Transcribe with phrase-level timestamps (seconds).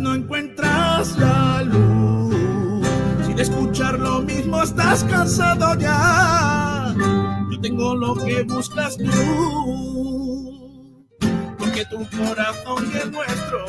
[0.00, 2.86] no encuentras la luz.
[3.26, 6.94] Sin escuchar lo mismo estás cansado ya.
[7.50, 10.66] Yo tengo lo que buscas tú.
[11.58, 13.64] Porque tu corazón y el nuestro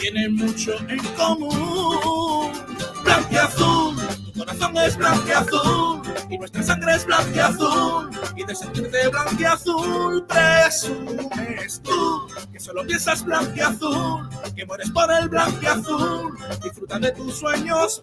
[0.00, 2.52] tienen mucho en común.
[3.04, 3.96] Blanco y azul,
[4.38, 7.52] corazón es blanco y azul y nuestra sangre es blanca
[8.36, 14.64] y de sentirte blanca y azul presumes tú que solo piensas blanca y azul que
[14.66, 18.00] mueres por el blanco y disfruta de tus sueños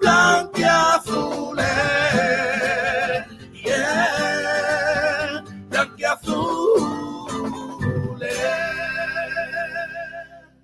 [3.66, 4.35] yeah,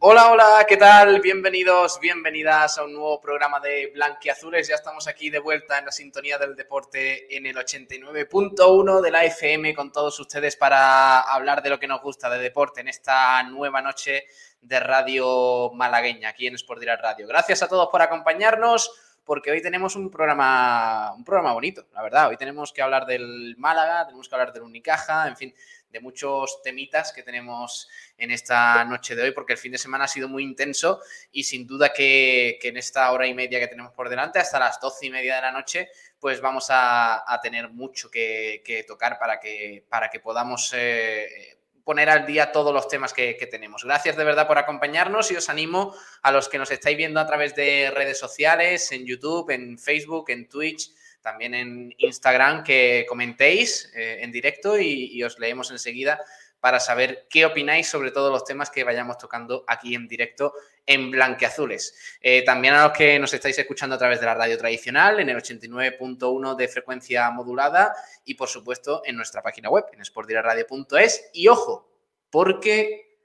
[0.03, 1.21] Hola, hola, ¿qué tal?
[1.21, 4.67] Bienvenidos, bienvenidas a un nuevo programa de Blanquiazules.
[4.67, 9.25] Ya estamos aquí de vuelta en la sintonía del deporte en el 89.1 de la
[9.25, 13.43] FM con todos ustedes para hablar de lo que nos gusta de deporte en esta
[13.43, 14.23] nueva noche
[14.59, 17.27] de radio malagueña aquí en Sport Radio.
[17.27, 18.91] Gracias a todos por acompañarnos
[19.23, 22.29] porque hoy tenemos un programa, un programa bonito, la verdad.
[22.29, 25.53] Hoy tenemos que hablar del Málaga, tenemos que hablar del Unicaja, en fin,
[25.91, 30.05] de muchos temitas que tenemos en esta noche de hoy, porque el fin de semana
[30.05, 33.91] ha sido muy intenso y sin duda que, en esta hora y media que tenemos
[33.93, 38.09] por delante, hasta las doce y media de la noche, pues vamos a, tener mucho
[38.09, 43.35] que, tocar para que, para que podamos eh, poner al día todos los temas que,
[43.35, 43.83] que, tenemos.
[43.83, 47.25] Gracias de verdad por acompañarnos y os animo a los que nos estáis viendo a
[47.25, 50.91] través de redes sociales, en YouTube, en Facebook, en Twitch
[51.21, 56.19] también en Instagram que comentéis eh, en directo y, os leemos enseguida
[56.59, 60.53] para saber qué opináis sobre todos los temas que vayamos tocando aquí en directo
[60.85, 62.17] en Blanqueazules.
[62.21, 65.29] Eh, también a los que nos estáis escuchando a través de la radio tradicional en
[65.29, 67.93] el 89.1 de frecuencia modulada
[68.25, 71.89] y por supuesto en nuestra página web en sportdiraradio.es y ojo,
[72.29, 73.19] porque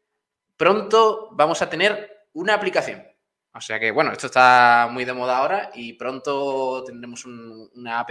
[0.57, 3.16] pronto vamos a tener una aplicación.
[3.57, 8.11] O sea que, bueno, esto está muy de moda ahora y pronto tendremos una app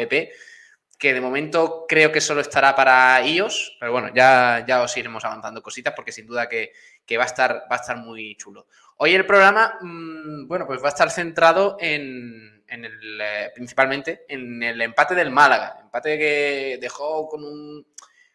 [0.98, 5.24] que de momento creo que solo estará para iOS, pero bueno, ya, ya os iremos
[5.24, 6.72] avanzando cositas porque sin duda que,
[7.18, 8.68] va, a estar, va a estar muy chulo.
[8.98, 14.64] Hoy el programa, mm, bueno, pues va a estar centrado en, el, eh, principalmente en
[14.64, 17.86] el empate del Málaga, empate que dejó con un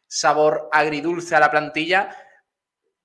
[0.07, 2.15] sabor agridulce a la plantilla,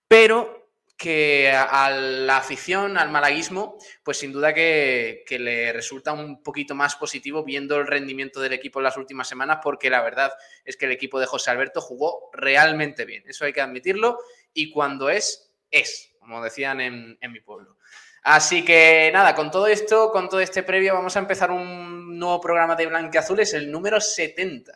[0.07, 0.64] pero
[0.97, 6.95] que a la afición, al malaguismo, pues sin duda que, le resulta un poquito más
[6.95, 10.31] positivo viendo el rendimiento del equipo en las últimas semanas, porque la verdad
[10.63, 14.19] es que el equipo de José Alberto jugó realmente bien, eso hay que admitirlo,
[14.53, 17.77] y cuando es, es, como decían en, mi pueblo.
[18.23, 22.39] Así que nada, con todo esto, con todo este previo, vamos a empezar un nuevo
[22.39, 24.71] programa de Blanqueazules, el número 70.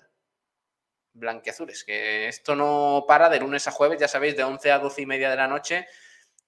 [1.14, 5.02] Blanqueazules, que esto no para de lunes a jueves, ya sabéis, de 11 a 12
[5.02, 5.88] y media de la noche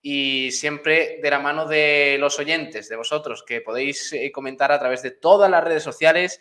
[0.01, 4.79] y siempre de la mano de los oyentes, de vosotros, que podéis eh, comentar a
[4.79, 6.39] través de todas las redes sociales,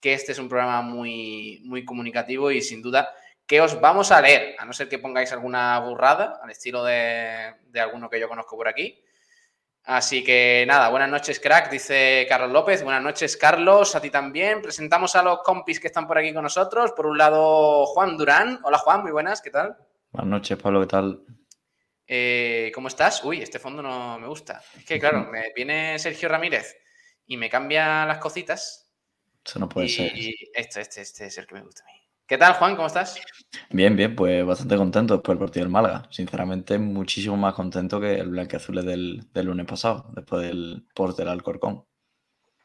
[0.00, 3.10] que este es un programa muy, muy comunicativo y sin duda
[3.46, 7.54] que os vamos a leer, a no ser que pongáis alguna burrada al estilo de,
[7.66, 9.02] de alguno que yo conozco por aquí.
[9.86, 12.82] Así que nada, buenas noches, crack, dice Carlos López.
[12.82, 14.62] Buenas noches, Carlos, a ti también.
[14.62, 16.92] Presentamos a los compis que están por aquí con nosotros.
[16.92, 18.60] Por un lado, Juan Durán.
[18.62, 19.76] Hola, Juan, muy buenas, ¿qué tal?
[20.10, 21.20] Buenas noches, Pablo, ¿qué tal?
[22.06, 23.24] Eh, ¿Cómo estás?
[23.24, 24.62] Uy, este fondo no me gusta.
[24.76, 26.76] Es que, claro, me viene Sergio Ramírez
[27.26, 28.90] y me cambia las cositas.
[29.44, 30.16] Eso no puede ser.
[30.16, 32.00] Y este, este, este es el que me gusta a mí.
[32.26, 32.74] ¿Qué tal, Juan?
[32.74, 33.20] ¿Cómo estás?
[33.70, 36.08] Bien, bien, pues bastante contento después del partido del Málaga.
[36.10, 41.28] Sinceramente, muchísimo más contento que el blanqueazul del, del lunes pasado, después del port del
[41.28, 41.84] Alcorcón.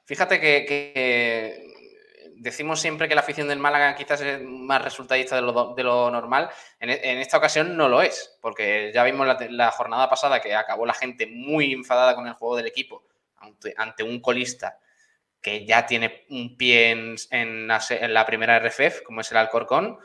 [0.05, 1.69] Fíjate que
[2.39, 5.41] decimos siempre que la afición del Málaga quizás es más resultadista de
[5.83, 6.49] lo, normal.
[6.79, 6.89] En,
[7.19, 11.27] esta ocasión no lo es, porque ya vimos la, jornada pasada que acabó la gente
[11.27, 13.03] muy enfadada con el juego del equipo
[13.77, 14.79] ante, un colista
[15.41, 16.91] que ya tiene un pie
[17.31, 19.97] en, la, primera RFF, como es el Alcorcón.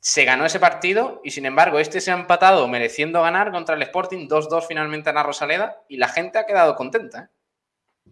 [0.00, 3.82] Se ganó ese partido y sin embargo este se ha empatado mereciendo ganar contra el
[3.82, 7.22] Sporting 2-2 finalmente en la Rosaleda y la gente ha quedado contenta.
[7.24, 7.28] ¿eh?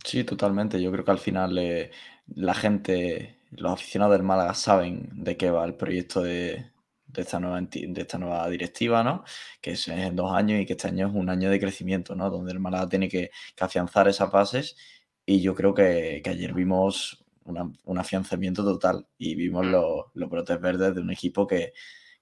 [0.05, 0.83] Sí, totalmente.
[0.83, 1.93] Yo creo que al final eh,
[2.35, 6.73] la gente los aficionados del Málaga saben de qué va el proyecto de,
[7.15, 9.25] esta, nueva, de esta nueva directiva, ¿no?
[9.61, 12.31] Que es en dos años y que este año es un año de crecimiento, ¿no?
[12.31, 14.77] Donde el Málaga tiene que, afianzar esas bases
[15.25, 19.71] y yo creo que, ayer vimos un afianzamiento total y vimos mm.
[19.71, 21.73] los, los brotes verdes de un equipo que,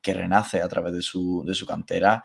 [0.02, 2.22] renace a través de su, de su cantera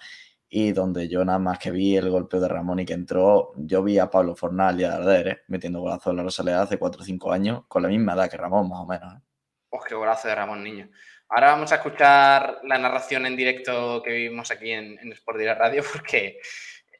[0.50, 3.84] y donde yo nada más que vi el golpeo de Ramón y que entró, yo
[3.84, 5.42] vi a Pablo Fornal y a Arder ¿eh?
[5.48, 8.38] metiendo golazo en la Rosaleda hace 4 o 5 años, con la misma edad que
[8.38, 9.14] Ramón, más o menos.
[9.14, 9.22] ¿eh?
[9.70, 10.90] Oh, qué golazo de Ramón, niño.
[11.30, 15.84] Ahora vamos a escuchar la narración en directo que vivimos aquí en, en Sport Radio,
[15.94, 16.40] porque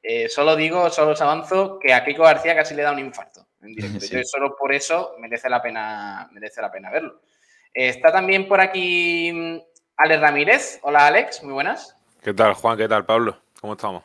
[0.04, 3.48] eh, solo digo, solo os avanzo que a Kiko García casi le da un infarto
[3.62, 4.24] en directo.
[4.26, 7.22] solo por eso merece la pena, merece la pena verlo.
[7.74, 9.58] está también por aquí mm,
[9.98, 10.80] Alex Ramírez.
[10.84, 11.99] Hola Alex, muy buenas.
[12.22, 12.78] ¿Qué tal Juan?
[12.78, 13.42] ¿Qué tal Pablo?
[13.62, 14.04] ¿Cómo estamos?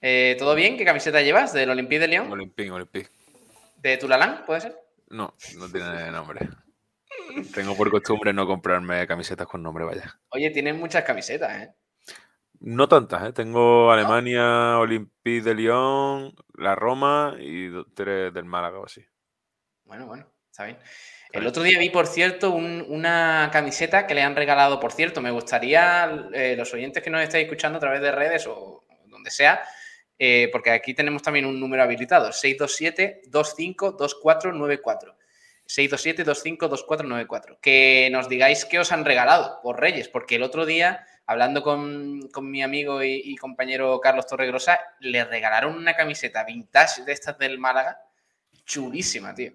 [0.00, 0.78] Eh, ¿Todo bien?
[0.78, 1.52] ¿Qué camiseta llevas?
[1.52, 2.32] ¿Del Olympique de Lyon?
[2.32, 3.10] Olympique, Olympique.
[3.76, 4.76] ¿De Tulalán, puede ser?
[5.10, 6.48] No, no tiene nombre.
[7.54, 10.18] Tengo por costumbre no comprarme camisetas con nombre, vaya.
[10.30, 11.74] Oye, tienen muchas camisetas, ¿eh?
[12.60, 13.32] No tantas, ¿eh?
[13.34, 19.04] Tengo Alemania, Olympique de Lyon, la Roma y tres del Málaga o así.
[19.84, 20.78] Bueno, bueno, está bien.
[21.36, 25.30] El otro día vi, por cierto, una camiseta que le han regalado, por cierto, me
[25.30, 29.62] gustaría, eh, los oyentes que nos estáis escuchando a través de redes o donde sea,
[30.18, 35.14] eh, porque aquí tenemos también un número habilitado, 627-252494.
[35.66, 37.58] 627-252494.
[37.60, 42.20] Que nos digáis qué os han regalado por Reyes, porque el otro día, hablando con,
[42.42, 48.00] mi amigo y, compañero Carlos Torregrosa, le regalaron una camiseta vintage de estas del Málaga,
[48.64, 49.52] chulísima, tío.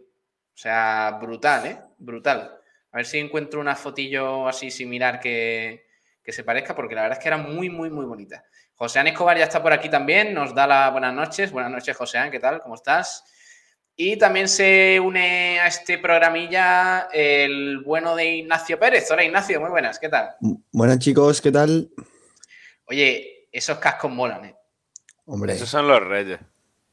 [0.61, 1.79] O sea, brutal, ¿eh?
[1.97, 2.55] Brutal.
[2.91, 5.87] A ver si encuentro una fotillo así similar que,
[6.23, 8.45] que se parezca, porque la verdad es que era muy, muy, muy bonita.
[8.75, 11.51] José Escobar ya está por aquí también, nos da las buenas noches.
[11.51, 12.59] Buenas noches, José ¿qué tal?
[12.61, 13.23] ¿Cómo estás?
[13.95, 19.09] Y también se une a este programilla el bueno de Ignacio Pérez.
[19.09, 20.35] Hola Ignacio, muy buenas, ¿qué tal?
[20.71, 21.89] Buenas chicos, ¿qué tal?
[22.85, 24.55] Oye, esos cascos molan, ¿eh?
[25.25, 25.53] Hombre.
[25.53, 26.39] Esos son los reyes.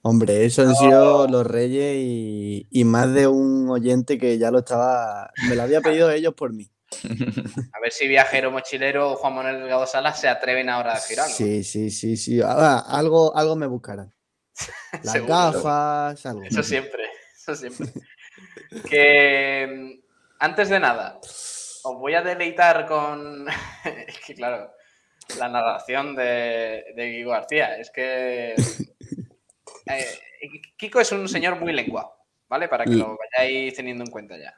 [0.03, 4.61] Hombre, esos han sido los reyes y, y, más de un oyente que ya lo
[4.61, 6.71] estaba, me lo había pedido ellos por mí.
[7.73, 11.35] A ver si Viajero Mochilero o Juan Manuel Delgado Salas se atreven ahora a girarlo.
[11.35, 12.41] Sí, sí, sí, sí.
[12.43, 14.15] algo, algo me buscarán.
[15.03, 16.43] Las gafas, algo.
[16.45, 17.05] Eso siempre,
[17.37, 17.89] eso siempre.
[18.89, 20.01] que
[20.39, 23.47] antes de nada, os voy a deleitar con.
[24.07, 24.73] es que, claro,
[25.39, 27.77] la narración de, de Kiko García.
[27.77, 28.55] Es que.
[29.89, 30.21] Eh,
[30.77, 32.15] Kiko es un señor muy lenguado,
[32.49, 32.69] ¿vale?
[32.69, 34.55] Para que lo vayáis teniendo en cuenta ya.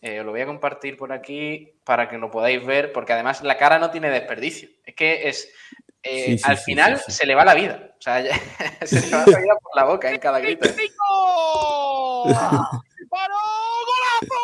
[0.00, 3.42] Eh, os lo voy a compartir por aquí para que lo podáis ver, porque además
[3.42, 4.68] la cara no tiene desperdicio.
[4.84, 5.48] Es que es.
[6.02, 7.94] Eh, al final se le va la vida.
[7.96, 8.20] O sea,
[8.84, 10.68] se le va la vida por la boca en cada grito.
[10.68, 10.74] ¿eh?
[13.08, 13.36] ¡Paró!
[13.86, 14.40] ¡Golazo!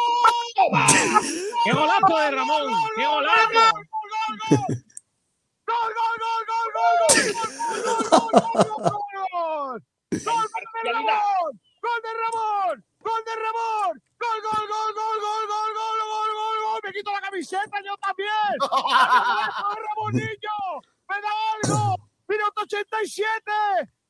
[1.64, 2.72] ¡Qué golazo de Ramón!
[2.94, 3.72] ¡Qué golazo!
[5.66, 6.94] ¡Gol, gol, gol, gol, gol!
[8.04, 8.90] ¡Gol, gol, gol, gol, gol!
[8.90, 9.07] ¡Gol
[10.10, 11.60] de Ramón!
[11.80, 12.84] ¡Gol de Ramón!
[13.00, 14.02] ¡Gol de Ramón!
[14.18, 16.80] ¡Gol, gol, gol, gol, gol, gol, gol, gol, gol, gol!
[16.84, 18.56] ¡Me quito la camiseta yo también!
[19.86, 20.82] ¡Ramonillo!
[21.08, 21.96] ¡Me da algo!
[22.26, 23.52] ¡Minuto 87!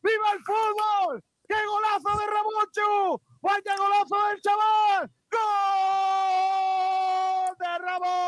[0.03, 1.23] ¡Viva el fútbol!
[1.47, 3.21] ¡Qué golazo de Ramonchu!
[3.41, 5.11] ¡Vaya golazo del chaval!
[5.31, 5.41] ¡Gol
[7.59, 8.19] de Ramón!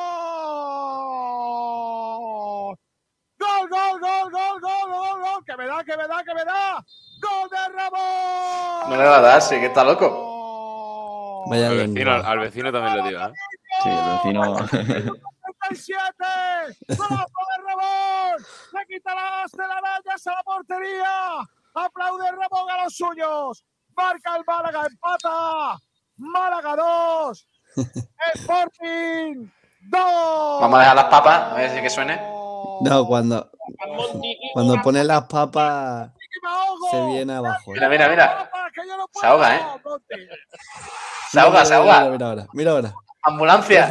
[3.38, 5.44] ¡Gol, gol, gol, gol, gol, gol, gol!
[5.46, 6.84] ¡Que me da, que me da, que me da!
[7.20, 8.90] ¡Gol de Ramón!
[8.90, 11.44] No le va a dar, sí, que está loco.
[11.46, 13.32] Vaya al, vecino, al, vecino, también lo digo, ¿eh?
[13.82, 14.56] Sí, el vecino.
[15.68, 16.14] 37,
[16.96, 23.64] golazo de Ramón, le quita las telarañas a la portería, aplaude Ramón a los suyos,
[23.96, 25.78] marca el Málaga, empata,
[26.16, 27.48] Málaga 2,
[28.34, 29.50] Sporting
[29.82, 30.60] 2.
[30.60, 32.16] Vamos a dejar las papas, a ver si que suene.
[32.82, 33.50] No, cuando,
[34.54, 36.12] cuando pone las papas
[36.90, 37.72] se viene abajo.
[37.72, 38.50] Mira, mira, mira.
[39.12, 39.60] Se ahoga, ¿eh?
[41.30, 42.10] Se ahoga, se ahoga.
[42.10, 42.94] Mira, ahora, mira ahora.
[43.22, 43.86] Ambulancia.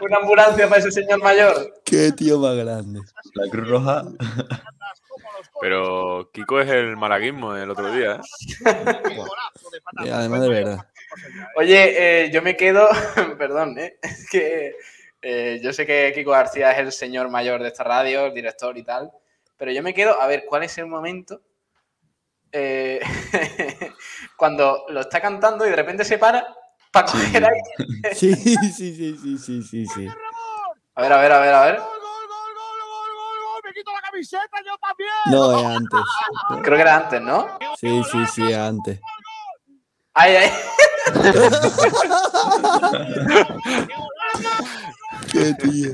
[0.00, 1.80] Una ambulancia para ese señor mayor.
[1.84, 3.00] Qué tío más grande.
[3.34, 4.04] La Cruz Roja.
[5.60, 8.20] Pero Kiko es el malaguismo del otro día.
[10.04, 10.12] ¿eh?
[10.12, 10.86] además de verdad.
[11.56, 12.88] Oye, eh, yo me quedo,
[13.38, 13.98] perdón, ¿eh?
[14.02, 14.76] es que
[15.22, 18.76] eh, yo sé que Kiko García es el señor mayor de esta radio, el director
[18.78, 19.10] y tal,
[19.56, 21.40] pero yo me quedo a ver cuál es el momento
[22.52, 23.00] eh,
[24.36, 26.54] cuando lo está cantando y de repente se para
[26.90, 27.60] para coger ahí.
[28.14, 30.08] Sí, sí, sí, sí, sí, sí, sí.
[30.94, 31.80] A ver, a ver, a ver, a ver.
[33.64, 35.10] Me quito la camiseta yo también.
[35.26, 36.00] No, es antes.
[36.62, 37.58] Creo que era antes, ¿no?
[37.76, 39.00] Sí, sí, sí, antes.
[40.14, 40.50] Ay, ay.
[45.32, 45.90] Qué tío.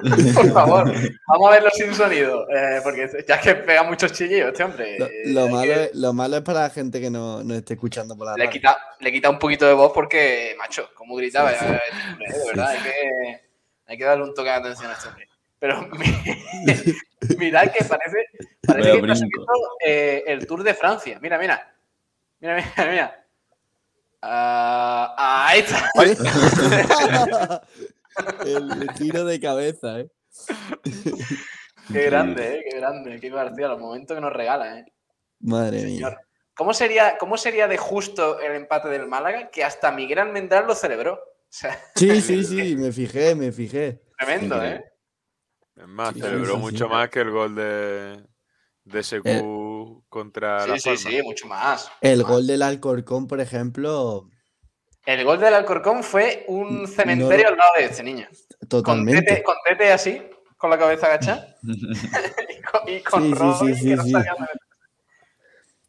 [0.34, 0.92] Por favor,
[1.26, 4.96] vamos a verlo sin sonido, eh, porque ya es que pega muchos chillidos este hombre.
[5.26, 8.16] Lo, eh, malo, es, lo malo es para la gente que no, no esté escuchando
[8.16, 11.80] por la le Quita, le quita un poquito de voz porque, macho, como gritaba, de
[12.46, 13.40] verdad, hay, que,
[13.86, 15.28] hay que darle un toque de atención a este hombre.
[15.58, 15.88] Pero
[17.38, 18.26] mirad que parece,
[18.64, 19.46] parece que está haciendo
[19.84, 21.18] eh, el Tour de Francia.
[21.20, 21.74] Mira, mira.
[22.40, 23.17] Mira, mira, mira.
[24.20, 25.90] Uh, ahí está.
[28.44, 30.10] el, tiro de cabeza, ¿eh?
[31.92, 32.64] Qué grande, ¿eh?
[32.68, 34.86] Qué grande, Kiko García, los momentos que nos regala, ¿eh?
[35.40, 36.10] Madre Señor.
[36.12, 36.20] mía.
[36.54, 40.74] ¿Cómo sería, ¿Cómo sería de justo el empate del Málaga que hasta Miguel Almendral lo
[40.74, 41.14] celebró?
[41.14, 44.02] O sea, Sí, sí, sí, me fijé, me fijé.
[44.18, 44.62] tremendo.
[44.64, 44.84] ¿eh?
[45.76, 46.90] Es más, Sí, celebró sí, mucho sí.
[46.90, 48.20] más que el gol de,
[48.84, 49.24] de SQ
[50.08, 51.90] contra Sí, La sí, sí, mucho más.
[52.00, 52.28] El Más.
[52.28, 54.28] gol del Alcorcón, por ejemplo,
[55.04, 58.26] El gol del Alcorcón fue un cementerio al lado de este niño.
[58.60, 59.22] Con totalmente.
[59.22, 60.22] Tete, con Tete así,
[60.56, 61.56] con la cabeza agachada.
[62.88, 64.52] y con, y con Sí, sí, sí, que no sabía dónde.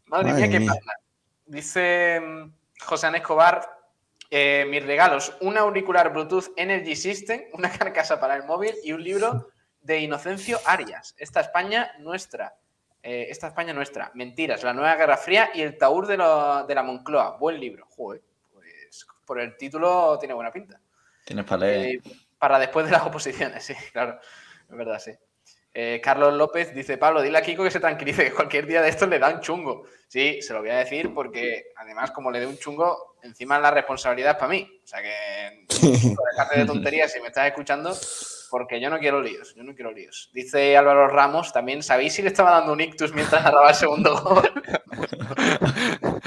[0.05, 0.93] Madre, Madre mía, qué pasa.
[1.45, 3.79] Dice mm, José Ana Escobar,
[4.31, 9.03] eh, mis regalos, un auricular Bluetooth Energy System, una carcasa para el móvil y un
[9.03, 9.49] libro
[9.81, 11.15] de Inocencio Arias.
[11.17, 12.55] Esta España nuestra.
[13.01, 14.11] Eh, esta España nuestra.
[14.13, 17.37] Mentiras, la nueva Guerra Fría y el Taur de, lo- de la Moncloa.
[17.37, 17.85] Buen libro.
[17.87, 20.79] Joder, pues por el título tiene buena pinta.
[21.25, 21.95] Tienes para leer.
[21.95, 22.01] Eh,
[22.37, 24.19] para después de las oposiciones, sí, claro.
[24.69, 25.11] Es verdad, sí.
[25.73, 28.89] Eh, Carlos López dice, Pablo, dile a Kiko que se tranquilice, que cualquier día de
[28.89, 29.83] estos le da un chungo.
[30.07, 33.69] Sí, se lo voy a decir porque además como le dé un chungo, encima la
[33.71, 34.79] responsabilidad es para mí.
[34.83, 35.65] O sea que
[36.31, 37.93] dejate de tonterías si me estás escuchando,
[38.49, 40.29] porque yo no quiero líos, yo no quiero líos.
[40.33, 44.19] Dice Álvaro Ramos, también, ¿sabéis si le estaba dando un ictus mientras narraba el segundo
[44.21, 44.51] gol?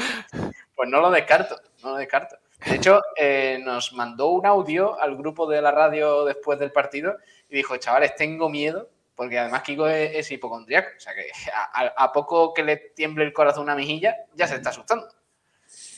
[0.76, 2.36] pues no lo descarto, no lo descarto.
[2.66, 7.16] De hecho, eh, nos mandó un audio al grupo de la radio después del partido
[7.48, 10.90] y dijo, chavales, tengo miedo, porque además Kiko es, hipocondriaco.
[10.96, 11.26] O sea que
[11.74, 15.08] a, poco que le tiemble el corazón una mejilla, ya se está asustando.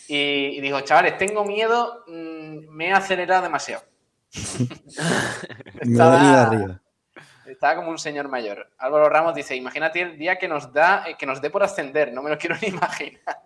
[0.08, 3.84] Y, y dijo, chavales, tengo miedo, mm, me he acelerado demasiado.
[5.80, 6.80] Venido arriba.
[7.46, 8.70] Estaba como un señor mayor.
[8.78, 12.12] Álvaro Ramos dice, imagínate el día que nos da, eh, que nos dé por ascender,
[12.12, 13.42] no me lo quiero ni imaginar.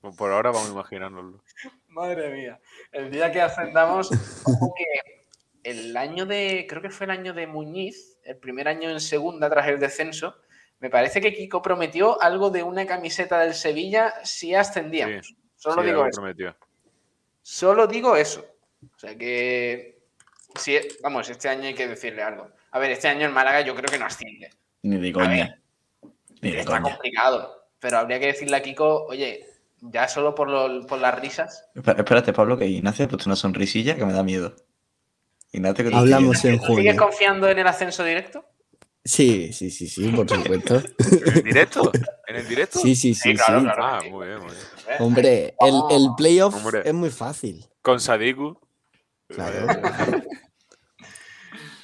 [0.00, 1.42] Pues por ahora vamos a imaginárnoslo.
[1.88, 2.60] Madre mía.
[2.92, 5.26] El día que ascendamos, que
[5.64, 9.50] el año de, creo que fue el año de Muñiz, el primer año en segunda
[9.50, 10.36] tras el descenso,
[10.78, 15.34] me parece que Kiko prometió algo de una camiseta del Sevilla si ascendíamos.
[15.56, 16.20] Solo Sí, digo algo eso.
[16.20, 16.56] prometió.
[17.42, 18.46] Solo digo eso.
[18.94, 19.97] O sea que,
[21.02, 22.48] vamos, este año hay que decirle algo.
[22.70, 24.50] A ver, este año en Málaga yo creo que no asciende.
[24.82, 25.60] Ni de coña.
[26.42, 26.94] Ni de Está coña.
[26.94, 27.54] complicado.
[27.80, 29.46] Pero habría que decirle a Kiko, oye,
[29.80, 31.64] ya solo por, lo- por las risas.
[31.74, 34.54] Espérate, Pablo, que Ignacio ha puesto una sonrisilla que me da miedo.
[35.52, 36.66] Ignacio, que te Hablamos en viendo.
[36.66, 36.96] ¿Sigues junio.
[36.96, 38.44] confiando en el ascenso directo?
[39.04, 40.82] Sí, sí, sí, sí, por supuesto.
[40.98, 41.90] ¿En el directo?
[42.26, 42.78] ¿En el directo?
[42.80, 43.64] Sí, sí, sí, Sí, claro, sí.
[43.64, 43.84] claro.
[43.84, 44.60] Ah, muy bien, muy bien.
[44.90, 44.96] ¿Eh?
[45.00, 46.82] Hombre, el, el playoff Hombre.
[46.84, 47.64] es muy fácil.
[47.80, 48.58] Con Sadiku.
[49.28, 49.66] Claro.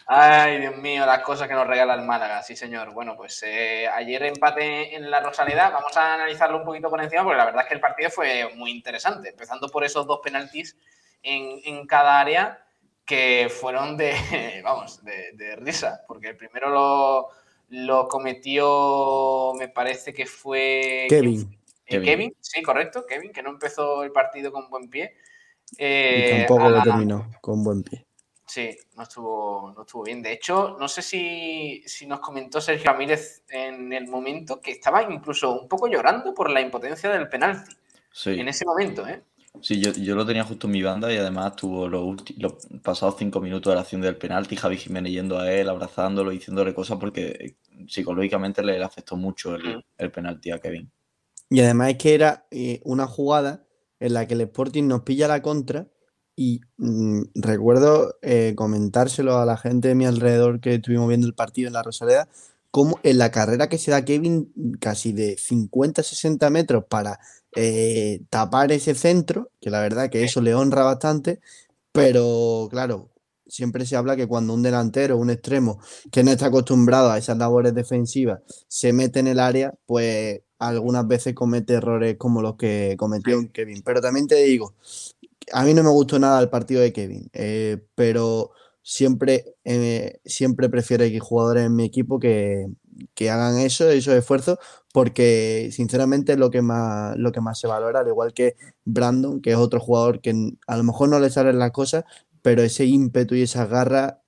[0.07, 2.93] Ay, Dios mío, las cosas que nos regala el Málaga, sí señor.
[2.93, 7.23] Bueno, pues eh, ayer empate en la Rosaleda, vamos a analizarlo un poquito por encima
[7.23, 10.77] porque la verdad es que el partido fue muy interesante, empezando por esos dos penaltis
[11.23, 12.67] en, en cada área
[13.07, 14.15] que fueron de,
[14.65, 17.29] vamos, de, de risa, porque el primero lo,
[17.71, 21.07] lo cometió, me parece que fue...
[21.07, 22.05] Eh, Kevin.
[22.05, 25.15] Kevin, sí, correcto, Kevin, que no empezó el partido con buen pie.
[25.73, 28.07] Y Eh, tampoco lo terminó con buen pie.
[28.47, 30.23] Sí, no estuvo, no estuvo bien.
[30.23, 35.03] De hecho, no sé si, si nos comentó Sergio Ramírez en el momento que estaba
[35.03, 37.75] incluso un poco llorando por la impotencia del penalti.
[38.13, 39.23] Sí, En ese momento, ¿eh?
[39.61, 43.17] sí yo, yo lo tenía justo en mi banda y además tuvo los, los pasados
[43.19, 46.99] cinco minutos de la acción del penalti, Javi Jiménez yendo a él, abrazándolo, diciéndole cosas
[46.99, 47.57] porque eh,
[47.89, 49.83] psicológicamente le, le afectó mucho el, Mm.
[49.99, 50.91] el penalti a Kevin.
[51.51, 53.65] Y además es que era eh, una jugada
[54.01, 55.89] en la que el Sporting nos pilla la contra
[56.37, 61.35] y mm, recuerdo eh, comentárselo a la gente de mi alrededor que estuvimos viendo el
[61.35, 62.29] partido en la Rosaleda,
[62.71, 67.21] como en la carrera que se da Kevin casi de 50-60 metros para
[67.55, 71.41] eh, tapar ese centro, que la verdad que eso le honra bastante,
[71.93, 73.11] pero claro,
[73.47, 75.79] siempre se habla que cuando un delantero, un extremo,
[76.11, 81.07] que no está acostumbrado a esas labores defensivas, se mete en el área, pues algunas
[81.07, 83.83] veces comete errores como los que cometió Kevin.
[83.85, 84.75] Pero también te digo,
[85.53, 90.69] a mí no me gustó nada el partido de Kevin, eh, pero siempre, eh, siempre
[90.69, 92.67] prefiero que jugadores en mi equipo que,
[93.15, 94.59] que hagan eso, esos esfuerzos,
[94.93, 99.41] porque sinceramente es lo que más, lo que más se valora, al igual que Brandon,
[99.41, 102.05] que es otro jugador que a lo mejor no le salen las cosas,
[102.43, 104.23] pero ese ímpetu y esa garra,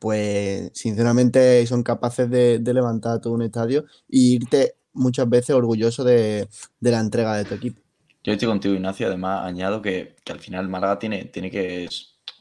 [0.00, 6.48] pues sinceramente son capaces de, levantar todo un estadio y irte muchas veces orgulloso de,
[6.80, 7.81] de la entrega de tu equipo.
[8.24, 9.06] Yo estoy contigo, Ignacio.
[9.08, 11.88] Además, añado que, que al final Málaga tiene, tiene que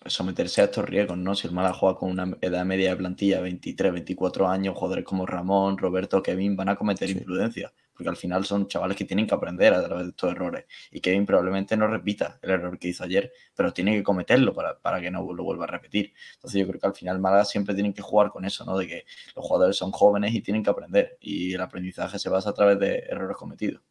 [0.06, 1.36] someterse a estos riesgos, ¿no?
[1.36, 5.26] Si el Málaga juega con una edad media de plantilla, 23, 24 años, jugadores como
[5.26, 9.34] Ramón, Roberto, Kevin van a cometer imprudencia, porque al final son chavales que tienen que
[9.34, 10.66] aprender a través de estos errores.
[10.92, 14.80] Y Kevin probablemente no repita el error que hizo ayer, pero tiene que cometerlo para,
[14.80, 16.14] para que no lo vuelva a repetir.
[16.36, 18.78] Entonces yo creo que al final Málaga siempre tienen que jugar con eso, ¿no?
[18.78, 22.52] De que los jugadores son jóvenes y tienen que aprender, y el aprendizaje se basa
[22.52, 23.82] a través de errores cometidos.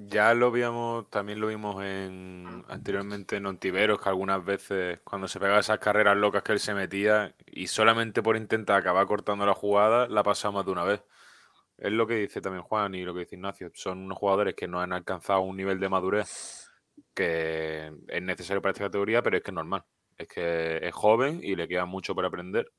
[0.00, 5.40] Ya lo vimos, también lo vimos en anteriormente en Ontiveros, que algunas veces cuando se
[5.40, 9.54] pegaba esas carreras locas que él se metía y solamente por intentar acabar cortando la
[9.54, 11.02] jugada, la pasaba más de una vez.
[11.78, 13.72] Es lo que dice también Juan y lo que dice Ignacio.
[13.74, 16.70] Son unos jugadores que no han alcanzado un nivel de madurez
[17.12, 19.84] que es necesario para esta categoría, pero es que es normal.
[20.16, 22.70] Es que es joven y le queda mucho por aprender.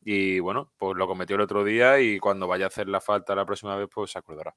[0.00, 3.34] Y bueno, pues lo cometió el otro día y cuando vaya a hacer la falta
[3.34, 4.54] la próxima vez, pues se acordará.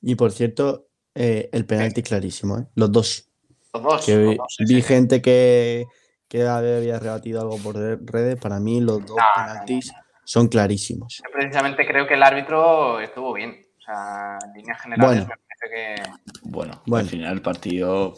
[0.00, 2.66] Y por cierto, eh, el penalti clarísimo, ¿eh?
[2.74, 3.28] Los dos.
[3.74, 4.06] Los dos.
[4.06, 4.82] Que los vi, dos, sí, vi sí.
[4.82, 5.86] gente que,
[6.28, 8.36] que había rebatido algo por re- redes.
[8.36, 9.92] Para mí, los dos No, no, penaltis
[10.24, 11.20] son clarísimos.
[11.24, 13.60] Yo precisamente creo que el árbitro estuvo bien.
[13.78, 15.26] O sea, en líneas generales Bueno.
[15.26, 16.10] me parece que.
[16.44, 17.04] Bueno, Bueno.
[17.04, 18.14] al final el partido...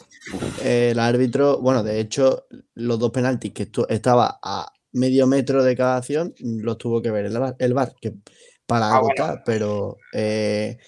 [0.63, 5.75] El árbitro, bueno, de hecho, los dos penaltis que estu- estaba a medio metro de
[5.77, 8.13] cada acción, los tuvo que ver el VAR, el VAR, que
[8.67, 9.15] para Ah, bueno.
[9.25, 10.79] agotar, pero eh,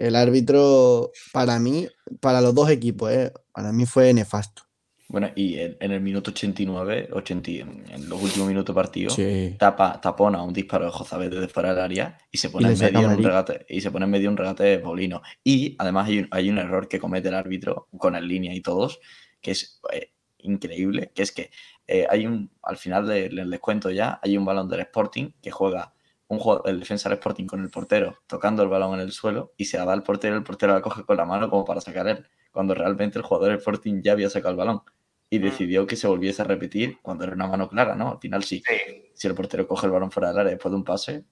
[0.00, 1.86] el árbitro, para mí,
[2.20, 4.62] para los dos equipos, eh, para mí fue nefasto.
[5.08, 9.10] Bueno, y en, en el minuto 89, 80, y- en los últimos minutos de partido,
[9.10, 9.56] Sí.
[9.58, 13.00] tapa, tapona un disparo de Jozabet desde fuera del área y se pone en medio
[13.08, 15.20] un regate y se pone en medio un regate de Paulino.
[15.42, 18.60] Y además hay un, hay un error que comete el árbitro con el línea y
[18.60, 19.00] todos,
[19.40, 21.50] que es eh, increíble, que es que
[21.88, 25.30] eh, hay un, al final de- les, les cuento ya, hay un balón del Sporting
[25.42, 25.92] que juega
[26.30, 29.52] un jugador, el defensa del Sporting con el portero tocando el balón en el suelo
[29.56, 31.80] y se la da al portero, el portero la coge con la mano como para
[31.80, 34.80] sacar él, cuando realmente el jugador del Sporting ya había sacado el balón
[35.28, 35.42] y Mm.
[35.42, 38.12] decidió que se volviese a repetir cuando era una mano clara, ¿no?
[38.12, 39.10] Al final sí, Sí.
[39.14, 41.24] si el portero coge el balón fuera del área después de un pase,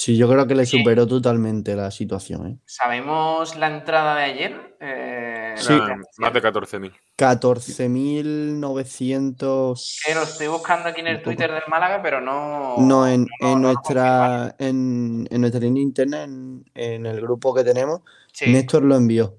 [0.00, 0.78] Sí, yo creo que le Sí.
[0.78, 2.46] superó totalmente la situación.
[2.46, 2.56] ¿eh?
[2.64, 4.76] ¿Sabemos la entrada de ayer?
[4.80, 5.74] Eh, Sí.
[5.74, 6.90] la- más de 14.000.
[7.16, 10.00] 14.900.
[10.06, 11.20] Que lo estoy buscando aquí en el.
[11.22, 12.76] Twitter del Málaga, pero no.
[12.78, 17.20] No, en, no, en no lo nuestra, en, en nuestra línea interna, en, en el
[17.20, 18.00] grupo que tenemos,
[18.32, 19.36] Sí, Néstor lo envió.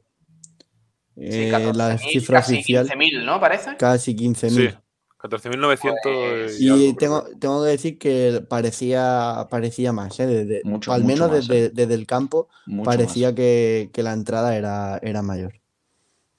[1.16, 3.40] sí, Eh, 14.000, la cifra casi oficial, 15.000, ¿no?
[3.40, 3.76] Parece.
[3.78, 4.72] casi 15.000.
[4.72, 4.78] Sí,
[5.22, 10.26] 14.900 Pues- y Y algo, tengo, tengo que decir que parecía, parecía más, ¿eh?
[10.28, 11.72] Desde- Mucho, al mucho menos más, desde, ¿eh?
[11.74, 15.54] desde el campo mucho parecía que, que la entrada era, era mayor.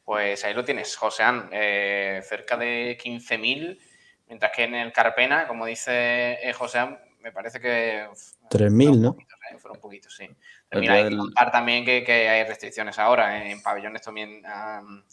[0.05, 3.79] Pues ahí lo tienes, Josean, eh, cerca de 15.000,
[4.27, 8.07] mientras que en el Carpena, como dice eh, Josean, me parece que...
[8.11, 9.13] uf, 3.000, fueron ¿no?
[9.15, 9.59] poquitos, ¿eh?
[9.59, 10.25] Fueron poquitos, sí.
[10.25, 10.37] El
[10.69, 15.05] Termina, día hay que contar también que, que hay restricciones ahora, en pabellones también am,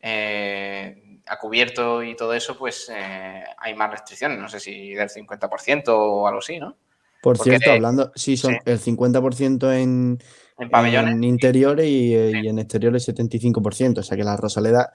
[0.00, 5.08] eh, a cubierto y todo eso, pues eh, hay más restricciones, no sé si del
[5.08, 6.76] 50% o algo así, ¿no?
[7.22, 8.58] Por Porque- cierto, hablando, sí, son sí.
[8.64, 10.18] el 50% en,
[10.58, 11.14] En pabellones.
[11.14, 13.98] en interiores y, eh, y en exteriores 75%.
[13.98, 14.92] O sea que la Rosaleda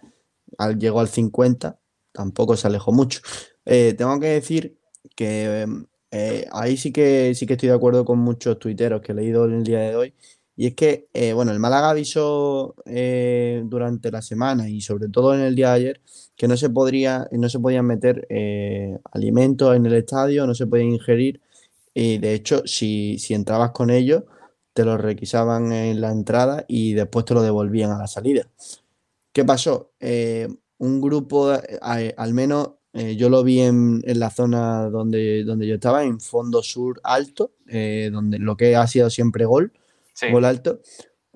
[0.58, 1.78] al, llegó al 50%,
[2.14, 3.20] tampoco se alejó mucho.
[3.66, 4.78] Eh, tengo que decir
[5.16, 5.66] que
[6.12, 9.46] eh, ahí sí que sí que estoy de acuerdo con muchos tuiteros que he leído
[9.46, 10.14] en el día de hoy.
[10.56, 15.34] Y es que, eh, bueno, el Málaga avisó eh, durante la semana y sobre todo
[15.34, 16.02] en el día de ayer
[16.36, 20.68] que no se podría, no se podían meter eh, alimentos en el estadio, no se
[20.68, 21.42] podían ingerir.
[21.94, 24.24] Y de hecho, si, si entrabas con ellos,
[24.74, 28.48] te lo requisaban en la entrada y después te lo devolvían a la salida.
[29.32, 29.92] ¿Qué pasó?
[30.00, 30.48] Eh,
[30.80, 35.68] un grupo, a- al menos eh, yo lo vi en, en la zona donde, donde
[35.68, 39.72] yo estaba, en fondo sur alto, eh, donde lo que ha sido siempre gol,
[40.14, 40.28] Sí.
[40.32, 40.80] gol alto.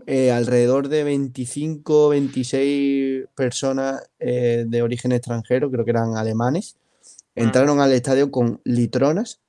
[0.08, 6.78] Eh, alrededor de 25, 26 personas eh, de origen extranjero, creo que eran alemanes,
[7.36, 7.44] Mm.
[7.44, 9.42] entraron al estadio con litronas,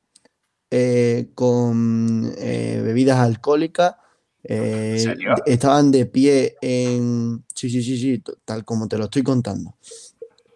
[0.71, 3.95] eh, con bebidas alcohólicas,
[4.43, 7.45] estaban de pie en...
[7.55, 9.75] Sí, sí, sí, sí, tal como te lo estoy contando.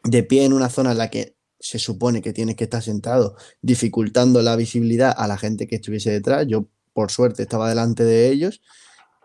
[0.05, 3.37] De pie en una zona en la que se supone que tienes que estar sentado,
[3.63, 6.47] dificultando la visibilidad a la gente que estuviese detrás.
[6.49, 8.61] Yo, por suerte, estaba delante de ellos.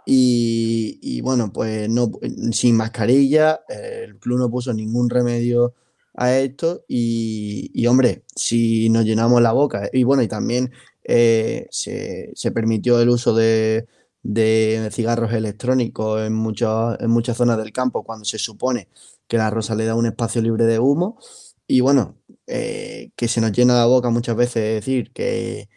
[0.09, 2.09] Y, bueno, pues no,
[2.51, 5.73] sin mascarilla, eh, el club no puso ningún remedio
[6.15, 6.83] a esto.
[6.87, 10.71] Y, y, hombre, si nos llenamos la boca, y bueno, y también
[11.03, 13.87] eh, se, se permitió el uso de,
[14.23, 18.87] de cigarros electrónicos en, muchas en muchas zonas del campo cuando se supone
[19.27, 21.19] que la rosa le da un espacio libre de humo.
[21.67, 22.15] Y bueno,
[22.47, 25.69] eh, que se nos llena la boca muchas veces de decir que,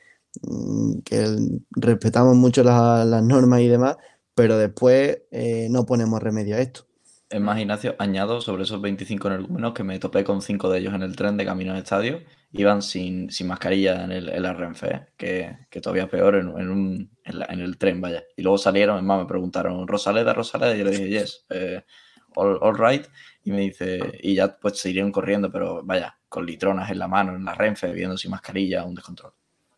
[0.43, 1.27] mm, que
[1.73, 3.97] respetamos mucho la- las normas y demás,
[4.35, 6.87] pero después eh, no ponemos remedio a esto.
[7.31, 10.95] Es más, Ignacio, añado sobre esos 25 energúmenos que me topé con cinco de ellos
[10.95, 12.23] en el tren de camino al estadio.
[12.51, 16.71] Iban sin, sin mascarilla en, el, en la Renfe, que, que, todavía peor en, en,
[16.71, 18.25] un, en, el tren, vaya.
[18.37, 20.75] Y luego salieron, es más, me preguntaron, ¿Rosaleda, Rosaleda?
[20.75, 21.85] Y yo le dije, yes, eh,
[22.35, 23.07] all, all, right.
[23.45, 27.07] Y me dice, y ya pues se irían corriendo, pero vaya, con litronas en la
[27.07, 29.33] mano, en la Renfe, viendo sin mascarilla, un descontrol.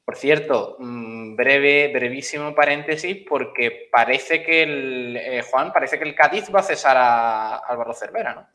[0.05, 6.15] Por cierto, mm, breve, brevísimo paréntesis, porque parece que el eh, Juan, parece que el
[6.15, 8.49] Cádiz va a cesar a Álvaro Cervera, ¿no?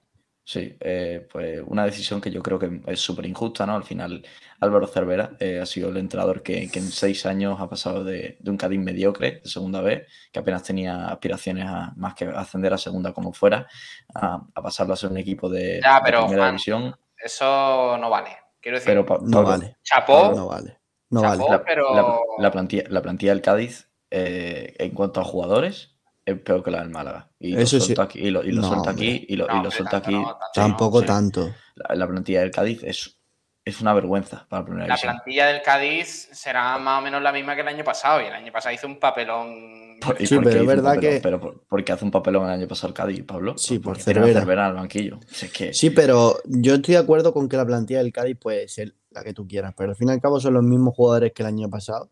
[0.44, 3.76] Sí, eh, pues una decisión que yo creo que es súper injusta, ¿no?
[3.76, 4.26] Al final,
[4.62, 8.38] Álvaro Cervera eh, ha sido el entrenador que, que, en seis años ha pasado de,
[8.40, 12.72] de, un Cádiz mediocre, de segunda vez, que apenas tenía aspiraciones a más que ascender
[12.72, 13.68] a segunda como fuera,
[14.16, 16.96] a, a pasarlo a ser un equipo de, ya, pero, de primera Juan, división.
[17.22, 18.30] Eso no vale.
[18.62, 19.78] Quiero decir, Pero, pa- No Pablo, vale.
[19.84, 20.78] chapó, No vale.
[21.10, 21.44] No vale.
[21.50, 26.38] la, pero la- la plantilla, la plantilla del Cádiz, eh, en cuanto a jugadores, es
[26.42, 27.30] peor que la del Málaga.
[27.40, 27.86] Y lo Eso sí.
[27.86, 29.08] suelto aquí, y lo, y lo No, suelto hombre.
[29.08, 30.14] aquí, y lo, No, y lo suelto aquí.
[30.14, 31.06] no, Sí, Tampoco sí.
[31.06, 31.54] tanto.
[31.76, 33.18] La, la plantilla del Cádiz es,
[33.64, 35.14] es una vergüenza para la primera la división.
[35.14, 38.22] plantilla del Cádiz será más o menos la misma que el año pasado.
[38.22, 39.87] Y el año pasado hizo un papelón.
[40.02, 41.14] Por- ¿y Sí, pero es verdad papelón?
[41.16, 43.58] que- Pero por, ¿por qué hace un papelón el año pasado el Cádiz, Pablo?
[43.58, 44.40] Sí, por Cervera.
[44.42, 45.20] Cervera al banquillo.
[45.28, 48.38] Si es que Sí, pero yo estoy de acuerdo con que la plantilla del Cádiz
[48.40, 50.94] puede ser la que tú quieras, pero al fin y al cabo son los mismos
[50.96, 52.10] jugadores que el año pasado.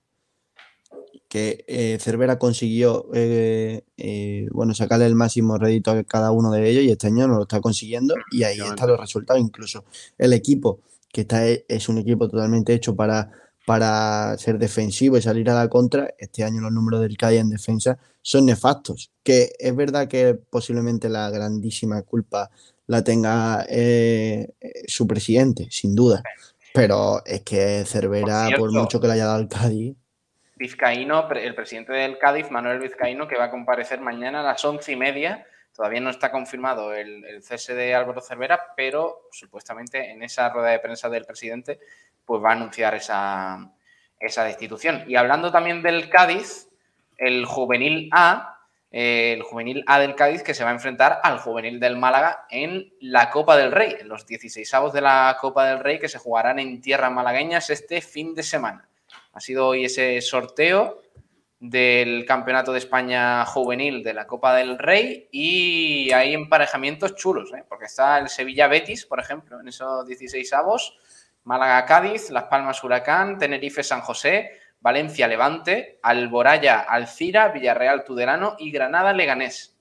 [1.28, 6.70] Que eh, Cervera consiguió eh, eh, bueno, sacarle el máximo rédito a cada uno de
[6.70, 9.42] ellos y este año no lo está consiguiendo y ahí están los resultados.
[9.42, 9.84] Incluso
[10.18, 10.80] el equipo,
[11.12, 13.32] que está, es un equipo totalmente hecho para,
[13.66, 17.50] para ser defensivo y salir a la contra, este año los números del Cádiz en
[17.50, 19.12] defensa son nefastos.
[19.24, 22.50] Que es verdad que posiblemente la grandísima culpa
[22.88, 24.54] la tenga eh,
[24.88, 26.22] su presidente, sin duda.
[26.74, 29.96] Pero es que Cervera, Por por, mucho que le haya dado al Cádiz,
[30.58, 34.92] Vizcaíno, el presidente del Cádiz, Manuel Vizcaíno, que va a comparecer mañana a las once
[34.92, 35.46] y media.
[35.76, 40.70] Todavía no está confirmado el, el cese de Álvaro Cervera, pero supuestamente en esa rueda
[40.70, 41.80] de prensa del presidente,
[42.26, 43.72] pues va a anunciar esa,
[44.20, 45.04] destitución.
[45.08, 46.70] Y hablando también del Cádiz,
[47.18, 48.60] el juvenil A,
[48.92, 52.46] eh, el juvenil A del Cádiz que se va a enfrentar al juvenil del Málaga
[52.50, 56.20] en la Copa del Rey, en los 16avos de la Copa del Rey que se
[56.20, 58.88] jugarán en tierras malagueñas este fin de semana.
[59.34, 61.02] Ha sido hoy ese sorteo
[61.70, 67.64] del Campeonato de España Juvenil de la Copa del Rey y hay emparejamientos chulos, ¿eh?
[67.68, 70.98] porque está el Sevilla Betis, por ejemplo, en esos 16 avos,
[71.44, 78.72] Málaga Cádiz, Las Palmas Huracán, Tenerife San José, Valencia Levante, Alboraya Alcira, Villarreal Tudelano y
[78.72, 79.76] Granada Leganés.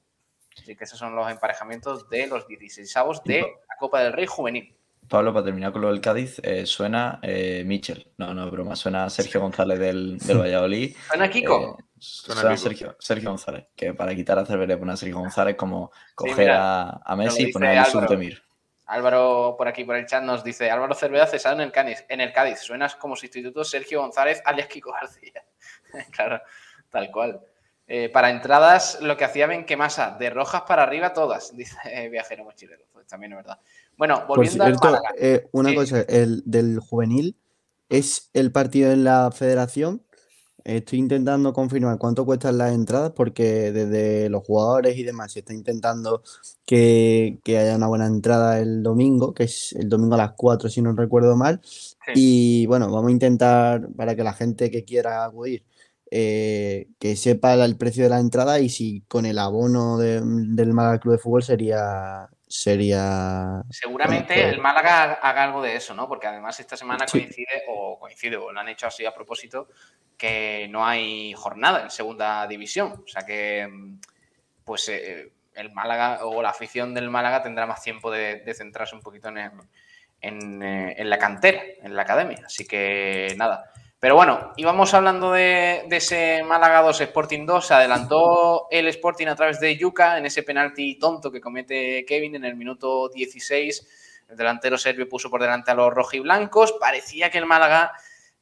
[0.56, 4.26] Así que esos son los emparejamientos de los 16 avos de la Copa del Rey
[4.26, 4.74] Juvenil.
[5.08, 8.10] Pablo, para terminar con lo del Cádiz, eh, suena eh, Michel.
[8.16, 8.76] No, no, es broma.
[8.76, 10.96] Suena Sergio González del, del Valladolid.
[11.08, 11.78] ¿Suena Kiko?
[11.78, 12.68] Eh, Suena suena Kiko.
[12.68, 13.66] Sergio, Sergio González.
[13.76, 17.44] Que para quitar a Cervera poner a Sergio González como coger mira, a, a Messi
[17.44, 18.42] y poner a Demir.
[18.86, 22.04] Álvaro, por aquí por el chat, nos dice: Álvaro Cervera cesado en el Cádiz.
[22.08, 22.60] En el Cádiz.
[22.60, 25.44] Suenas como sustituto Sergio González, alias Kiko García.
[26.10, 26.40] claro,
[26.90, 27.40] tal cual.
[27.86, 32.44] Eh, para entradas, lo que hacía Benquemasa, de rojas para arriba todas, dice eh, Viajero
[32.44, 32.84] Mochilero.
[32.92, 33.58] Pues también es verdad.
[33.96, 35.74] Bueno, por volviendo al cierto, eh, una Sí.
[35.76, 37.36] cosa, el del juvenil
[37.88, 40.02] es el partido en la federación.
[40.64, 45.52] Estoy intentando confirmar cuánto cuestan las entradas porque desde los jugadores y demás se está
[45.52, 46.22] intentando
[46.64, 50.70] que, que haya una buena entrada el domingo, que es el domingo a las 4
[50.70, 51.60] si no recuerdo mal.
[52.14, 55.64] Y bueno, vamos a intentar para que la gente que quiera acudir
[56.16, 60.72] eh, que sepa el precio de la entrada y si con el abono de- del
[60.72, 66.06] Málaga Club de Fútbol sería sería Seguramente bueno, el Málaga haga- algo de eso, ¿no?
[66.06, 67.18] Porque además esta semana Sí.
[67.18, 69.66] coincide, o coincide, o lo han hecho así a propósito,
[70.16, 72.92] que no hay jornada en segunda división.
[73.04, 73.98] O sea que, mm,
[74.64, 78.94] pues, eh, el Málaga o la afición del Málaga tendrá más tiempo de, de centrarse
[78.94, 79.38] un poquito en,
[80.20, 82.38] en, eh, en la cantera, en la academia.
[82.46, 83.64] Así que nada.
[84.04, 87.66] Pero bueno, íbamos hablando de, ese Málaga 2 Sporting 2.
[87.66, 92.34] Se adelantó el Sporting a través de Yuca en ese penalti tonto que comete Kevin
[92.34, 94.24] en el minuto 16.
[94.28, 96.72] El delantero serbio puso por delante a los rojiblancos.
[96.72, 97.92] Parecía que el Málaga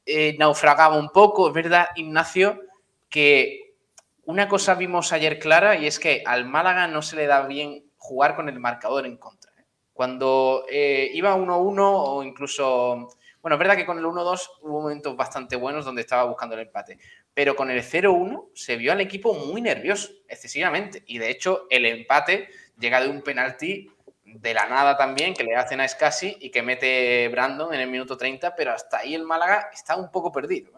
[0.04, 1.46] eh, naufragaba un poco.
[1.46, 2.60] Es verdad, Ignacio,
[3.08, 3.76] que
[4.24, 7.84] una cosa vimos ayer clara y es que al Málaga no se le da bien
[7.98, 9.52] jugar con el marcador en contra.
[9.56, 9.64] ¿eh?
[9.92, 13.10] Cuando eh, iba 1-1 o incluso...
[13.42, 16.62] Bueno, es verdad que con el 1-2 hubo momentos bastante buenos donde estaba buscando el
[16.62, 16.98] empate,
[17.34, 21.02] pero con el 0-1 se vio al equipo muy nervioso, excesivamente.
[21.06, 23.90] Y de hecho, el empate llega de un penalti
[24.24, 27.90] de la nada también, que le hacen a Scassi y que mete Brandon en el
[27.90, 30.70] minuto 30, pero hasta ahí el Málaga está un poco perdido.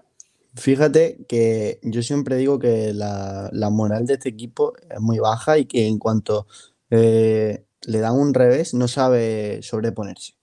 [0.55, 5.59] Fíjate que yo siempre digo que la, la moral de este equipo es muy baja
[5.59, 6.47] y que en cuanto
[6.91, 10.35] eh, le dan un revés, no sabe sobreponerse.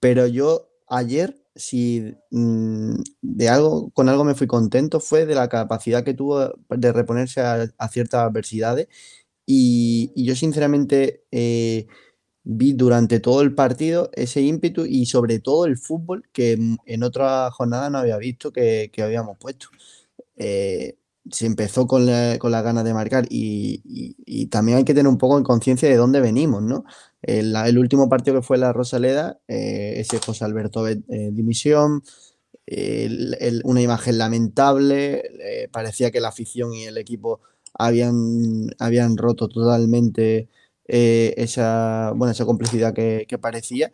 [0.00, 5.48] Pero yo ayer, si mm, de algo, con algo me fui contento, fue de la
[5.48, 8.88] capacidad que tuvo de reponerse a, ciertas adversidades.
[9.46, 11.86] Y, yo sinceramente eh,
[12.44, 17.50] vi durante todo el partido ese ímpetu y sobre todo el fútbol que en otra
[17.52, 19.68] jornada no había visto que, habíamos puesto.
[20.36, 20.98] Eh,
[21.30, 25.38] se empezó con la, con ganas de marcar y, también hay que tener un poco
[25.38, 26.84] en conciencia de dónde venimos, ¿no?
[27.22, 32.02] El, último partido que fue la Rosaleda, eh, ese José Alberto eh, dimisión,
[33.64, 37.40] una imagen lamentable, eh, parecía que la afición y el equipo
[37.74, 40.48] habían, habían roto totalmente
[40.86, 43.92] esa, bueno, esa complicidad que, parecía.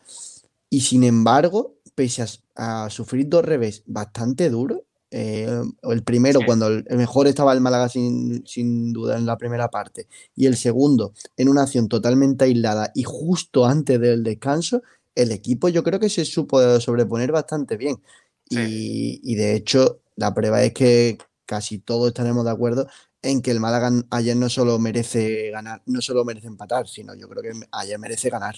[0.70, 6.66] Y sin embargo, pese a, a sufrir dos revés bastante duros, eh, el primero, cuando
[6.66, 11.48] el, mejor estaba el Málaga sin, duda en la primera parte, y el segundo en
[11.48, 14.82] una acción totalmente aislada y justo antes del descanso,
[15.14, 18.02] el equipo yo creo que se supo sobreponer bastante bien.
[18.48, 22.86] Y, de hecho, la prueba es que casi todos estaremos de acuerdo
[23.22, 27.28] en que el Málaga ayer no solo merece ganar, no solo merece empatar, sino yo
[27.28, 28.56] creo que ayer merece ganar.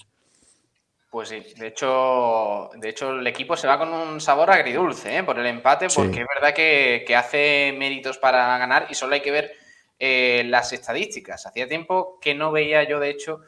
[1.11, 5.25] Pues sí, de hecho, de hecho el equipo se va con un sabor agridulce ¿eh?
[5.25, 9.31] por el empate, porque es verdad que, hace méritos para ganar y solo hay que
[9.31, 9.53] ver
[9.99, 11.47] eh, las estadísticas.
[11.47, 13.41] Hacía tiempo que no veía yo, de hecho,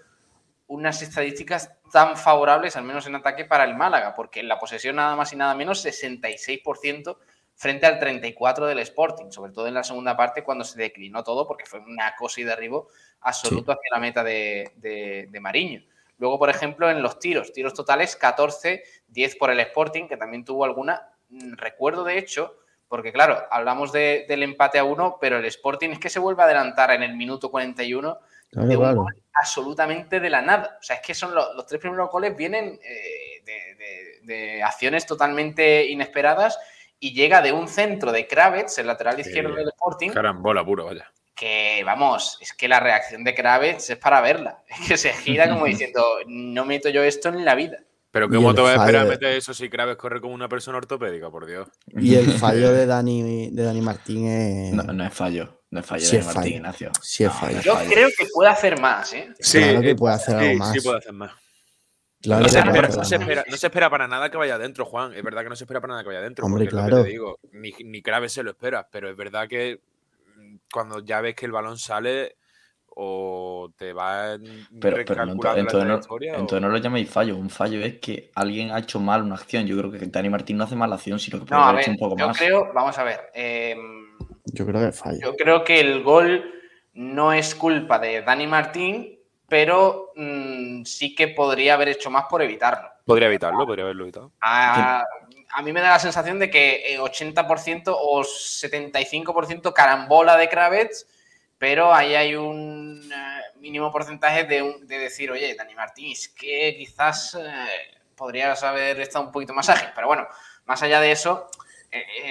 [0.68, 4.96] unas estadísticas tan favorables, al menos en ataque, para el Málaga, porque en la posesión
[4.96, 7.18] nada más y nada menos 66%
[7.56, 11.46] frente al 34% del Sporting, sobre todo en la segunda parte cuando se declinó todo,
[11.46, 12.88] porque fue una cosa y derribo
[13.20, 15.82] absoluto hacia la meta de, de, de Mariño.
[16.20, 20.44] Luego, por ejemplo, en los tiros, tiros totales 14, 10 por el Sporting, que también
[20.44, 21.08] tuvo alguna.
[21.30, 25.98] Mm, recuerdo, de hecho, porque claro, hablamos del empate a uno, pero el Sporting es
[25.98, 28.18] que se vuelve a adelantar en el minuto 41
[28.50, 30.76] de un gol absolutamente de la nada.
[30.78, 33.42] O sea, es que son los, tres primeros goles vienen eh,
[34.22, 36.58] de, acciones totalmente inesperadas
[36.98, 40.10] y llega de un centro de Kravets, el lateral izquierdo del Sporting.
[40.10, 44.62] Carambola puro, vaya que vamos, es que la reacción de Kravitz es para verla.
[44.68, 47.78] Es que se gira como diciendo, no meto yo esto en la vida.
[48.10, 51.30] Pero ¿cómo te vas a esperar meter eso si Kravitz corre como una persona ortopédica,
[51.30, 51.68] por Dios?
[51.86, 54.72] Y el fallo de Dani, de Dani Martín es...
[54.74, 55.62] No, es fallo.
[55.70, 56.90] No es fallo de Martín, Ignacio.
[57.00, 57.60] Sí es fallo.
[57.62, 59.32] Yo creo que puede hacer más, ¿eh?
[59.38, 60.72] Sí, claro que puede hacer algo más.
[60.72, 61.32] Sí puede hacer más.
[62.26, 62.48] no,
[63.56, 65.14] se espera, para nada que vaya adentro, Juan.
[65.14, 66.44] Es verdad que no se espera para nada que vaya adentro.
[66.44, 67.04] Hombre, claro.
[67.04, 69.80] te digo, ni, ni se lo espera, pero es verdad que
[70.72, 72.36] cuando ya ves que el balón sale
[72.86, 74.36] o te va
[74.80, 77.36] pero, pero no, entonces, no, lo llaméis fallo.
[77.36, 79.66] Un fallo es que alguien ha hecho mal una acción.
[79.66, 81.98] Yo creo que Dani Martín no hace mala acción, sino que puede haber hecho un
[81.98, 82.38] poco yo más.
[82.38, 83.30] Creo, vamos a ver.
[83.32, 85.18] Em, yo creo que fallo.
[85.22, 86.52] Yo creo que el gol
[86.94, 92.42] no es culpa de Dani Martín, pero mm, sí que podría haber hecho más por
[92.42, 92.88] evitarlo.
[93.04, 94.32] Podría evitarlo, podría haberlo evitado.
[94.40, 95.04] A,
[95.52, 101.06] a mí me da la sensación de que 80% eh, o 75% carambola de Kravets,
[101.58, 107.34] pero ahí hay un eh, mínimo porcentaje de, decir, oye, Dani Martín, es que quizás
[107.34, 109.88] eh, podrías haber estado un poquito más ágil.
[109.94, 110.26] Pero bueno,
[110.66, 111.50] más allá de eso,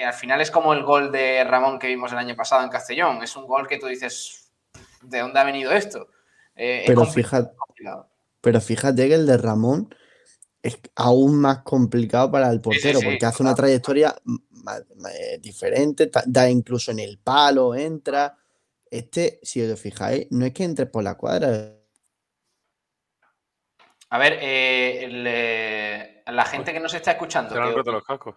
[0.04, 3.22] al final es como el gol de Ramón que vimos el año pasado en Castellón.
[3.22, 4.50] Es un gol que tú dices,
[5.02, 6.08] ¿de dónde ha venido esto?
[6.54, 7.52] pero, fíjate,
[8.40, 9.94] pero fíjate que el de Ramón
[10.62, 14.14] es aún más complicado para el portero porque hace una trayectoria
[15.10, 18.36] eh, diferente, da incluso en el palo, entra.
[18.90, 21.76] Este, si os fijáis, no es que entre por la cuadra.
[24.10, 27.54] A ver, eh, eh, la gente que nos está escuchando.
[27.60, 28.34] han roto los cascos?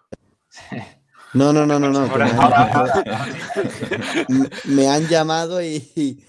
[1.33, 2.07] No, no, no, no, no.
[4.65, 6.23] me han llamado y,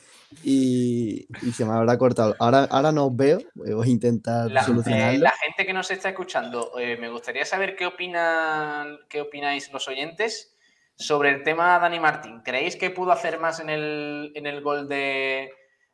[0.44, 2.36] y, se me habrá cortado.
[2.38, 5.20] Ahora, ahora no os veo, voy a intentar la, solucionarlo.
[5.20, 9.88] la gente que nos está escuchando, eh, me gustaría saber qué opinan, qué opináis los
[9.88, 10.54] oyentes
[10.96, 12.42] sobre el tema Dani Martín.
[12.42, 15.50] ¿Creéis que pudo hacer más en el, en el gol de,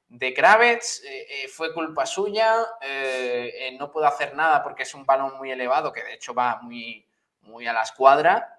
[0.08, 1.04] de Kravets?
[1.04, 2.56] Eh, eh, ¿Fue culpa suya?
[3.78, 7.06] ¿No pudo hacer nada porque es un balón muy elevado, que de hecho va muy,
[7.42, 8.58] muy a la escuadra?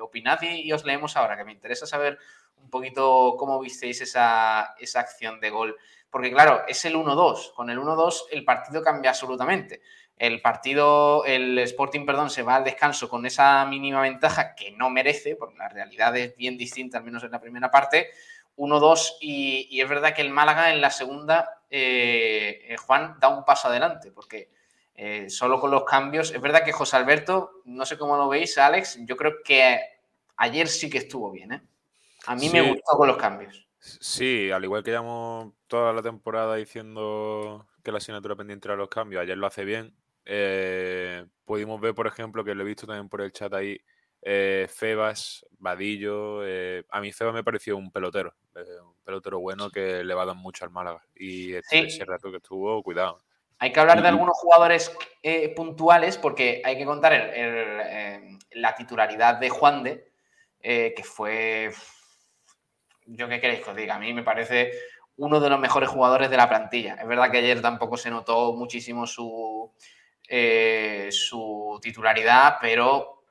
[0.00, 2.18] opinad y os leemos ahora, que me interesa saber
[2.62, 5.76] un poquito cómo visteis esa, acción de gol.
[6.10, 7.54] Porque claro, es el 1-2.
[7.54, 9.82] Con el 1-2 el partido cambia absolutamente.
[10.16, 14.90] El partido, el Sporting, perdón, se va al descanso con esa mínima ventaja que no
[14.90, 18.10] merece, porque la realidad es bien distinta, al menos en la primera parte.
[18.56, 23.44] 1-2 y, es verdad que el Málaga en la segunda, eh, eh, Juan, da un
[23.44, 24.50] paso adelante, porque
[24.94, 28.58] eh, solo con los cambios, es verdad que José Alberto, no sé cómo lo veis,
[28.58, 29.80] Alex, yo creo que
[30.36, 31.66] ayer sí que estuvo bien.
[32.26, 33.66] A mí me gustó con los cambios.
[33.78, 38.88] Sí, al igual que llevamos toda la temporada diciendo que la asignatura pendiente era los
[38.88, 39.92] cambios, ayer lo hace bien.
[40.24, 43.80] Eh, pudimos ver, por ejemplo, que lo he visto también por el chat ahí,
[44.22, 46.46] eh, Febas, Vadillo.
[46.46, 50.26] Eh, a mí Febas me pareció un pelotero, un pelotero bueno que le va a
[50.26, 51.04] dar mucho al Málaga.
[51.16, 53.18] Y este, ese rato que estuvo, cuidado.
[53.58, 54.96] Hay que hablar de algunos jugadores
[55.54, 57.32] puntuales porque hay que contar
[58.52, 60.12] la titularidad de Juan de,
[60.60, 61.72] que fue
[63.06, 64.72] yo qué queréis que os diga, a mí me parece
[65.16, 66.94] uno de los mejores jugadores de la plantilla.
[66.94, 69.70] Es verdad que ayer tampoco se notó muchísimo su,
[70.28, 73.24] eh, su titularidad, pero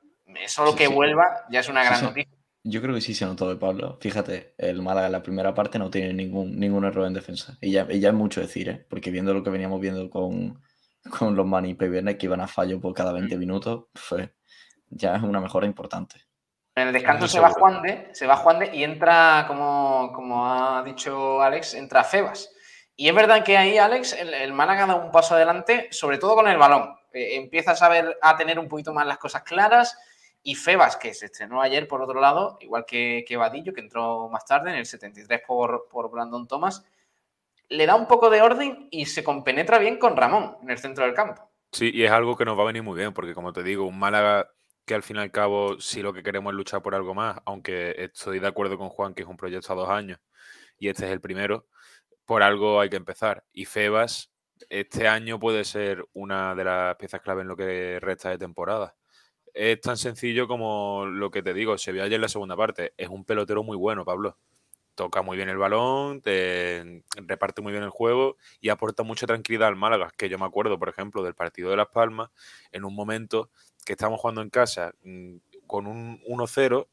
[0.46, 2.32] solo que vuelva ya es una gran noticia.
[2.64, 3.98] Yo creo que sí se notó de Pablo.
[4.00, 7.58] Fíjate, el Málaga en la primera parte no tiene ningún, ningún error en defensa.
[7.60, 8.86] Y ya, es mucho decir, ¿eh?
[8.88, 10.62] porque viendo lo que veníamos viendo con,
[11.18, 13.38] con los Mani y que iban a fallo por cada 20 mm.
[13.38, 14.32] minutos, fue,
[14.90, 16.20] ya es una mejora importante.
[16.74, 20.46] En el descanso se va, Juan de, se va Juan de y entra, como, como
[20.50, 22.50] ha dicho Alex, entra Febas.
[22.96, 26.48] Y es verdad que ahí, Alex, el, Málaga da un paso adelante, sobre todo con
[26.48, 26.94] el balón.
[27.12, 29.98] Eh, empiezas a ver, a tener un poquito más las cosas claras.
[30.42, 34.28] Y Febas, que se estrenó ayer por otro lado, igual que, que Vadillo, que entró
[34.28, 36.84] más tarde en el 73 por, por Brandon Thomas,
[37.68, 41.04] le da un poco de orden y se compenetra bien con Ramón en el centro
[41.04, 41.50] del campo.
[41.70, 43.86] Sí, y es algo que nos va a venir muy bien, porque como te digo,
[43.86, 44.50] un Málaga
[44.84, 47.38] que al fin y al cabo, si lo que queremos es luchar por algo más,
[47.44, 50.18] aunque estoy de acuerdo con Juan que es un proyecto a dos años
[50.78, 51.66] y este es el primero,
[52.24, 53.44] por algo hay que empezar.
[53.52, 54.32] Y Febas,
[54.68, 58.96] este año puede ser una de las piezas clave en lo que resta de temporada.
[59.54, 62.94] Es tan sencillo como lo que te digo, se vio ayer en la segunda parte.
[62.96, 64.38] Es un pelotero muy bueno, Pablo.
[64.94, 69.68] Toca muy bien el balón, te reparte muy bien el juego y aporta mucha tranquilidad
[69.68, 70.10] al Málaga.
[70.16, 72.30] Que yo me acuerdo, por ejemplo, del partido de Las Palmas,
[72.72, 73.50] en un momento
[73.84, 76.86] que estábamos jugando en casa mm, con un 1-0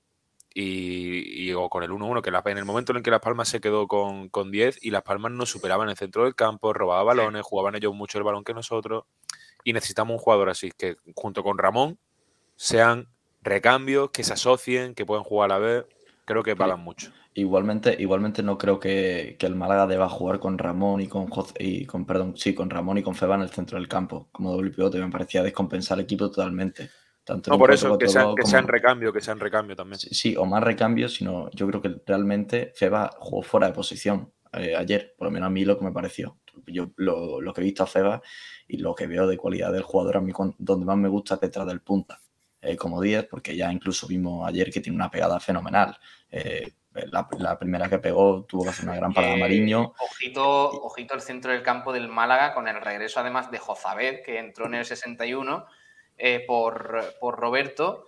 [0.54, 3.88] y, o con el 1-1, que en el momento en que Las Palmas se quedó
[3.88, 7.76] con, 10 y Las Palmas nos superaban en el centro del campo, robaba balones, jugaban
[7.76, 9.06] ellos mucho el balón que nosotros
[9.64, 12.00] y necesitamos un jugador así, que junto con Ramón
[12.56, 13.08] sean
[13.42, 15.86] recambios, que se asocien, que puedan jugar a la vez,
[16.26, 17.12] creo que pagan mucho.
[17.40, 22.06] Igualmente, igualmente no creo que, el Málaga deba jugar con Ramón y con y con
[22.06, 25.00] perdón, sí, con Ramón y con Feba en el centro del campo, como doble pivote,
[25.00, 26.90] me parecía descompensar el equipo totalmente.
[27.24, 30.00] Tanto no, por eso, que, sean, que sean recambio, que sean recambio también.
[30.00, 34.76] Sí, o más recambio, sino yo creo que realmente Feba jugó fuera de posición eh,
[34.76, 36.40] ayer, por lo menos a mí lo que me pareció.
[36.66, 38.22] Yo lo, que he visto a Feba
[38.68, 41.42] y lo que veo de cualidad del jugador, a mí donde más me gusta es
[41.42, 42.20] detrás del punta.
[42.62, 45.96] Eh, como 10, porque ya incluso vimos ayer que tiene una pegada fenomenal.
[46.30, 46.74] Eh,
[47.08, 49.94] la, primera que pegó tuvo que hacer una gran parada Mariño.
[50.00, 54.40] Ojito, ojito el centro del campo del Málaga con el regreso además de Jozabed, que
[54.40, 55.66] entró en el 61
[56.18, 58.06] eh, por, Roberto.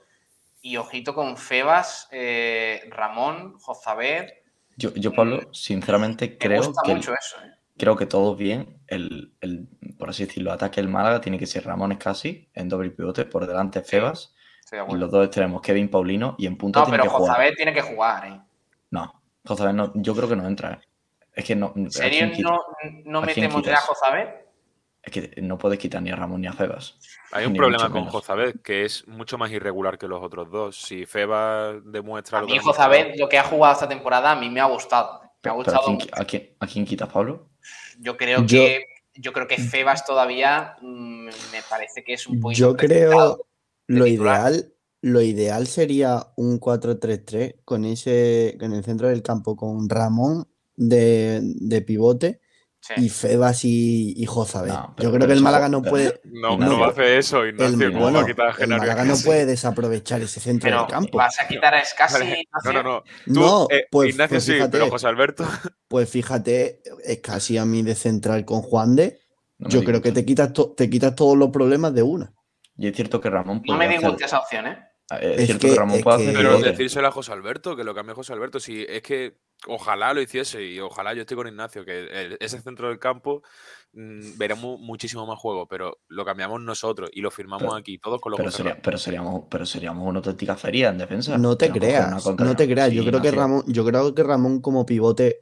[0.61, 4.29] Y ojito con Febas, eh, Ramón, Jozabed.
[4.75, 7.51] Yo, yo, Pablo, mm, sinceramente creo que, mucho eso, ¿eh?
[7.77, 8.79] creo que todo bien.
[8.87, 9.33] El,
[9.97, 13.47] por así decirlo, ataque del Málaga tiene que ser Ramón Escasi en doble pivote, por
[13.47, 14.35] delante Febas.
[14.89, 17.73] y los dos extremos, Kevin Paulino, y en punto no, tiene pero que Jozabed tiene
[17.73, 18.41] que jugar, ¿eh?
[19.43, 20.73] No, Josabet no, yo creo que no entra.
[20.73, 20.87] ¿eh?
[21.33, 21.73] Es que no.
[21.75, 22.59] ¿En serio no,
[23.05, 24.41] no metemos ya a Josabet?
[25.03, 26.99] Es que no puedes quitar ni a Ramón ni a Febas.
[27.31, 30.79] Hay un problema con Josabet, que es mucho más irregular que los otros dos.
[30.79, 32.39] Si Febas demuestra.
[32.39, 35.21] A mí Josabet, lo que ha jugado esta temporada, a mí me ha gustado.
[35.43, 35.97] Me ha gustado.
[36.11, 37.49] ¿a, quién, a, quién, quitas, Pablo?
[37.99, 38.85] Yo creo que.
[39.13, 42.59] Yo creo que Febas todavía mm, me parece que es un poquito.
[42.59, 43.45] Yo creo
[43.87, 44.71] lo ideal
[45.01, 51.83] lo ideal sería un 4-3-3 con ese en el centro del campo con Ramón de,
[51.85, 52.39] pivote
[52.97, 56.19] y Febas y, y Yo creo que el Málaga no puede.
[56.23, 57.87] No, no, hace eso, Ignacio.
[57.87, 61.17] El, bueno, el Málaga no puede desaprovechar ese centro del campo.
[61.17, 62.47] ¿Vas a quitar a Escasi?
[62.65, 63.03] No, no, no.
[63.27, 65.47] no eh, pues, Ignacio pues sí, pero José Alberto.
[65.87, 69.19] Pues fíjate, Escasi a mí de central con Juan de.
[69.59, 72.33] yo creo que te quitas, te quitas todos los problemas de una.
[72.77, 73.61] Y es cierto que Ramón.
[73.67, 74.90] No me disgusta esa opción, ¿eh?
[75.11, 76.33] Ah, es, cierto que, Ramón puede hacer.
[76.33, 78.61] Pero decírselo a José Alberto, que lo cambie José Alberto.
[78.61, 79.35] Si es que
[79.67, 83.43] ojalá lo hiciese y ojalá yo estoy con Ignacio, que ese centro del campo
[83.91, 88.31] mm, veremos muchísimo más juego, pero lo cambiamos nosotros y lo firmamos aquí, todos con
[88.31, 91.37] los pero, pero seríamos Pero seríamos una auténtica feria en defensa.
[91.37, 92.93] No te creas, no te creas.
[92.93, 95.41] yo creo que Ramón, yo creo que Ramón como pivote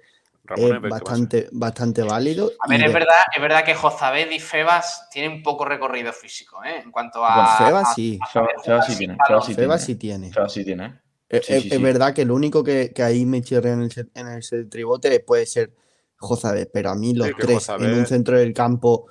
[0.55, 2.51] es bastante, bastante válido.
[2.59, 6.63] A ver, es, verdad, es verdad que Jozabed y Febas tienen un poco recorrido físico,
[6.63, 6.81] ¿eh?
[6.83, 7.57] En cuanto a.
[7.57, 8.19] Febas sí.
[8.31, 9.17] Febas, sí tiene.
[9.27, 10.31] Febas sí tiene.
[10.31, 10.99] Febas sí tiene.
[11.27, 15.45] Es, verdad que lo único que, ahí me chirrea en el, en el tribote puede
[15.45, 15.71] ser
[16.17, 19.05] Jozabed, pero a mí los tres en un centro del campo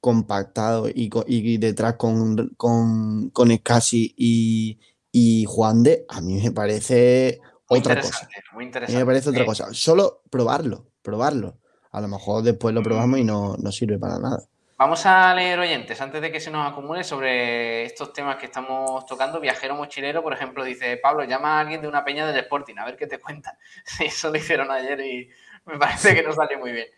[0.00, 4.78] compactado y, y detrás con, con, con Escasi y,
[5.10, 8.28] y Juan de, a mí me parece otra cosa.
[8.52, 8.98] Muy interesante.
[8.98, 9.68] me parece otra cosa.
[9.72, 11.58] Solo probarlo, probarlo.
[11.92, 14.38] A lo mejor después lo probamos y no, no sirve para nada.
[14.76, 19.06] Vamos a leer oyentes antes de que se nos acumule sobre estos temas que estamos
[19.06, 19.38] tocando.
[19.40, 22.84] Viajero mochilero, por ejemplo, dice Pablo, llama a alguien de una peña del Sporting, a
[22.84, 23.56] ver qué te cuenta.
[24.00, 25.30] Eso lo hicieron ayer y
[25.66, 26.88] me parece que no salió muy bien.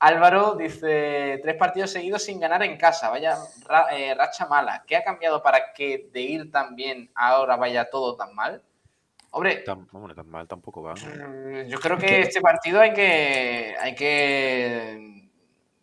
[0.00, 3.36] Álvaro dice, tres partidos seguidos sin ganar en casa, vaya
[3.68, 4.82] ra- eh, racha mala.
[4.86, 8.62] ¿Qué ha cambiado para que de ir tan bien ahora vaya todo tan mal?
[9.32, 10.94] Hombre, Tan, hombre, tan mal tampoco va.
[10.94, 15.30] Mm, Yo creo que este partido hay que, hay que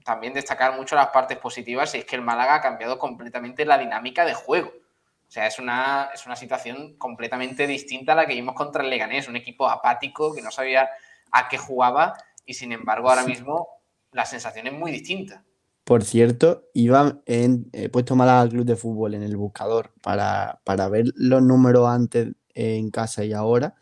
[0.04, 3.78] también destacar mucho las partes positivas y es que el Málaga ha cambiado completamente la
[3.78, 4.70] dinámica de juego.
[4.70, 8.89] O sea, es una, es una situación completamente distinta a la que vimos contra el
[8.89, 10.89] Leganés, un equipo apático que no sabía
[11.32, 13.68] a qué jugaba y sin embargo ahora mismo
[14.12, 15.43] la sensación es muy distinta.
[15.84, 20.89] Por cierto, iba en, he puesto Málaga Club de Fútbol en el buscador para, para
[20.89, 23.76] ver los números antes en casa y ahora.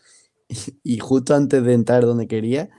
[0.83, 2.69] Y justo antes de entrar donde quería,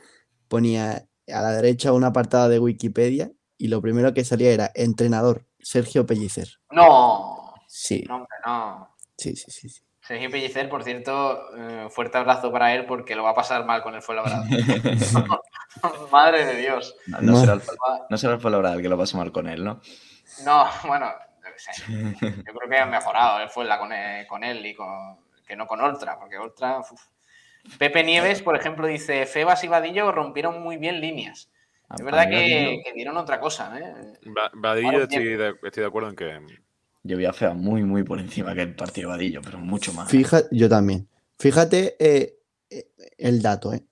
[0.48, 5.44] ponía a la derecha una apartada de Wikipedia y lo primero que salía era entrenador
[5.58, 6.48] Sergio Pellicer.
[6.70, 8.94] No, Sí, no, hombre, no.
[9.16, 9.68] sí, sí, sí.
[9.68, 9.82] sí.
[10.00, 13.82] Sergio Pellicer, por cierto, eh, fuerte abrazo para él porque lo va a pasar mal
[13.82, 14.44] con el Fuenlabrada.
[16.12, 16.94] Madre de Dios.
[17.08, 17.62] No, no será el,
[18.08, 19.80] no será el Fuenlabrada el que lo pase mal con él, ¿no?
[20.44, 21.10] No, bueno,
[21.44, 21.82] yo qué sé.
[22.20, 25.66] Yo creo que ha mejorado el Fuenla con él, con él y con, que no
[25.66, 26.80] con Oltra, porque Oltra.
[26.80, 26.90] uf.
[27.78, 31.50] Pepe Nieves, por ejemplo, dice: Febas y Vadillo rompieron muy bien líneas.
[31.88, 34.18] A- Es verdad que, dieron otra cosa, ¿eh?
[34.28, 36.40] Va- Vadillo estoy de, estoy de acuerdo en que
[37.02, 39.92] Yo vi a Fea muy, muy por encima que el partido de Vadillo, pero mucho
[39.92, 40.10] más.
[40.10, 41.08] Fíjate, yo también.
[41.38, 42.38] Fíjate eh,
[42.70, 42.88] eh,
[43.18, 43.84] el dato, ¿eh?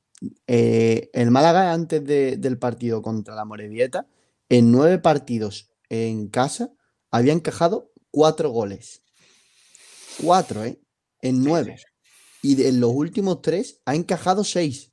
[0.46, 4.06] Eh, el Málaga antes de- del partido contra la Morevieta,
[4.48, 6.70] en nueve partidos en casa,
[7.10, 9.02] había encajado cuatro goles.
[10.22, 10.78] Cuatro, ¿eh?
[11.28, 11.76] En Sí, nueve.
[11.78, 11.84] sí,
[12.42, 14.92] Y de- en los últimos tres ha encajado seis.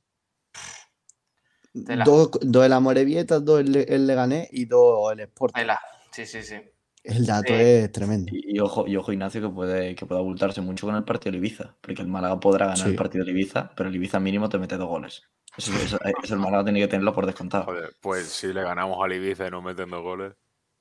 [1.86, 2.04] Tela.
[2.04, 5.54] Dos, dos el Amorebieta, dos el, el Leganés y dos el Sport.
[5.54, 5.80] Tela.
[6.12, 6.56] Sí, sí, sí.
[7.02, 7.54] El dato Sí.
[7.60, 8.30] es tremendo.
[8.34, 11.32] Y, y ojo, y ojo, Ignacio, que puede, que puede abultarse mucho con el partido
[11.32, 12.90] de Ibiza, porque el Málaga podrá ganar Sí.
[12.90, 15.22] el partido de Ibiza, pero el Ibiza mínimo te mete dos goles.
[15.56, 17.64] Eso, eso- eso el Málaga tiene que tenerlo por descontado.
[17.64, 20.34] Joder, pues si le ganamos al Ibiza y no metiendo goles.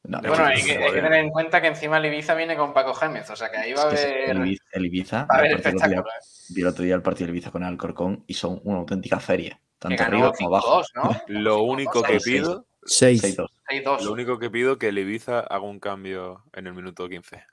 [0.03, 1.03] No, Bueno, hay que, hay que joder.
[1.03, 3.73] tener en cuenta que encima el Ibiza viene con Paco Gémez, o sea que ahí
[3.73, 6.01] va a haber, el Ibiza, el Ibiza, a el día- espectáculo.
[6.01, 6.25] ¿eh?
[6.49, 9.19] vi el otro día el partido del Ibiza con el Alcorcón y son una auténtica
[9.19, 10.81] feria, tanto arriba como abajo.
[10.81, 11.21] 5-2, ¿no?
[11.27, 13.21] Lo único que pido, Seis.
[13.23, 13.47] 6-2.
[13.69, 14.01] 6-2.
[14.01, 17.43] lo único que pido que el Ibiza haga un cambio en el minuto 15.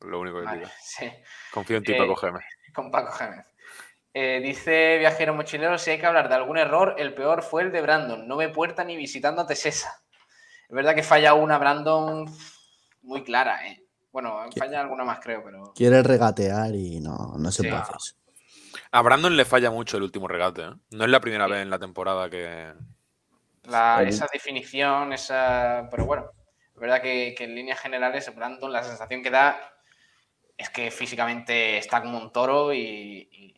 [0.00, 0.70] Lo único que Vale, pido.
[0.82, 1.10] sí.
[1.52, 2.42] Confío en ti, Eh, Paco Gémez.
[2.74, 3.44] con Paco Gémez.
[4.14, 7.70] Eh, dice Viajero Mochilero, si hay que hablar de algún error, el peor fue el
[7.70, 8.26] de Brandon.
[8.26, 10.00] No ve puerta ni visitando a Tesesa.
[10.68, 12.26] Es verdad que falla una Brandon
[13.02, 13.82] muy clara, ¿eh?
[14.12, 15.72] Bueno, falla alguna más creo, pero...
[15.74, 17.68] Quiere regatear y no, no se Sí.
[17.68, 18.14] puede hacer eso.
[18.90, 20.62] A Brandon le falla mucho el último regate.
[20.62, 20.70] ¿eh?
[20.90, 22.72] No es la primera vez en la temporada que.
[23.64, 25.88] La- esa definición, esa...
[25.90, 26.30] Pero bueno,
[26.74, 29.58] es verdad que, que en líneas generales Brandon la sensación que da
[30.56, 33.54] es que físicamente está como un toro y, y-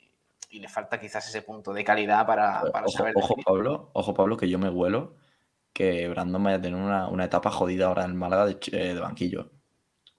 [0.50, 3.36] y le falta quizás ese punto de calidad para, para Ojo, saber ojo.
[3.44, 5.14] Pablo, ojo, Pablo, que yo me huelo
[5.80, 8.94] que Brandon vaya a tener una, una etapa jodida ahora en el Málaga de, eh,
[8.94, 9.50] de banquillo.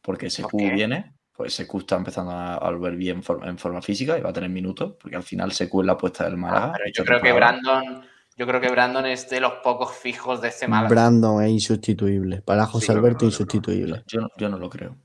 [0.02, 0.72] Porque ¿Por Secu qué?
[0.72, 4.32] viene, pues Secu está empezando a, a volver bien for- en forma física y va
[4.32, 6.66] a tener minutos, porque al final Secu es la apuesta del Málaga.
[6.68, 7.32] Ah, pero esta yo creo que.
[7.34, 8.02] Brandon,
[8.38, 10.90] yo creo que Brandon es de los pocos fijos de este Málaga.
[10.90, 12.42] Brandon es insustituible.
[12.42, 13.28] Para José Sí, Alberto, no, no, no.
[13.28, 14.04] insustituible.
[14.08, 14.98] Yo, no- yo no lo creo.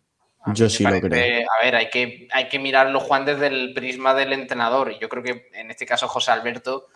[0.54, 4.14] Yo sí lo parece- A ver, hay que, hay que mirarlo, Juan, desde el prisma
[4.14, 4.92] del entrenador.
[4.92, 6.86] Y yo creo que en este caso José Alberto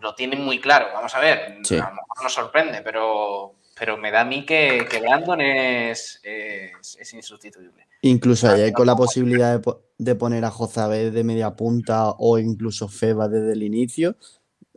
[0.00, 0.86] lo tiene muy claro.
[0.94, 1.76] Vamos a ver, Sí.
[1.76, 6.20] a lo mejor nos sorprende, pero, pero me da a mí que, que Brandon es,
[6.22, 7.86] es, es insustituible.
[8.02, 12.10] Incluso Ah, ayer no, con la posibilidad de, de poner a Jozabé de media punta
[12.18, 14.16] o incluso Feba desde el inicio,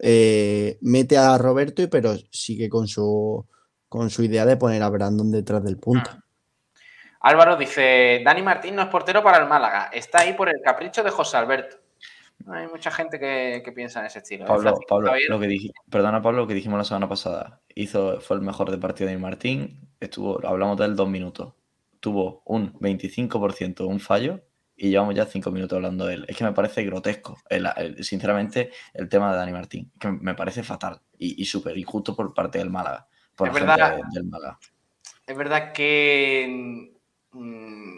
[0.02, 3.45] eh, mete a Roberto, y pero sigue con su,
[3.88, 6.10] con su idea de poner a Brandon detrás del punto.
[6.14, 6.24] Ah.
[7.22, 11.04] Álvaro dice, Dani Martín no es portero para el Málaga, está ahí por el capricho
[11.04, 11.76] de José Alberto.
[12.47, 14.45] Hay mucha gente que, que piensa en ese estilo.
[14.45, 14.47] ¿eh?
[14.47, 17.61] Pablo, Francisco Pablo, Javier, lo que dij- perdona Pablo, lo que dijimos la semana pasada.
[17.75, 19.89] Hizo, fue el mejor de partido de Martín.
[19.99, 21.53] Estuvo, hablamos de él dos minutos.
[21.99, 24.41] Tuvo un 25% un fallo
[24.75, 26.25] y llevamos ya cinco minutos hablando de él.
[26.29, 29.91] Es que me parece grotesco, el- el- sinceramente, el tema de Dani Martín.
[29.99, 33.07] Que me parece fatal y, y súper injusto por parte del Málaga.
[33.35, 33.95] Por Es la verdad.
[33.97, 34.57] de- del Málaga.
[35.27, 36.87] es verdad que
[37.33, 37.97] mm,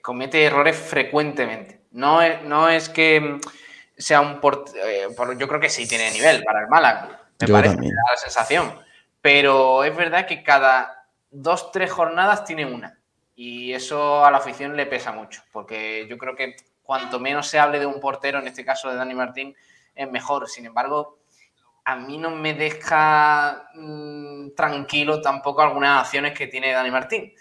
[0.00, 1.81] comete errores frecuentemente.
[1.92, 3.40] No es, no es que mm,
[3.96, 7.20] sea un port- eh, por- yo creo que sí tiene nivel para el Málaga.
[7.40, 7.94] Me Yo parece, también.
[7.94, 8.80] me da la sensación.
[9.20, 12.98] Pero es verdad que cada dos, tres jornadas tiene una.
[13.34, 15.42] Y eso a la afición le pesa mucho.
[15.52, 18.96] Porque yo creo que cuanto menos se hable de un portero, en este caso de
[18.96, 19.54] Dani Martín,
[19.94, 20.48] es mejor.
[20.48, 21.18] Sin embargo,
[21.84, 27.32] a mí no me deja mm, tranquilo tampoco algunas acciones que tiene Dani Martín.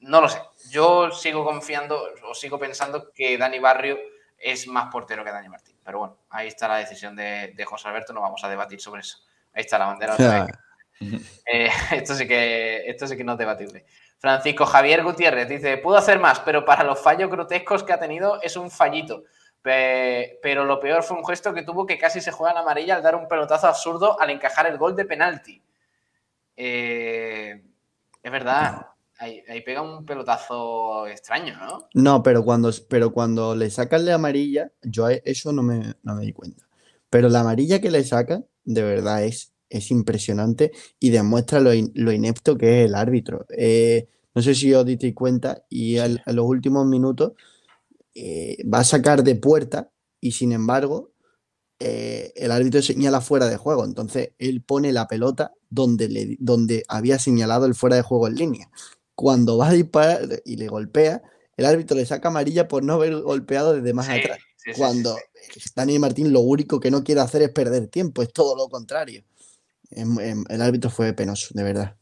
[0.00, 0.40] No lo sé.
[0.70, 3.98] Yo sigo confiando o sigo pensando que Dani Barrio
[4.38, 5.76] es más portero que Dani Martín.
[5.84, 9.18] Pero bueno, ahí está la decisión de, José Alberto, no vamos a debatir sobre eso.
[9.52, 10.16] Ahí está la bandera.
[10.98, 13.84] Eh, esto, sí que, esto sí que no es debatible.
[14.18, 18.40] Francisco Javier Gutiérrez dice, pudo hacer más, pero para los fallos grotescos que ha tenido
[18.40, 19.24] es un fallito.
[19.60, 23.02] Pero lo peor fue un gesto que tuvo que casi se juega en amarilla al
[23.02, 25.62] dar un pelotazo absurdo al encajar el gol de penalti.
[26.56, 27.62] Eh,
[28.22, 28.86] es verdad,
[29.18, 31.88] Ahí, pega un pelotazo extraño, ¿no?
[31.94, 36.32] No, pero cuando, pero cuando le sacan la amarilla, yo eso no me, me di
[36.32, 36.66] cuenta.
[37.08, 42.58] Pero la amarilla que le sacan, de verdad, es, es impresionante y demuestra lo, inepto
[42.58, 43.46] que es el árbitro.
[43.56, 47.32] Eh, no sé si os disteis cuenta, y en los últimos minutos
[48.14, 49.90] eh, va a sacar de puerta
[50.20, 51.12] y sin embargo
[51.78, 53.84] eh, el árbitro señala fuera de juego.
[53.84, 58.34] Entonces él pone la pelota donde, le, donde había señalado el fuera de juego en
[58.34, 58.70] línea
[59.16, 61.22] cuando va a disparar y le golpea,
[61.56, 64.38] el árbitro le saca amarilla por no haber golpeado desde más atrás.
[64.76, 65.16] cuando
[65.74, 69.24] Daniel Martín lo único que no quiere hacer es perder tiempo, es todo lo contrario.
[69.90, 71.96] Em, em, el árbitro fue penoso, de verdad.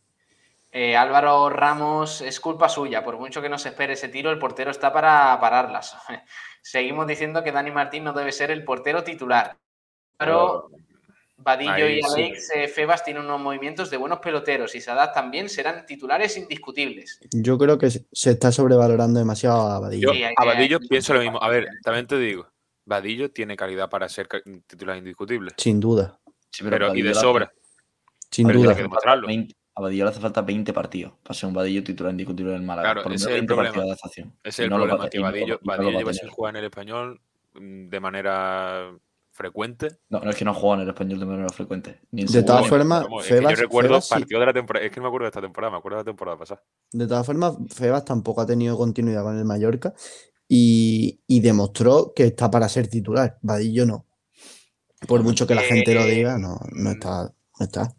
[0.73, 4.41] Eh, Álvaro Ramos, es culpa suya, por mucho que no se espere ese tiro, el
[4.41, 5.97] portero está para pararlas.
[6.63, 9.57] Seguimos diciendo que Dani Martín no debe ser el portero titular.
[10.17, 10.71] Pero
[11.45, 15.85] Vadillo y Alex eh, Febas tienen unos movimientos de buenos peloteros y Sadat también serán
[15.85, 17.21] titulares indiscutibles.
[17.33, 20.11] Yo creo que se está sobrevalorando demasiado a Vadillo.
[20.37, 21.43] a Vadillo pienso lo mismo.
[21.43, 22.49] A ver, también te digo,
[22.87, 24.27] Vadillo tiene calidad para ser
[24.67, 25.53] titular indiscutible.
[25.59, 26.19] Sin duda.
[26.59, 27.53] pero, y de sobra.
[28.31, 28.75] Sin duda.
[29.77, 32.67] a Vadillo le hace falta 20 partidos para ser un Vadillo titular indiscutible en el
[32.67, 32.95] Málaga.
[32.95, 33.85] Claro, ese es el problema.
[33.85, 37.21] ese es el problema, que Vadillo, Vadillo lleva sin jugar en el español
[37.55, 38.97] mm, de manera
[39.35, 39.99] frecuente.
[40.09, 42.01] No, no es que no juega en el español de manera frecuente.
[42.11, 44.87] de todas formas, Febas, yo recuerdo partido de la temporada.
[44.87, 46.63] Es que no me acuerdo de esta temporada, me acuerdo de la temporada pasada.
[46.93, 49.93] De todas formas, Febas tampoco ha tenido continuidad con el Mallorca
[50.49, 53.39] y, demostró que está para ser titular.
[53.43, 54.07] Vadillo no.
[55.07, 57.35] Por mucho que la gente lo eh, diga, no, no está.
[57.59, 57.95] No está.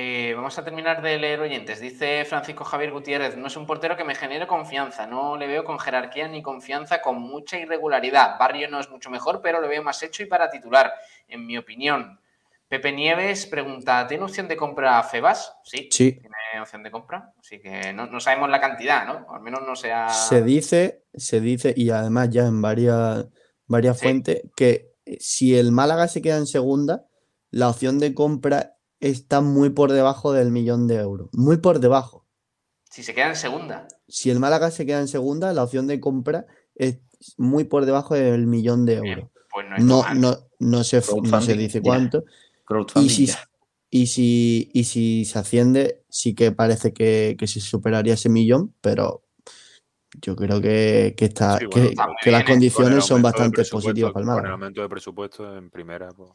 [0.00, 1.80] Eh, vamos a terminar de leer oyentes.
[1.80, 5.64] Dice Francisco Javier Gutiérrez, no es un portero que me genere confianza, no le veo
[5.64, 8.38] con jerarquía ni confianza, con mucha irregularidad.
[8.38, 10.92] Barrio no es mucho mejor, pero le veo más hecho y para titular,
[11.26, 12.20] en mi opinión.
[12.68, 15.52] Pepe Nieves pregunta, ¿tiene opción de compra a Febas?
[15.64, 16.12] Sí, sí.
[16.12, 19.26] tiene opción de compra, así que no, sabemos la cantidad, ¿no?
[19.34, 20.10] Al menos no sea...
[20.10, 23.26] Se dice, se dice, y además ya en varias,
[23.66, 27.04] varias fuentes, que si el Málaga se queda en segunda,
[27.50, 31.28] la opción de compra está muy por debajo del millón de euros.
[31.32, 32.26] Muy por debajo.
[32.90, 33.86] Si se queda en segunda.
[34.08, 37.00] Si el Málaga se queda en segunda, la opción de compra es
[37.36, 39.30] muy por debajo del millón de euros.
[39.50, 42.24] Pues no, no, no, se, se dice cuánto.
[42.96, 43.30] Y si,
[43.90, 49.22] y, si, y si se asciende, sí que parece que, se superaría ese millón, pero
[50.20, 54.42] yo creo que, está, que, las condiciones son bastante positivas para el Málaga.
[54.42, 56.08] Con el aumento de presupuesto en primera.
[56.10, 56.30] Pues...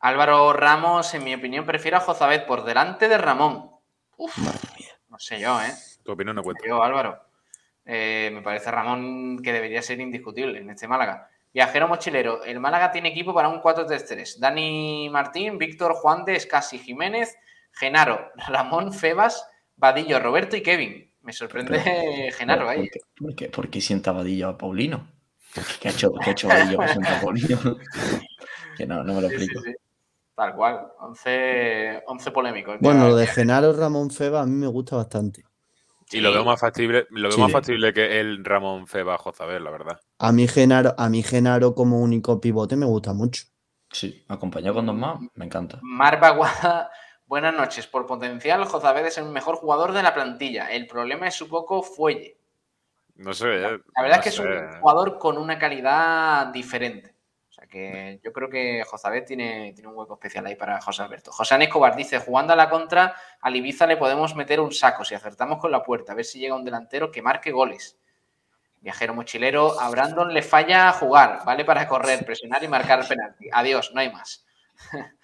[0.00, 3.70] Álvaro Ramos, en mi opinión, prefiero a Jozabet por delante de Ramón.
[4.16, 4.36] Uf,
[5.08, 5.72] no sé yo, ¿eh?
[6.02, 6.64] Tu opinión no cuenta.
[6.66, 7.20] Yo, Álvaro.
[7.84, 11.28] Eh, me parece Ramón que debería ser indiscutible en este Málaga.
[11.52, 12.44] Viajero mochilero.
[12.44, 14.38] El Málaga tiene equipo para un 4-3-3.
[14.38, 17.36] Dani Martín, Víctor Juan de Escasi Jiménez,
[17.72, 19.44] Genaro, Ramón Febas,
[19.76, 21.12] Vadillo, Roberto y Kevin.
[21.22, 22.88] Me sorprende Genaro ahí.
[23.52, 25.08] ¿por qué, sienta Vadillo a Paulino?
[25.80, 27.58] ¿Qué ha hecho, qué ha hecho Vadillo a Paulino?
[28.76, 29.60] que no, no me lo explico.
[30.34, 32.02] Tal cual, 11,
[32.32, 32.78] polémicos.
[32.80, 35.44] Bueno, lo de Genaro Ramón Feba a mí me gusta bastante.
[36.12, 39.70] Y lo veo más factible, lo veo más factible que el Ramón Feba Jozabel, la
[39.70, 40.00] verdad.
[40.18, 43.44] A mí Genaro, a mí Genaro como único pivote me gusta mucho.
[43.90, 45.78] Sí, acompañado con dos más, me encanta.
[45.82, 46.90] Mar Baguada,
[47.26, 47.86] buenas noches.
[47.86, 50.72] Por potencial, Jozabel es el mejor jugador de la plantilla.
[50.72, 52.38] El problema es su poco fuelle.
[53.16, 53.58] No sé.
[53.58, 57.19] La, eh, verdad es que es un jugador con una calidad diferente
[57.70, 61.32] que yo creo que Josabet tiene, tiene un hueco especial ahí para José Alberto.
[61.32, 65.14] José Escobar dice, jugando a la contra, al Ibiza le podemos meter un saco si
[65.14, 67.96] acertamos con la puerta, a ver si llega un delantero que marque goles.
[68.80, 71.64] Viajero mochilero, a Brandon le falla jugar, ¿vale?
[71.64, 73.48] Para correr, presionar y marcar el penalti.
[73.52, 74.44] Adiós, no hay más.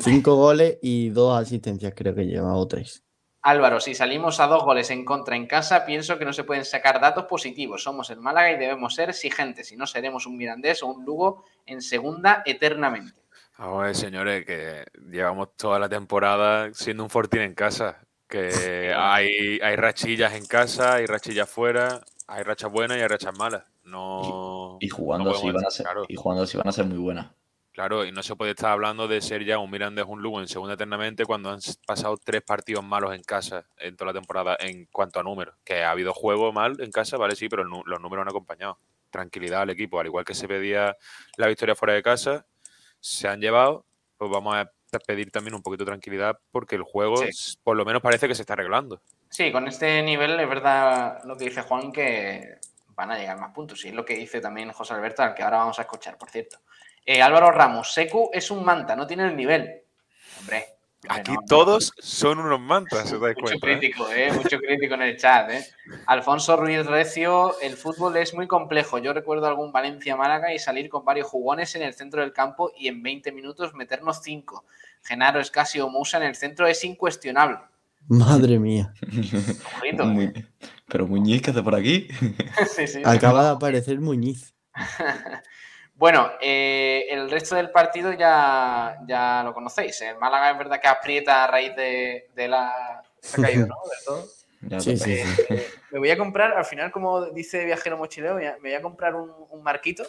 [0.00, 3.04] Cinco goles y dos asistencias creo que lleva o tres.
[3.42, 6.64] Álvaro, si salimos a dos goles en contra en casa, pienso que no se pueden
[6.64, 7.82] sacar datos positivos.
[7.82, 11.44] Somos el Málaga y debemos ser exigentes, si no seremos un Mirandés o un Lugo
[11.64, 13.20] en segunda eternamente.
[13.56, 17.98] Vamos a ver, señores, que llevamos toda la temporada siendo un Fortín en casa.
[18.28, 23.36] Que hay, hay rachillas en casa, hay rachillas fuera, hay rachas buenas y hay rachas
[23.38, 23.64] malas.
[23.84, 27.26] No, y, jugando así van a ser, y jugando así van a ser muy buenas.
[27.80, 30.48] Claro, y no se puede estar hablando de ser ya un Mirandés un Lugo en
[30.48, 34.84] segunda eternamente cuando han pasado tres partidos malos en casa en toda la temporada en
[34.92, 35.54] cuanto a números.
[35.64, 38.78] Que ha habido juego mal en casa, vale, sí, pero los números han acompañado.
[39.08, 40.94] Tranquilidad al equipo, al igual que se pedía
[41.38, 42.44] la victoria fuera de casa,
[43.00, 43.86] se han llevado,
[44.18, 44.70] pues vamos a
[45.06, 47.14] pedir también un poquito de tranquilidad porque el juego
[47.62, 49.00] por lo menos parece que se está arreglando.
[49.30, 52.58] Sí, con este nivel es verdad lo que dice Juan que
[52.94, 53.82] van a llegar más puntos.
[53.86, 56.28] Y es lo que dice también José Alberto, al que ahora vamos a escuchar, por
[56.28, 56.58] cierto.
[57.12, 59.82] Eh, Álvaro Ramos, Secu es un manta, no tiene el nivel.
[60.38, 60.64] Hombre.
[61.08, 63.58] Aquí todos son unos mantas, se da Mucho ¿eh?
[63.60, 64.30] crítico, ¿eh?
[64.32, 65.66] Mucho crítico en el chat, ¿eh?
[66.06, 68.98] Alfonso Ruiz Recio, el fútbol es muy complejo.
[68.98, 72.86] Yo recuerdo algún Valencia-Málaga y salir con varios jugones en el centro del campo y
[72.86, 74.64] en 20 minutos meternos 5.
[75.02, 77.58] Genaro, Escasio Musa en el centro es incuestionable.
[78.06, 78.94] Madre mía.
[79.10, 80.44] ¿eh?
[80.86, 82.06] Pero Muñiz, ¿qué hace por aquí?
[83.04, 84.54] Acaba de aparecer Muñiz.
[86.00, 90.00] Bueno, eh, el resto del partido ya, ya lo conocéis.
[90.00, 93.02] El Málaga es verdad que aprieta a raíz de, la.
[93.20, 93.76] Se ha caído, ¿no?
[93.84, 94.80] De todo.
[94.80, 95.18] sí, sí,
[95.50, 99.14] eh, me voy a comprar, al final, como dice Viajero Mochileo, me voy a comprar
[99.14, 100.02] un, un marquito.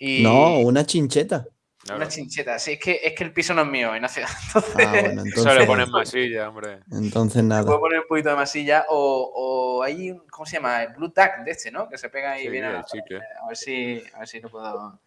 [0.00, 0.24] Y...
[0.24, 1.46] No, una chincheta.
[1.94, 4.24] Una chincheta, sí, es que, es que el piso no es mío, Ignacio.
[4.54, 5.42] Entonces, ah, bueno, entonces...
[5.42, 6.80] Solo le ponen masilla, hombre.
[6.90, 7.64] Entonces nada.
[7.64, 10.82] Puedo poner un poquito de masilla o, o hay, ¿cómo se llama?
[10.82, 11.88] El Blue Tack de este, ¿no?
[11.88, 14.98] Que se pega ahí bien a, a, ver si, a ver si lo puedo,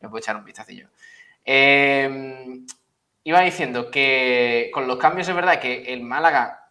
[0.00, 0.88] me puedo echar un vistacillo.
[1.44, 2.60] Eh,
[3.24, 6.70] iba diciendo que con los cambios es verdad que el Málaga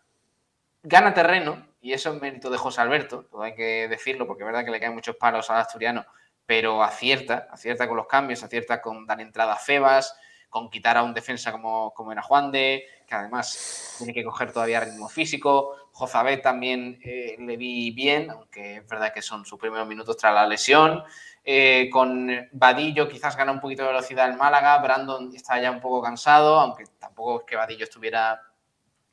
[0.83, 4.47] gana terreno y eso es mérito de José Alberto, todo hay que decirlo porque es
[4.47, 6.05] verdad que le caen muchos palos al asturiano
[6.47, 10.17] pero acierta, acierta con los cambios, acierta con dar entrada a Febas,
[10.49, 14.53] con quitar a un defensa como, como era Juan de, que además tiene que coger
[14.53, 15.75] todavía ritmo físico.
[15.91, 20.33] Jozabet también eh, le vi bien, aunque es verdad que son sus primeros minutos tras
[20.33, 21.03] la lesión.
[21.43, 25.81] Eh, con Vadillo quizás gana un poquito de velocidad el Málaga, Brandon está ya un
[25.81, 28.41] poco cansado, aunque tampoco es que Vadillo estuviera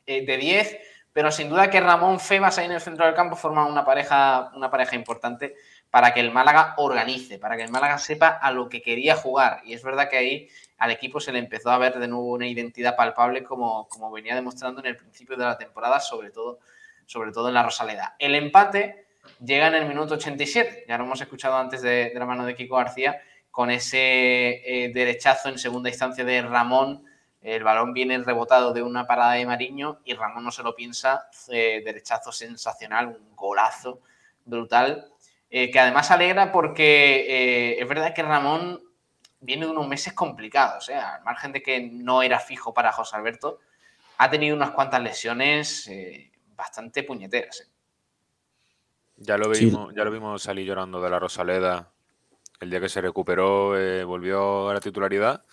[0.07, 0.79] eh, de 10,
[1.13, 4.51] pero sin duda que Ramón Febas ahí en el centro del campo forman una pareja,
[4.55, 5.55] una pareja importante
[5.95, 9.61] para que el Málaga organice, para que el Málaga sepa a lo que quería jugar.
[9.65, 12.49] Y es verdad que ahí al equipo se le empezó a ver de nuevo una
[12.49, 16.59] identidad palpable como, como venía demostrando en el principio de la temporada, sobre todo,
[17.07, 18.17] sobre todo en la Rosaleda.
[18.19, 19.07] El empate
[19.39, 22.75] llega en el minuto 87, ya lo hemos escuchado antes de, la mano de Kiko
[22.75, 23.21] García,
[23.53, 23.99] con ese
[24.67, 27.05] eh, derechazo en segunda instancia de Ramón.
[27.41, 31.29] El balón viene rebotado de una parada de Mariño y Ramón no se lo piensa.
[31.53, 34.01] Eh, derechazo sensacional, un golazo
[34.45, 35.14] brutal
[35.57, 38.83] eh, que además alegra porque eh, es verdad que Ramón
[39.39, 40.97] viene de unos meses complicados, ¿eh?
[40.97, 43.61] al margen de que no era fijo para José Alberto,
[44.19, 45.89] ha tenido unas cuantas lesiones
[46.57, 47.71] bastante puñeteras.
[49.17, 51.93] Ya lo vimos, ya lo vimos salir llorando de la Rosaleda
[52.59, 53.77] el día que se recuperó,
[54.09, 55.45] volvió a la titularidad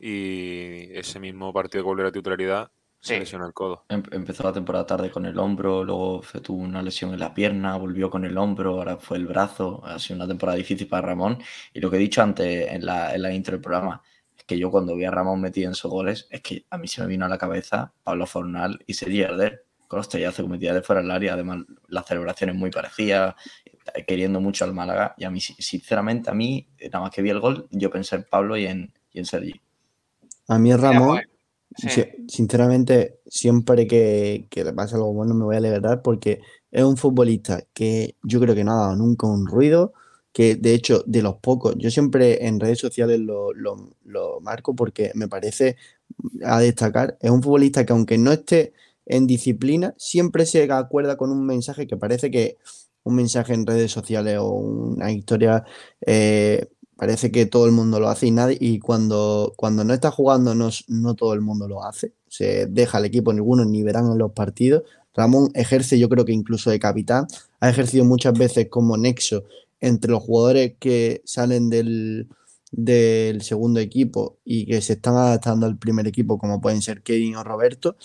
[0.00, 2.72] y ese mismo partido que volvió a la titularidad
[3.06, 3.84] se lesionó el codo.
[3.88, 7.76] Em, empezó la temporada tarde con el hombro, luego tuvo una lesión en la pierna,
[7.76, 9.80] volvió con el hombro, ahora fue el brazo.
[9.84, 11.38] Ha sido una temporada difícil para Ramón.
[11.72, 14.02] Y lo que he dicho antes en la, en la intro del programa,
[14.36, 16.88] es que yo cuando vi a Ramón metido en sus goles, es que a mí
[16.88, 20.50] se me vino a la cabeza Pablo Fornal y Sergi Arder con los tallazos que
[20.50, 21.34] metía de fuera del área.
[21.34, 23.36] Además, las celebraciones muy parecidas,
[24.06, 25.14] queriendo mucho al Málaga.
[25.16, 28.26] Y a mí, sinceramente, a mí, nada más que vi el gol, yo pensé en
[28.28, 29.60] Pablo y en, y en Sergi.
[30.48, 31.20] A mí Ramón,
[32.28, 37.62] sinceramente, siempre que, le pase algo bueno me voy a alegrar porque es un futbolista
[37.72, 39.92] que yo creo que no ha dado nunca un ruido,
[40.32, 43.52] que de hecho de los pocos, yo siempre en redes sociales lo,
[44.40, 45.76] marco porque me parece
[46.44, 48.72] a destacar, es un futbolista que aunque no esté
[49.06, 52.56] en disciplina, siempre se acuerda con un mensaje que parece que
[53.04, 55.64] un mensaje en redes sociales o una historia
[56.04, 56.66] eh,
[56.96, 60.54] Parece que todo el mundo lo hace y nadie, y cuando, cuando no está jugando
[60.54, 62.14] no, no todo el mundo lo hace.
[62.28, 64.82] Se deja el equipo ninguno ni verán en los partidos.
[65.14, 67.26] Ramón ejerce, yo creo que incluso de capitán,
[67.60, 69.44] ha ejercido muchas veces como nexo
[69.80, 72.28] entre los jugadores que salen del,
[72.70, 77.36] del segundo equipo y que se están adaptando al primer equipo, como pueden ser Kevin
[77.36, 77.96] o Roberto.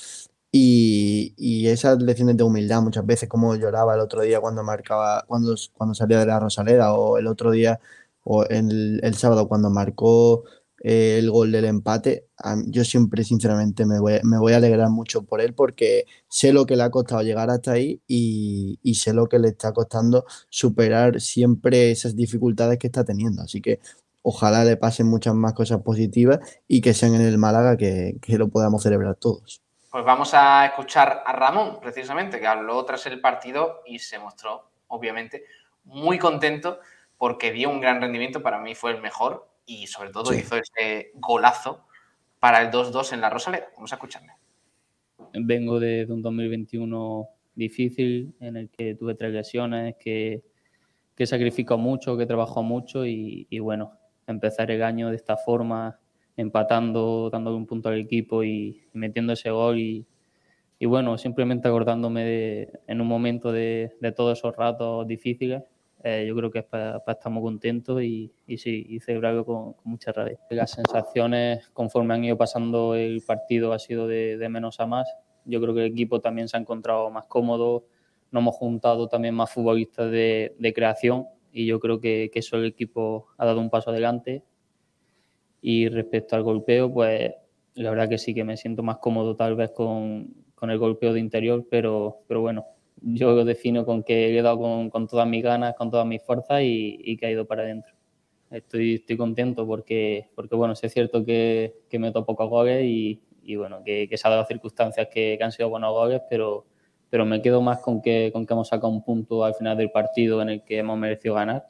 [0.53, 5.23] Y, y, esas lecciones de humildad muchas veces, como lloraba el otro día cuando marcaba,
[5.27, 7.79] cuando, cuando salía de la Rosaleda, o el otro día
[8.23, 10.43] o el, el sábado cuando marcó
[10.83, 12.25] eh, el gol del empate,
[12.65, 16.65] yo siempre sinceramente me voy, me voy, a alegrar mucho por él porque sé lo
[16.65, 20.25] que le ha costado llegar hasta ahí y, y, sé lo que le está costando
[20.49, 23.43] superar siempre esas dificultades que está teniendo.
[23.43, 23.79] Así que
[24.23, 28.39] ojalá le pasen muchas más cosas positivas y que sean en el Málaga que, que
[28.39, 29.61] lo podamos celebrar todos.
[29.91, 34.71] Pues vamos a escuchar a Ramón, precisamente, que habló tras el partido y se mostró,
[34.87, 35.43] obviamente,
[35.83, 36.79] muy contento
[37.21, 41.11] porque dio un gran rendimiento, para mí fue el mejor y sobre todo hizo ese
[41.13, 41.85] golazo
[42.39, 43.67] para el 2-2 en la Rosaleda.
[43.75, 44.31] Vamos a escucharle.
[45.31, 50.41] Vengo de, un 2021 difícil en el que tuve tres lesiones, que,
[51.13, 55.99] que sacrificó mucho, que trabajó mucho y, bueno, empezar el año de esta forma,
[56.35, 60.07] empatando, dándole un punto al equipo y, metiendo ese gol y,
[60.79, 65.61] y, bueno, simplemente acordándome de, en un momento de, de todos esos ratos difíciles
[66.03, 69.75] eh, yo creo que es para, estar muy contentos y, y sí, y celebrarlo con,
[69.83, 70.39] mucha rabia.
[70.49, 75.07] Las sensaciones conforme han ido pasando el partido ha sido de, menos a más.
[75.45, 77.85] Yo creo que el equipo también se ha encontrado más cómodo,
[78.31, 83.27] nos hemos juntado también más futbolistas de, creación y yo creo que, eso el equipo
[83.37, 84.43] ha dado un paso adelante.
[85.61, 87.31] Y respecto al golpeo, pues
[87.75, 91.13] la verdad que sí que me siento más cómodo tal vez con, con el golpeo
[91.13, 92.65] de interior, pero, pero bueno,
[93.01, 96.61] yo defino con que he dado con, con todas mis ganas, con todas mis fuerzas
[96.63, 97.93] y, que ha ido para adentro.
[98.51, 104.07] Estoy, contento porque, bueno, es cierto que, que meto pocos goles y, y bueno, que,
[104.09, 106.65] que, se ha dado circunstancias que, que, han sido buenos goles, pero,
[107.09, 109.89] pero me quedo más con que, con que hemos sacado un punto al final del
[109.89, 111.65] partido en el que hemos merecido ganar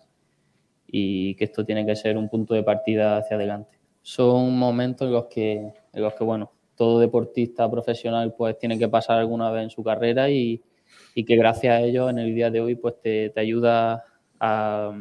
[0.88, 3.80] y que esto tiene que ser un punto de partida hacia adelante.
[4.02, 5.54] Son momentos en los que,
[5.94, 9.84] en los que bueno, todo deportista profesional pues tiene que pasar alguna vez en su
[9.84, 10.62] carrera y,
[11.14, 14.06] y que gracias a ello en el día de hoy pues te, te ayuda
[14.40, 14.92] a,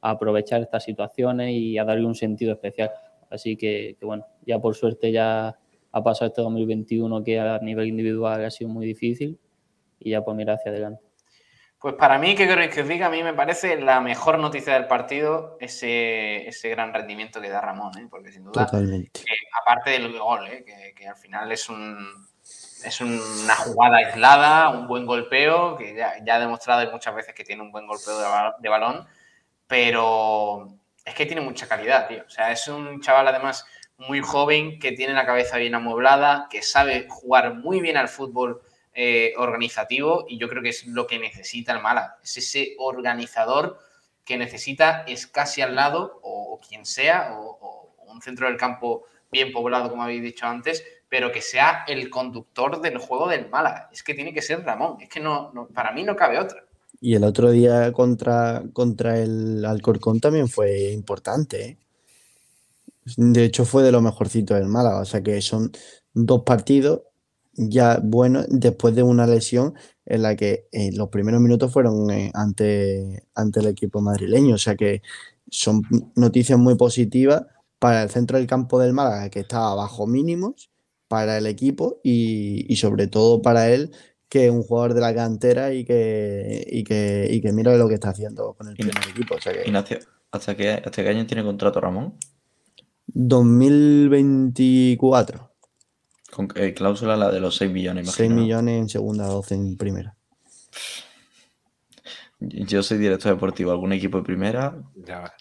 [0.00, 2.90] a, aprovechar estas situaciones y a darle un sentido especial.
[3.30, 5.58] Así que, que, bueno, ya por suerte ya
[5.92, 9.38] ha pasado este 2021 que a nivel individual ha sido muy difícil
[9.98, 11.02] y ya pues mira hacia adelante.
[11.80, 13.06] Pues para mí, ¿qué queréis que os diga?
[13.06, 17.60] A mí me parece la mejor noticia del partido ese, ese gran rendimiento que da
[17.60, 18.08] Ramón, ¿eh?
[18.10, 18.68] porque sin duda,
[19.62, 20.64] aparte del gol, ¿eh?
[20.64, 22.26] que, que, al final es un,
[22.84, 27.62] es una jugada aislada, un buen golpeo, que ya, ha demostrado muchas veces que tiene
[27.62, 28.18] un buen golpeo
[28.60, 29.06] de, balón,
[29.66, 30.68] pero
[31.04, 32.24] es que tiene mucha calidad, tío.
[32.26, 33.64] O sea, es un chaval además
[33.96, 38.62] muy joven, que tiene la cabeza bien amueblada, que sabe jugar muy bien al fútbol
[38.94, 42.16] eh, organizativo y yo creo que es lo que necesita el Mala.
[42.22, 43.78] Es ese organizador
[44.24, 49.04] que necesita es casi al lado, o, quien sea, o, o un centro del campo
[49.30, 53.88] bien poblado, como habéis dicho antes, pero que sea el conductor del juego del Málaga.
[53.92, 56.64] Es que tiene que ser Ramón, es que no, para mí no cabe otra.
[57.00, 61.64] Y el otro día contra, contra el Alcorcón también fue importante.
[61.64, 61.78] ¿eh?
[63.16, 65.00] De hecho, fue de lo mejorcito del Málaga.
[65.00, 65.70] O sea que son
[66.12, 67.02] dos partidos
[67.52, 69.74] ya buenos después de una lesión
[70.06, 74.56] en la que eh, los primeros minutos fueron eh, ante, ante el equipo madrileño.
[74.56, 75.02] O sea que
[75.50, 75.82] son
[76.16, 77.46] noticias muy positivas
[77.78, 80.70] para el centro del campo del Málaga, que estaba bajo mínimos
[81.08, 83.90] para el equipo y, sobre todo para él,
[84.28, 87.88] que es un jugador de la cantera y que, y que, y que mira lo
[87.88, 89.34] que está haciendo con el primer equipo.
[89.36, 89.62] O sea que...
[89.66, 89.98] Ignacio,
[90.30, 92.14] ¿hasta qué, ¿hasta qué año tiene contrato Ramón?
[93.06, 95.50] 2024.
[96.30, 98.28] Con eh, cláusula la de los 6 millones, imagino.
[98.28, 100.14] 6 millones en segunda, 12 en primera.
[102.40, 104.76] Yo soy director deportivo, algún equipo de primera.
[104.94, 105.32] Ya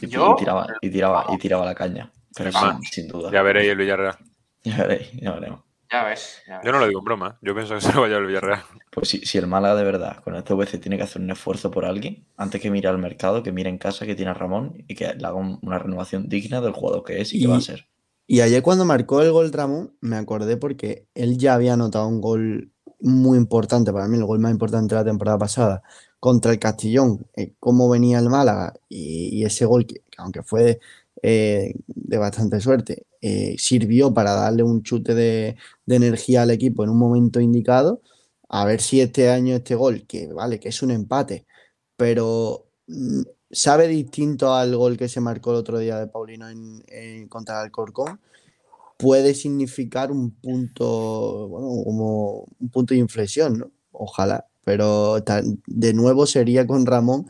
[0.00, 0.34] y, ¿Yo?
[0.34, 2.12] y, tiraba, y, tiraba, y tiraba la caña.
[2.34, 2.50] Pero
[2.90, 3.30] sin duda.
[3.32, 4.16] Ya veréis el Villarreal.
[4.64, 5.60] Ya veréis, ya veremos.
[5.92, 7.38] Ya ves, Yo no lo digo en broma, ¿eh?
[7.42, 8.62] yo pienso que se lo vaya al Villarreal.
[8.92, 11.72] Pues si, si el Málaga de verdad con el CVC tiene que hacer un esfuerzo
[11.72, 14.84] por alguien, antes que mire al mercado, que mire en casa que tiene a Ramón
[14.86, 17.60] y que le haga una renovación digna del jugador que es y, que va a
[17.60, 17.88] ser.
[18.28, 22.20] Y ayer cuando marcó el gol Ramón, me acordé porque él ya había anotado un
[22.20, 25.82] gol muy importante, para mí el gol más importante de la temporada pasada,
[26.20, 30.78] contra el Castellón, eh, cómo venía el Málaga y, ese gol, que, aunque fue
[31.22, 35.56] eh, de bastante suerte, eh, sirvió para darle un chute de,
[35.86, 38.02] energía al equipo en un momento indicado.
[38.48, 41.46] A ver si este año este gol, que vale, que es un empate,
[41.96, 47.28] pero mm, sabe distinto al gol que se marcó el otro día de Paulino en,
[47.28, 48.20] contra el Corcón,
[48.98, 53.70] puede significar un punto, bueno, como un punto de inflexión, ¿no?
[53.92, 55.22] Ojalá, pero
[55.66, 57.26] de nuevo sería con Ramón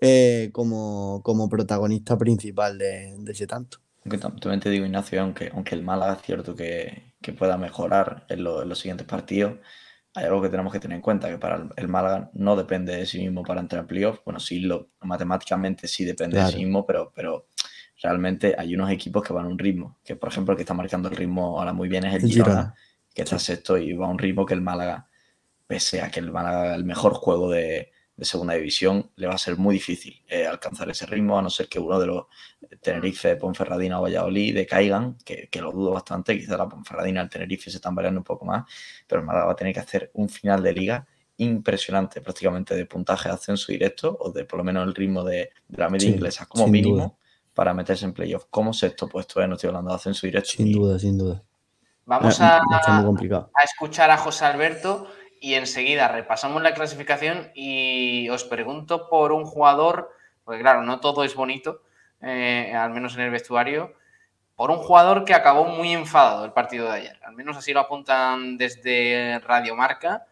[0.00, 3.78] eh, como, como protagonista principal de, ese tanto.
[4.04, 8.44] Aunque también te digo, Ignacio, aunque, aunque el Málaga es cierto que, pueda mejorar en,
[8.44, 9.56] los siguientes partidos,
[10.14, 13.06] hay algo que tenemos que tener en cuenta, que para el, Málaga no depende de
[13.06, 14.20] sí mismo para entrar en playoff.
[14.24, 17.46] Bueno, sí, lo, matemáticamente sí depende de sí mismo, pero, pero
[18.02, 19.98] realmente hay unos equipos que van a un ritmo.
[20.04, 22.74] Que, por ejemplo, el que está marcando el ritmo ahora muy bien es el Girona,
[23.14, 25.08] que está sexto y va a un ritmo que el Málaga,
[25.66, 29.38] pese a que el Málaga el mejor juego de, de segunda división, le va a
[29.38, 32.26] ser muy difícil eh, alcanzar ese ritmo, a no ser que uno de los
[32.80, 37.30] Tenerife, Ponferradina o Valladolid decaigan, que, que lo dudo bastante, quizá la Ponferradina y el
[37.30, 38.64] Tenerife se están variando un poco más,
[39.06, 41.06] pero el Málaga va a tener que hacer un final de liga
[41.38, 45.50] impresionante prácticamente de puntaje de ascenso directo, o de por lo menos el ritmo de,
[45.68, 47.18] la media inglesa como mínimo,
[47.52, 48.46] para meterse en playoff.
[48.50, 49.42] como sexto puesto?
[49.42, 49.48] Eh?
[49.48, 50.50] No estoy hablando de ascenso directo.
[50.50, 51.42] Sin duda, sin duda.
[52.06, 55.08] Vamos a, a escuchar a José Alberto
[55.44, 60.08] y enseguida repasamos la clasificación y os pregunto por un jugador,
[60.42, 61.82] porque claro, no todo es bonito,
[62.22, 63.92] eh, al menos en el vestuario,
[64.56, 67.20] por un jugador que acabó muy enfadado el partido de ayer.
[67.22, 70.24] Al menos así lo apuntan desde Radio Marca.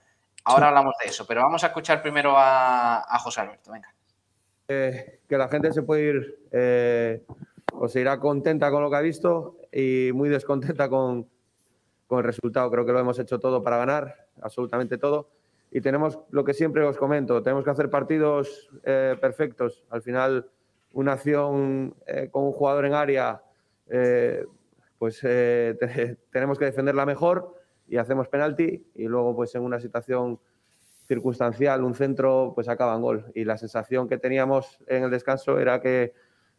[0.45, 3.71] Ahora hablamos de eso, pero vamos a escuchar primero a, José Alberto.
[3.71, 3.93] Venga.
[4.69, 7.23] Eh, que la gente se puede ir eh,
[7.75, 11.29] o se irá contenta con lo que ha visto y muy descontenta con,
[12.07, 12.71] con el resultado.
[12.71, 15.29] Creo que lo hemos hecho todo para ganar, absolutamente todo.
[15.71, 19.85] Y tenemos lo que siempre os comento, tenemos que hacer partidos eh, perfectos.
[19.91, 20.49] Al final,
[20.93, 23.43] una acción eh, con un jugador en área,
[23.89, 24.45] eh,
[24.99, 25.21] pues
[26.31, 27.55] tenemos que defenderla mejor
[27.89, 28.87] y hacemos penalti.
[28.95, 30.39] Y luego, pues en una situación
[31.09, 33.33] circunstancial, un centro, pues acaba en gol.
[33.35, 36.13] Y la sensación que teníamos en el descanso era que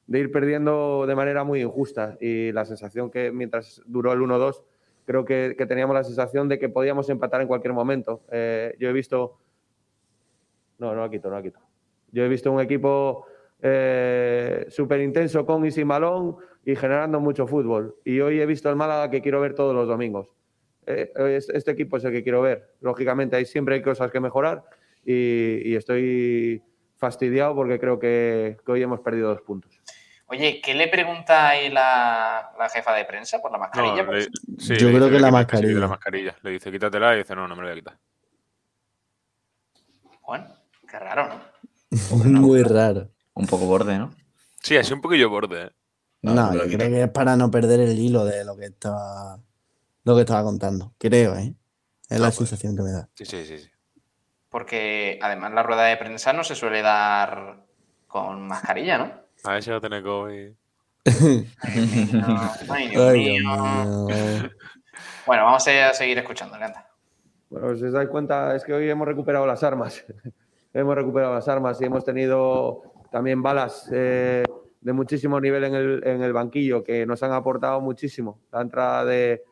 [0.08, 2.18] de ir perdiendo de manera muy injusta.
[2.20, 4.64] Y la sensación que mientras duró el 1-2
[5.06, 8.22] creo que, teníamos la sensación de que podíamos empatar en cualquier momento.
[8.32, 9.40] Eh, yo he visto.
[10.80, 11.60] No, no lo quito, no lo quito.
[12.12, 13.26] Yo he visto un equipo
[13.62, 17.96] eh, súper intenso con y sin balón y generando mucho fútbol.
[18.04, 20.28] Y hoy he visto el Málaga que quiero ver todos los domingos.
[20.86, 22.72] Eh, este equipo es el que quiero ver.
[22.82, 24.64] Lógicamente, hay siempre hay cosas que mejorar
[25.06, 26.62] y, estoy
[26.98, 29.82] fastidiado porque creo que hoy hemos perdido dos puntos.
[30.34, 34.04] Oye, ¿qué le pregunta ahí la, jefa de prensa por la mascarilla?
[34.04, 35.80] Pues yo creo que la mascarilla.
[35.80, 36.36] la mascarilla.
[36.42, 38.00] Le dice quítatela y dice no, no me la voy a quitar.
[40.26, 40.48] Bueno,
[40.90, 41.40] qué raro, ¿no?
[42.42, 43.12] Muy raro.
[43.36, 44.10] Un poco borde, ¿no?
[44.60, 45.66] Sí, así un poquillo borde.
[45.66, 45.72] ¿eh?
[46.24, 49.38] No, yo creo que es para no perder el hilo de lo que estaba,
[50.04, 50.96] lo que estaba contando.
[50.98, 51.54] Creo, ¿eh?
[52.10, 53.08] Es la pues, sensación que me da.
[53.14, 53.70] Sí, sí, sí, sí.
[54.50, 57.68] Porque además la rueda de prensa no se suele dar
[58.08, 59.23] con mascarilla, ¿no?
[59.44, 60.52] A ver si va a tener COVID.
[62.70, 64.08] Ay, Dios mío.
[65.26, 66.88] Bueno, vamos a seguir escuchando, anda.
[67.50, 70.06] Bueno, si os dais cuenta, es que hoy hemos recuperado las armas.
[70.74, 74.44] hemos recuperado las armas y hemos tenido también balas eh,
[74.82, 78.40] de muchísimo nivel en el, en el, banquillo que nos han aportado muchísimo.
[78.52, 79.44] La entrada de,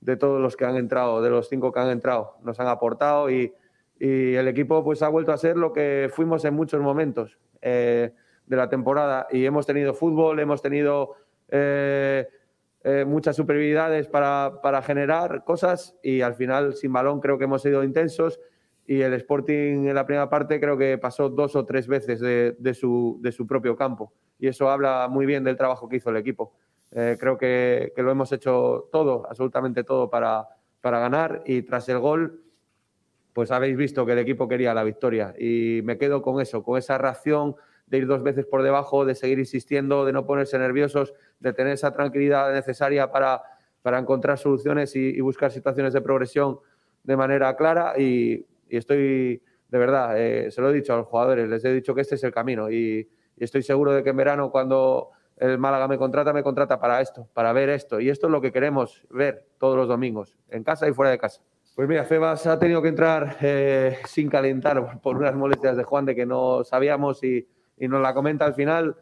[0.00, 3.30] de, todos los que han entrado, de los cinco que han entrado, nos han aportado
[3.30, 3.52] y,
[4.00, 7.38] y el equipo pues ha vuelto a ser lo que fuimos en muchos momentos.
[7.60, 8.12] Eh,
[8.52, 11.14] de la temporada y hemos tenido fútbol, hemos tenido
[11.48, 12.28] eh,
[12.84, 17.62] eh, muchas superioridades para, para, generar cosas y al final sin balón creo que hemos
[17.62, 18.38] sido intensos
[18.86, 22.54] y el Sporting en la primera parte creo que pasó dos o tres veces de,
[22.58, 26.10] de, su, de su, propio campo y eso habla muy bien del trabajo que hizo
[26.10, 26.52] el equipo.
[26.90, 30.46] Eh, creo que, que, lo hemos hecho todo, absolutamente todo para,
[30.82, 32.42] para ganar y tras el gol
[33.32, 36.76] pues habéis visto que el equipo quería la victoria y me quedo con eso, con
[36.76, 37.56] esa reacción
[37.92, 41.74] de ir dos veces por debajo, de seguir insistiendo, de no ponerse nerviosos, de tener
[41.74, 43.42] esa tranquilidad necesaria para,
[43.82, 46.58] para encontrar soluciones y, buscar situaciones de progresión
[47.02, 47.92] de manera clara.
[47.98, 51.94] Y, estoy, de verdad, eh, se lo he dicho a los jugadores, les he dicho
[51.94, 55.88] que este es el camino y, estoy seguro de que en verano cuando el Málaga
[55.88, 58.00] me contrata, me contrata para esto, para ver esto.
[58.00, 61.18] Y esto es lo que queremos ver todos los domingos, en casa y fuera de
[61.18, 61.42] casa.
[61.74, 66.06] Pues mira, Febas ha tenido que entrar eh, sin calentar por unas molestias de Juan
[66.06, 67.48] de que no sabíamos y
[67.82, 68.96] y nos la comenta al final.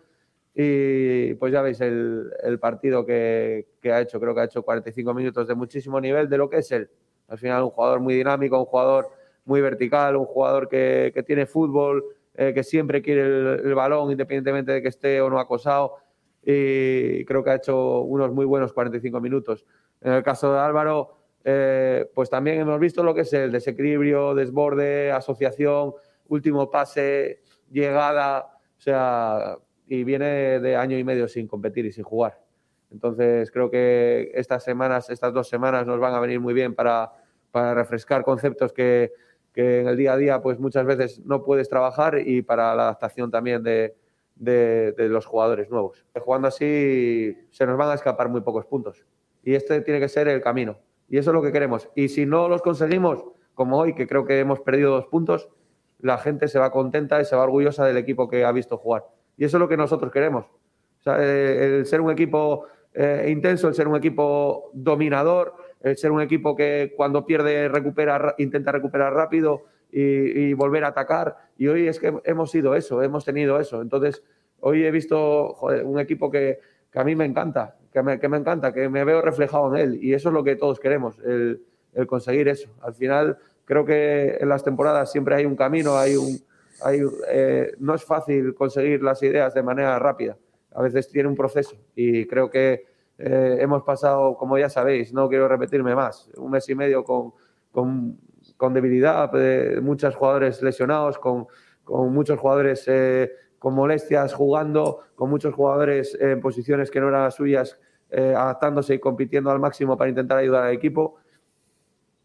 [0.55, 4.19] Y pues ya veis el, partido que, ha hecho.
[4.19, 6.91] Creo que ha hecho 45 minutos de muchísimo nivel de lo que es él.
[7.29, 9.11] Al final, un jugador muy dinámico, un jugador
[9.45, 12.05] muy vertical, un jugador que, tiene fútbol,
[12.35, 15.97] eh, que siempre quiere el, balón, independientemente de que esté o no acosado.
[16.43, 19.67] Y creo que ha hecho unos muy buenos 45 minutos.
[20.01, 24.35] En el caso de Álvaro, eh, pues también hemos visto lo que es el desequilibrio,
[24.35, 25.93] desborde, asociación,
[26.29, 29.59] último pase, llegada o sea,
[29.89, 32.41] y viene de año y medio sin competir y sin jugar.
[32.91, 37.13] Entonces, creo que estas semanas, estas dos semanas nos van a venir muy bien para,
[37.51, 39.13] para refrescar conceptos que,
[39.53, 42.85] que, en el día a día, pues muchas veces no puedes trabajar y para la
[42.85, 43.95] adaptación también de,
[44.35, 46.03] de, de los jugadores nuevos.
[46.19, 49.05] Jugando así, se nos van a escapar muy pocos puntos.
[49.45, 50.79] Y este tiene que ser el camino.
[51.11, 51.91] Y eso es lo que queremos.
[51.95, 55.51] Y si no los conseguimos, como hoy, que creo que hemos perdido dos puntos,
[56.03, 59.05] la gente se va contenta y se va orgullosa del equipo que ha visto jugar.
[59.37, 60.47] Y eso es lo que nosotros queremos.
[61.07, 66.21] Eh, el ser un equipo eh, intenso, el ser un equipo dominador, el ser un
[66.21, 71.37] equipo que cuando pierde recupera, intenta recuperar rápido y, volver a atacar.
[71.57, 73.81] Y hoy es que hemos sido eso, hemos tenido eso.
[73.81, 74.23] Entonces,
[74.61, 76.61] hoy he visto un equipo que,
[76.95, 79.99] a mí me encanta, que me, encanta, que me veo reflejado en él.
[80.03, 82.71] Y eso es lo que todos queremos, el conseguir eso.
[82.83, 83.39] Al final
[83.71, 86.41] creo que en las temporadas siempre hay un camino, hay un,
[86.83, 90.37] hay, eh, no es fácil conseguir las ideas de manera rápida.
[90.75, 92.85] A veces tiene un proceso y creo que
[93.17, 97.33] eh, hemos pasado, como ya sabéis, no quiero repetirme más, un mes y medio con,
[97.71, 98.19] con,
[98.57, 101.47] con debilidad, de muchos jugadores lesionados, con,
[101.85, 107.31] con muchos jugadores eh, con molestias jugando, con muchos jugadores en posiciones que no eran
[107.31, 107.79] suyas,
[108.11, 111.21] eh, adaptándose y compitiendo al máximo para intentar ayudar al equipo.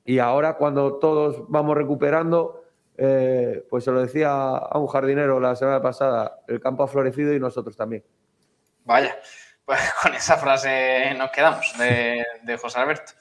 [0.05, 2.63] Y ahora cuando todos vamos recuperando,
[2.97, 7.33] eh, pues se lo decía a un jardinero la semana pasada, el campo ha florecido
[7.33, 8.03] y nosotros también.
[8.85, 9.17] Vaya,
[9.65, 13.13] pues con esa frase nos quedamos de, José Alberto.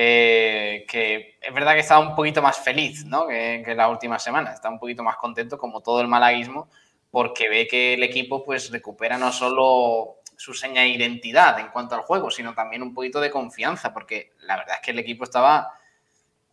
[0.00, 3.26] Eh, que es verdad que está un poquito más feliz ¿no?
[3.26, 6.68] que, que, la última semana, está un poquito más contento como todo el malaguismo,
[7.10, 11.96] porque ve que el equipo pues recupera no solo su seña de identidad en cuanto
[11.96, 15.24] al juego, sino también un poquito de confianza, porque la verdad es que el equipo
[15.24, 15.72] estaba,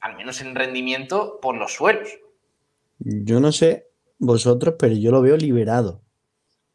[0.05, 2.07] al menos en rendimiento, por los suelos.
[2.99, 3.87] Yo no sé
[4.19, 6.01] vosotros, pero yo lo veo liberado.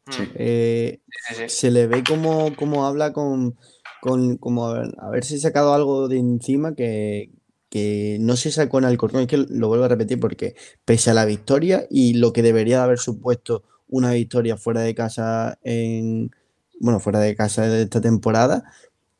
[0.09, 0.23] Sí.
[0.35, 1.49] Eh, Sí, sí, sí.
[1.49, 3.57] se le ve como, como habla con,
[4.01, 7.31] con como haber- haberse sacado algo de encima que,
[7.69, 9.21] que no se sacó en Alcorcón.
[9.21, 12.77] Es que lo vuelvo a repetir porque pese a la victoria y lo que debería
[12.79, 16.31] de haber supuesto una victoria fuera de casa en
[16.79, 18.63] bueno, fuera de casa de esta temporada,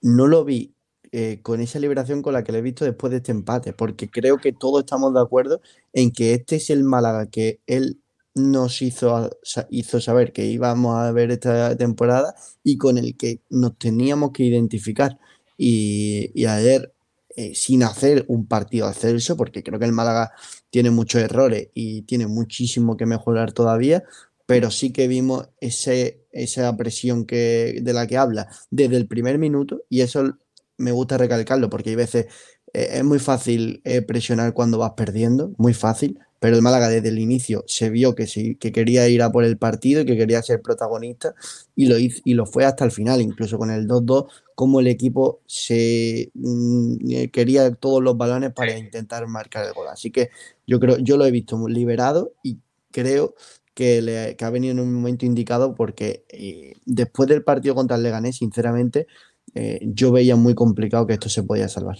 [0.01, 0.73] no lo vi
[1.11, 4.09] eh, con esa liberación con la que lo he visto después de este empate, porque
[4.09, 5.61] creo que todos estamos de acuerdo
[5.93, 8.01] en que este es el Málaga que él
[8.33, 9.29] nos hizo,
[9.69, 12.33] hizo saber que íbamos a ver esta temporada
[12.63, 15.19] y con el que nos teníamos que identificar.
[15.57, 16.93] Y, ayer,
[17.35, 20.31] eh, sin hacer un partido de ascenso, porque creo que el Málaga
[20.69, 24.03] tiene muchos errores y tiene muchísimo que mejorar todavía,
[24.45, 29.37] pero sí que vimos ese, esa presión que, de la que habla desde el primer
[29.37, 30.37] minuto y eso
[30.81, 32.27] me gusta recalcarlo porque hay veces
[32.73, 37.09] eh, es muy fácil eh, presionar cuando vas perdiendo, muy fácil, pero el Málaga desde
[37.09, 40.17] el inicio se vio que, sí, que quería ir a por el partido y que
[40.17, 41.35] quería ser protagonista
[41.75, 44.25] y lo, hizo, y lo fue hasta el final, incluso con el 2-2,
[44.55, 49.87] como el equipo se mm, eh, quería todos los balones para intentar marcar el gol.
[49.89, 50.29] Así que
[50.65, 52.59] yo creo, yo lo he visto muy liberado y
[52.91, 53.35] creo
[53.73, 57.97] que, le, que ha venido en un momento indicado porque eh, después del partido contra
[57.97, 59.07] el Leganés, sinceramente,
[59.55, 61.97] eh, yo veía muy complicado que esto se podía salvar.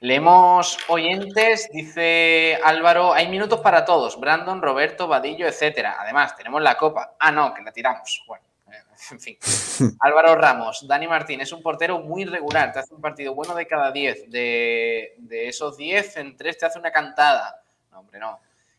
[0.00, 5.96] Leemos oyentes, dice Álvaro, hay minutos para todos, Brandon, Roberto, Vadillo, etcétera.
[5.98, 7.16] Además, tenemos la copa.
[7.18, 8.22] Ah, no, que la tiramos.
[8.26, 9.38] Bueno, eh, en fin.
[10.00, 13.66] Álvaro Ramos, Dani Martín, es un portero muy regular, te hace un partido bueno de
[13.66, 14.30] cada 10.
[14.30, 17.62] De, de esos 10, en 3 te hace una cantada.
[17.90, 18.38] No, hombre, no.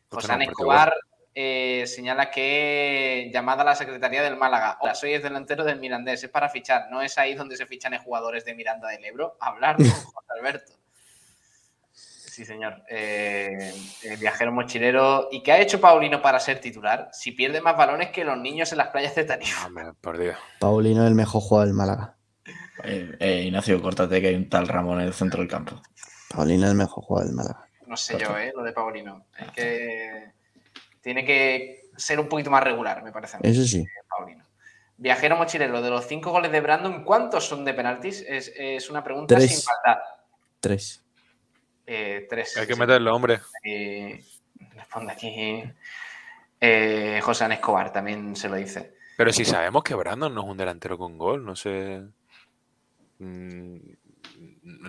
[0.10, 0.94] José Escobar
[1.40, 4.80] eh, señala que llamada a la Secretaría del Málaga.
[4.82, 7.94] Hola, soy el delantero del Mirandés, es para fichar, no es ahí donde se fichan
[7.94, 9.38] los jugadores de Miranda del Ebro.
[9.40, 10.74] Hablar con José Alberto.
[11.94, 12.82] Sí, señor.
[12.90, 13.72] Eh,
[14.02, 15.28] el viajero mochilero.
[15.32, 17.10] ¿Y qué ha hecho Paulino para ser titular?
[17.12, 19.68] Si pierde más balones que los niños en las playas de Tarifa.
[19.68, 20.38] Hombre, por Dios.
[20.58, 22.16] Paulino es el mejor jugador del Málaga.
[22.84, 25.80] Eh, eh, Ignacio, córtate que hay un tal Ramón en el centro del campo.
[26.30, 27.68] Paulino es el mejor jugador del Málaga.
[27.86, 28.52] No sé yo, ¿eh?
[28.56, 29.28] Lo de Paulino.
[29.38, 30.37] Es que
[31.08, 33.38] tiene que ser un poquito más regular, me parece.
[33.38, 33.86] a mí, Eso sí.
[34.10, 34.46] Paulino.
[34.98, 38.26] Viajero mochilero, de los cinco goles de Brandon, ¿cuántos son de penaltis?
[38.28, 39.56] Es, es una pregunta Tres.
[39.62, 40.02] sin maldad.
[40.60, 41.06] Tres.
[41.86, 42.58] Eh, tres.
[42.58, 43.40] Hay que meterlo, hombre.
[43.64, 44.22] Eh,
[44.76, 45.64] responde aquí
[46.60, 48.96] eh, José Ana Escobar, también se lo dice.
[49.16, 52.02] Pero si sabemos que Brandon no es un delantero con gol, no sé.
[53.20, 53.78] Mm,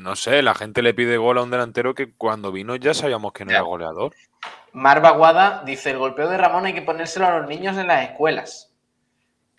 [0.02, 3.32] No sé, la gente le pide gol a un delantero que cuando vino ya sabíamos
[3.32, 3.58] que no Ya.
[3.58, 4.14] era goleador.
[4.72, 8.08] Mar Baguada dice: el golpeo de Ramón hay que ponérselo a los niños en las
[8.10, 8.72] escuelas.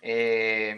[0.02, 0.74] Eh,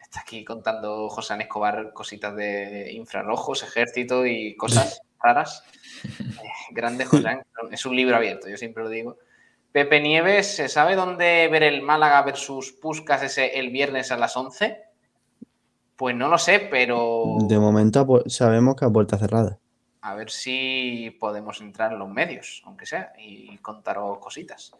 [0.00, 5.62] está aquí contando José Ana Escobar cositas de infrarrojos, ejército y cosas raras.
[6.04, 7.40] Eh, grande José
[7.70, 9.16] es un libro abierto, yo siempre lo digo.
[9.70, 14.36] Pepe Nieves, ¿se sabe dónde ver el Málaga versus Puscas ese el viernes a las
[14.36, 14.82] 11?
[15.94, 19.58] Pues no lo sé, pero De momento a pu- sabemos que a puerta cerrada.
[20.08, 24.72] A ver si podemos entrar en los medios, aunque sea, y contaros cositas.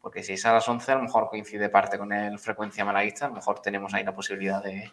[0.00, 3.26] Porque si es a las 11, a lo mejor coincide parte con el frecuencia malaguista,
[3.26, 4.92] a lo mejor tenemos ahí la posibilidad de,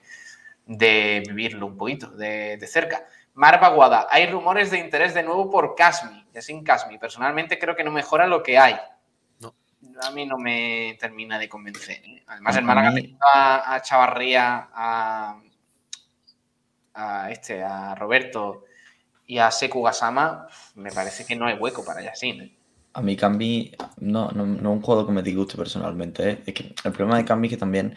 [0.65, 3.05] de vivirlo un poquito de, de cerca.
[3.35, 6.97] Mar Baguada, hay rumores de interés de nuevo por Casmi, ya sin Casmi.
[6.97, 8.75] Personalmente creo que no mejora lo que hay.
[9.39, 9.53] No.
[10.01, 12.01] A mí no me termina de convencer.
[12.03, 12.23] ¿eh?
[12.25, 12.93] Además, el Málaga
[13.33, 15.39] a, a Chavarría, a,
[16.95, 18.64] a este, a Roberto
[19.27, 22.41] y a Seku Gasama, me parece que no hay hueco para Yassin.
[22.41, 22.55] ¿eh?
[22.93, 26.29] A mí Cambi no, no, no es un jugador que me disguste personalmente.
[26.29, 26.43] ¿eh?
[26.45, 27.95] Es que el problema de Cambi es que también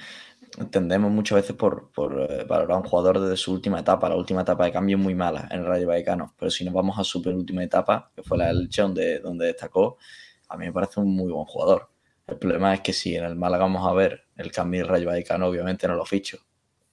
[0.71, 4.09] tendemos muchas veces por, por eh, valorar a un jugador desde su última etapa.
[4.09, 6.75] La última etapa de cambio es muy mala en el Rayo Vallecano, pero si nos
[6.75, 9.99] vamos a su penúltima etapa, que fue la del donde, donde destacó,
[10.49, 11.91] a mí me parece un muy buen jugador.
[12.27, 15.07] El problema es que si en el Málaga vamos a ver el cambio del Rayo
[15.09, 16.39] Vallecano, obviamente no lo ficho,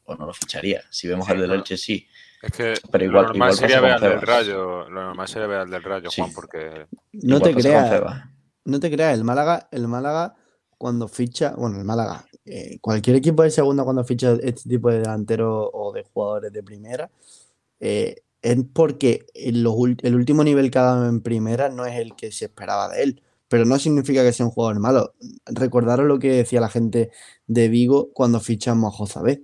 [0.05, 0.81] o no lo ficharía.
[0.89, 2.07] Si vemos el del Elche, sí.
[2.45, 4.21] Es que Pero igual- lo normal igual sería ver al del.
[4.21, 6.21] Rayo, lo normal sería ver al del Rayo, Sí.
[6.21, 8.01] Juan, porque No te creas,
[8.65, 10.35] no te creas, el Málaga, el Málaga
[10.77, 14.99] cuando ficha, bueno, el Málaga, eh, cualquier equipo de segunda cuando ficha este tipo de
[14.99, 17.09] delanteros o de jugadores de primera,
[17.79, 19.73] eh, es porque en los
[20.03, 23.01] el último nivel que ha dado en primera no es el que se esperaba de
[23.03, 25.13] él, pero no significa que sea un jugador malo.
[25.47, 27.09] Recordaros lo que decía la gente
[27.47, 29.41] de Vigo cuando fichamos a Jozabet,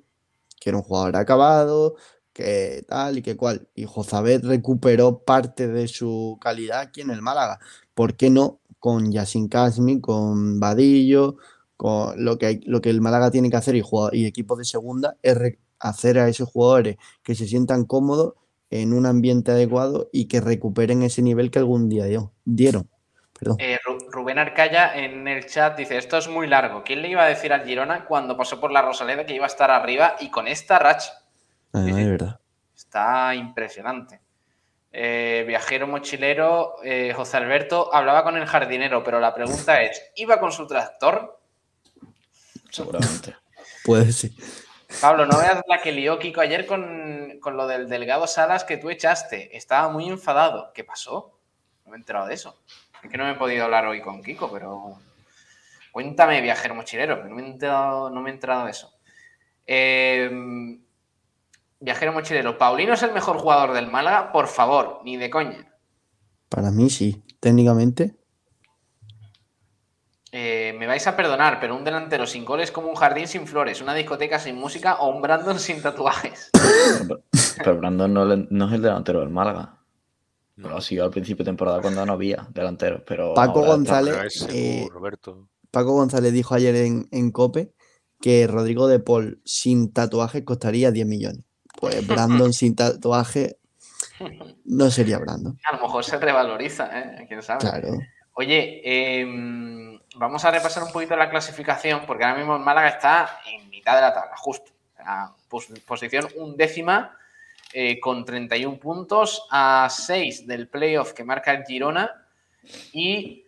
[0.60, 1.96] que era un jugador acabado,
[2.34, 7.22] que tal y que cual, y Jozabet recuperó parte de su calidad aquí en el
[7.22, 7.60] Málaga.
[7.94, 11.38] ¿Por qué no con Yasin Kasmi, con Vadillo,
[11.78, 14.58] con lo que, hay- lo que el Málaga tiene que hacer y, jugado- y equipos
[14.58, 15.38] de segunda es
[15.80, 18.34] hacer a esos jugadores que se sientan cómodos
[18.70, 22.88] en un ambiente adecuado y que recuperen ese nivel que algún día dio- dieron.
[23.60, 26.84] Eh, Ru- Rubén Arcaya en el chat dice, esto es muy largo.
[26.84, 29.48] ¿Quién le iba a decir al Girona cuando pasó por la Rosaleda que iba a
[29.48, 31.21] estar arriba y con esta racha?
[31.74, 32.04] Además, sí.
[32.04, 32.40] de verdad.
[32.76, 34.22] Está impresionante.
[34.94, 40.40] Eh, viajero mochilero, eh, José Alberto hablaba con el jardinero, pero la pregunta es, ¿iba
[40.40, 41.40] con su tractor?
[42.70, 43.36] Seguramente.
[43.86, 44.32] Puede ser.
[45.00, 48.78] Pablo, no veas la que lió Kiko ayer con, con lo del Delgado Salas que
[48.78, 49.56] tú echaste.
[49.56, 50.74] Estaba muy enfadado.
[50.74, 51.40] ¿Qué pasó?
[51.86, 52.62] No me he enterado de eso.
[53.02, 55.00] Es que no me he podido hablar hoy con Kiko, pero
[55.92, 58.94] cuéntame, viajero mochilero, que no me he enterado, no me he enterado de eso.
[59.66, 60.30] Eh,
[61.82, 64.32] viajero mochilero, ¿Paulino es el mejor jugador del Málaga?
[64.32, 65.68] Por favor, ni de coña.
[66.48, 68.16] Para mí sí, técnicamente.
[70.34, 73.46] Eh, me vais a perdonar, pero un delantero sin goles es como un jardín sin
[73.48, 76.50] flores, una discoteca sin música o un Brandon sin tatuajes.
[77.08, 77.22] Pero,
[77.58, 79.78] pero Brandon no, le- no es el delantero del Málaga.
[80.56, 83.02] Lo ha sido al principio de temporada cuando no había delanteros.
[83.06, 84.48] Pero Paco González.
[84.50, 85.48] Eh, Roberto.
[85.70, 87.74] Paco González dijo ayer en, en Cope
[88.22, 91.46] que Rodrigo de Paul sin tatuaje costaría 10 millones.
[91.82, 93.58] Pues Brandon sin tatuaje
[94.66, 95.58] no sería Brandon.
[95.70, 97.26] A lo mejor se revaloriza, ¿eh?
[97.28, 97.60] ¿Quién sabe?
[97.60, 97.90] Claro.
[98.34, 98.82] Oye,
[99.20, 103.70] em, vamos a repasar un poquito la clasificación, porque ahora mismo el Málaga está en
[103.70, 104.72] mitad de la tabla, justo.
[105.50, 107.18] Pos- posición undécima,
[107.74, 112.10] eh, con 31 puntos, a 6 del playoff que marca el Girona
[112.94, 113.46] y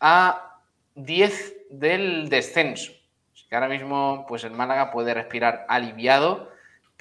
[0.00, 0.60] a
[0.94, 2.92] 10 del descenso.
[3.34, 6.51] Así que ahora mismo, pues el Málaga puede respirar aliviado,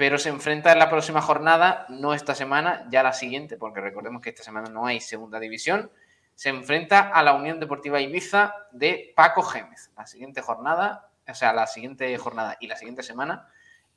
[0.01, 4.23] pero se enfrenta en la próxima jornada, no esta semana, ya la siguiente, porque recordemos
[4.23, 5.91] que esta semana no hay segunda división
[6.33, 9.91] se enfrenta a la Unión Deportiva Ibiza de Paco Gémez.
[9.95, 13.47] La siguiente jornada, o sea, la siguiente jornada y la siguiente semana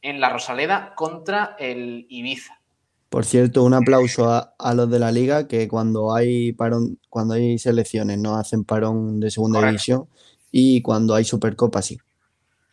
[0.02, 2.60] en la Rosaleda contra el Ibiza.
[3.08, 7.32] Por cierto, un aplauso a, a los de la liga que cuando hay parón, cuando
[7.32, 9.70] hay selecciones no hacen parón de segunda Correcto.
[9.70, 10.08] división
[10.52, 11.98] y cuando hay supercopa sí.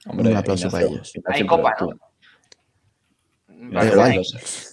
[0.05, 1.15] Hombre, Un aplauso para ellos.
[1.15, 2.10] Ignacio, Hay copa, ¿no?
[3.71, 3.89] Vale,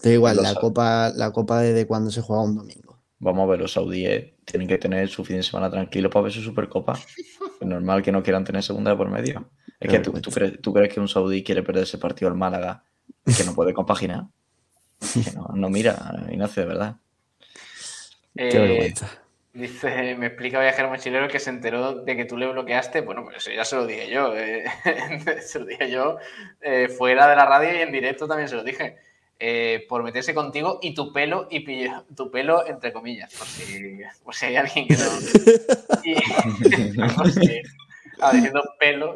[0.03, 0.61] Da igual, Lo la sabe.
[0.61, 2.99] copa, la copa desde cuando se juega un domingo.
[3.21, 6.33] Vamos a ver, los saudíes tienen que tener su fin de semana tranquilo para ver
[6.33, 6.99] su Supercopa.
[7.61, 9.51] Es normal que no quieran tener segunda de por medio.
[9.81, 12.37] Es que tú, tú crees, tú crees que un saudí quiere perder ese partido al
[12.37, 12.85] Málaga
[13.27, 14.27] y que no puede compaginar.
[15.01, 16.97] Que no, no mira, Ignacio, de verdad.
[18.35, 19.09] Eh, Qué vergüenza.
[19.59, 23.01] Dice, me explica Viajero Mochilero que se enteró de que tú le bloqueaste.
[23.01, 24.37] Bueno, pues eso ya se lo dije yo.
[24.37, 24.65] eh,
[25.43, 26.19] se lo dije yo
[26.61, 28.97] eh, fuera de la radio y en directo también se lo dije.
[29.41, 34.01] eh, por meterse contigo y tu pelo, y pilló- tu pelo entre comillas, por si,
[34.25, 35.11] por si hay alguien que no.
[36.05, 36.15] Y,
[38.21, 39.15] ah, diciendo pelo.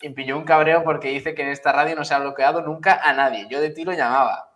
[0.00, 3.00] Y pilló un cabreo porque dice que en esta radio no se ha bloqueado nunca
[3.02, 3.46] a nadie.
[3.50, 4.51] Yo de ti lo llamaba.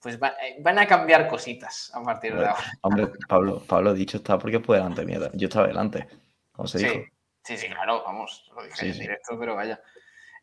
[0.00, 2.62] Pues va- eh, van a cambiar cositas a partir de ahora.
[2.82, 5.18] Hombre, Pablo, Pablo dicho está porque fue delante mía.
[5.34, 6.06] Yo estaba delante,
[6.52, 7.04] como se dijo.
[7.42, 9.00] Sí, sí, claro, vamos, lo dije Sí, en sí.
[9.00, 9.80] directo, pero vaya.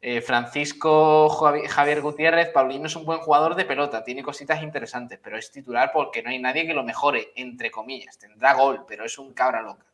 [0.02, 5.20] Eh, Francisco Javi- Javier Gutiérrez, Paulino es un buen jugador de pelota, tiene cositas interesantes,
[5.24, 8.18] pero es titular porque no hay nadie que lo mejore, entre comillas.
[8.20, 9.86] Tendrá gol, pero es un cabra loca.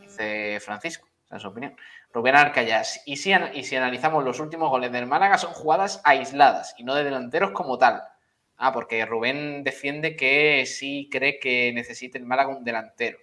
[0.00, 1.76] Dice Francisco, esa es su opinión.
[2.12, 6.74] Rubén Arcayas, y si, y si analizamos los últimos goles del Málaga, son jugadas aisladas
[6.78, 8.02] y no de delanteros como tal.
[8.64, 13.18] Ah, porque Rubén defiende que sí cree que necesita el Málaga un delantero.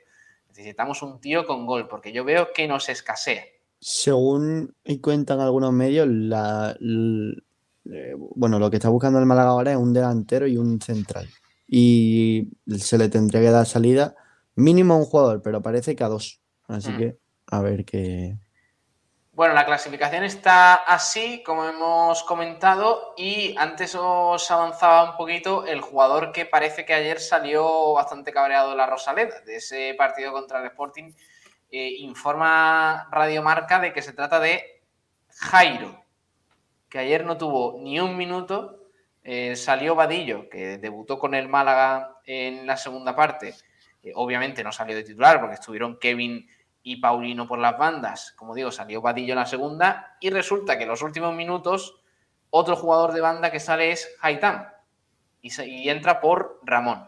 [0.50, 3.46] Necesitamos un tío con gol, porque yo veo que nos escasea.
[3.80, 9.78] Según cuentan algunos medios, la, eh, bueno, lo que está buscando el Málaga ahora es
[9.78, 11.30] un delantero y un central.
[11.66, 14.16] Y se le tendría que dar salida
[14.56, 16.42] mínimo a un jugador, pero parece que a dos.
[16.68, 16.98] Así Mm.
[16.98, 17.18] que
[17.48, 18.36] a ver qué.
[19.40, 25.80] Bueno, la clasificación está así, como hemos comentado, y antes os avanzaba un poquito el
[25.80, 30.60] jugador que parece que ayer salió bastante cabreado de la Rosaleda, de ese partido contra
[30.60, 31.14] el Sporting.
[31.72, 34.82] Eh, informa Radio Marca de que se trata de
[35.30, 36.04] Jairo,
[36.90, 38.90] que ayer no tuvo ni un minuto.
[39.24, 43.56] Eh, salió Vadillo, que debutó con el Málaga en la segunda parte.
[44.16, 46.46] obviamente no salió de titular porque estuvieron Kevin
[46.90, 48.32] y Paulino por las bandas.
[48.32, 52.02] Como digo, salió Vadillo en la segunda y resulta que en los últimos minutos
[52.50, 54.70] otro jugador de banda que sale es Haitán
[55.40, 57.08] y, entra por Ramón.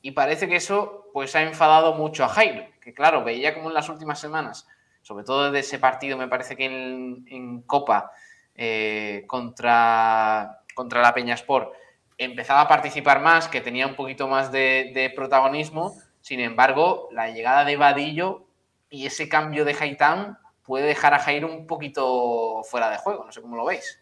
[0.00, 3.74] Y parece que eso pues ha enfadado mucho a Jairo, que claro, veía como en
[3.74, 4.66] las últimas semanas,
[5.02, 8.10] sobre todo desde ese partido, me parece que en, Copa
[8.54, 11.74] eh, contra, contra la Peña Sport,
[12.16, 15.94] empezaba a participar más, que tenía un poquito más de, de protagonismo.
[16.22, 18.47] Sin embargo, la llegada de Vadillo
[18.90, 23.24] y ese cambio de Haitán puede dejar a Jairo un poquito fuera de juego.
[23.24, 24.00] No sé cómo lo veis.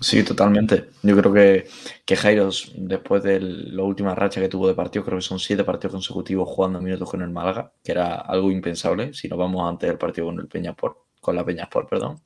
[0.00, 0.90] Sí, totalmente.
[1.02, 1.68] Yo creo que,
[2.04, 5.62] que Jairo, después de la última racha que tuvo de partido, creo que son siete
[5.62, 9.88] partidos consecutivos jugando minutos con el Málaga, que era algo impensable si nos vamos antes
[9.88, 12.20] del partido con el Peñasport, con la Peñasport, perdón.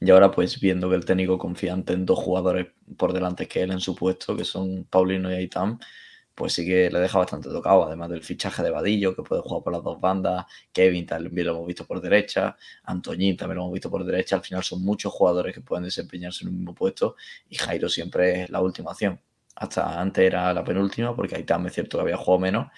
[0.00, 3.70] Y ahora, pues viendo que el técnico confiante en dos jugadores por delante que él
[3.70, 5.78] en su puesto, que son Paulino y Aitán,
[6.38, 9.64] pues sí que le deja bastante tocado, además del fichaje de Vadillo, que puede jugar
[9.64, 13.72] por las dos bandas, Kevin también lo hemos visto por derecha, Antoñín también lo hemos
[13.72, 17.16] visto por derecha, al final son muchos jugadores que pueden desempeñarse en el mismo puesto
[17.48, 19.20] y Jairo siempre es la última opción.
[19.56, 22.68] Hasta antes era la penúltima, porque Aitán es cierto que había jugado menos,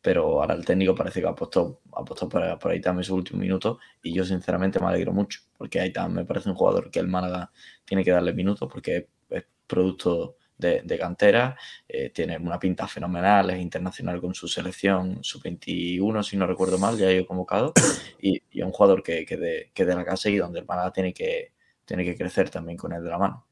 [0.00, 3.14] pero ahora el técnico parece que ha apostado, ha apostado por, por Aitán en su
[3.14, 7.00] último minuto y yo sinceramente me alegro mucho, porque Aitán me parece un jugador que
[7.00, 7.52] el Málaga
[7.84, 11.56] tiene que darle minutos porque es producto de, cantera,
[11.88, 16.78] eh, tiene una pinta fenomenal, es internacional con su selección, su 21, si no recuerdo
[16.78, 17.74] mal, ya he convocado,
[18.20, 20.92] y, y un jugador que, que, de, que, de, la casa y donde el Málaga
[20.92, 21.52] tiene que,
[21.84, 23.46] tiene que crecer también con él de la mano.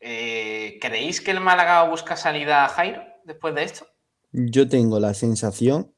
[0.00, 3.86] Eh, ¿Creéis que el Málaga busca salida a Jairo después de esto?
[4.32, 5.92] Yo tengo la sensación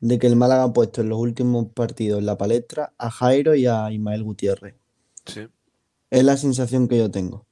[0.00, 3.54] de que el Málaga ha puesto en los últimos partidos en la palestra a Jairo
[3.54, 4.74] y a Ismael Gutiérrez.
[5.26, 5.46] Sí.
[6.10, 7.46] Es la sensación que yo tengo.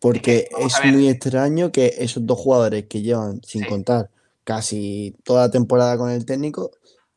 [0.00, 4.10] Porque es muy extraño que esos dos jugadores que llevan, sin contar,
[4.44, 6.70] casi toda la temporada con el técnico,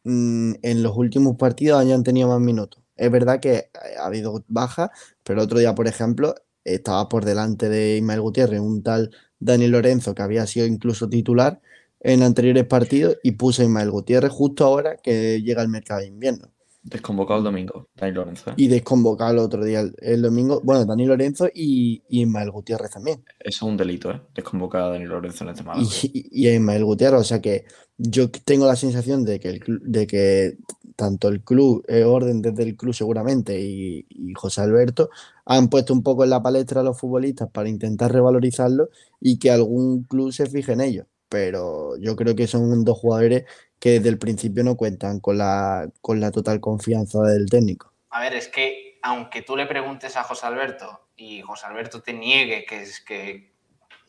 [0.03, 2.81] mm, en los últimos partidos hayan tenido más minutos.
[2.95, 4.89] Es verdad que ha habido bajas,
[5.23, 9.67] pero el otro día, por ejemplo, estaba por delante de Ismael Gutiérrez un tal Dani
[9.67, 11.61] Lorenzo que había sido incluso titular
[11.99, 16.07] en anteriores partidos y puso a Ismael Gutiérrez justo ahora que llega el mercado de
[16.07, 16.51] invierno.
[16.83, 18.49] Desconvocado el domingo, Dani Lorenzo.
[18.49, 18.53] ¿eh?
[18.57, 20.61] Y desconvocado el otro día, el, domingo.
[20.63, 23.23] Bueno, Dani Lorenzo y, Ismael Gutiérrez también.
[23.39, 24.19] Eso es un delito, ¿eh?
[24.33, 25.89] Desconvocar a Dani Lorenzo en este momento.
[26.01, 27.65] Y, y, a Ismael Gutiérrez, o sea que
[27.97, 30.57] yo tengo la sensación de que, el, de que
[30.95, 35.11] tanto el club, eh, Orden desde el club seguramente, y, y, José Alberto
[35.45, 38.89] han puesto un poco en la palestra a los futbolistas para intentar revalorizarlo
[39.19, 41.05] y que algún club se fije en ellos.
[41.29, 43.45] Pero yo creo que son dos jugadores
[43.81, 47.91] que desde el principio no cuentan con la, con la total confianza del técnico.
[48.11, 52.13] A ver, es que aunque tú le preguntes a José Alberto y José Alberto te
[52.13, 53.55] niegue que, es, que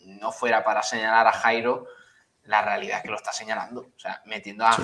[0.04, 1.86] no fuera para señalar a Jairo,
[2.44, 3.80] la realidad es que lo está señalando.
[3.96, 4.82] O sea, metiendo a sí.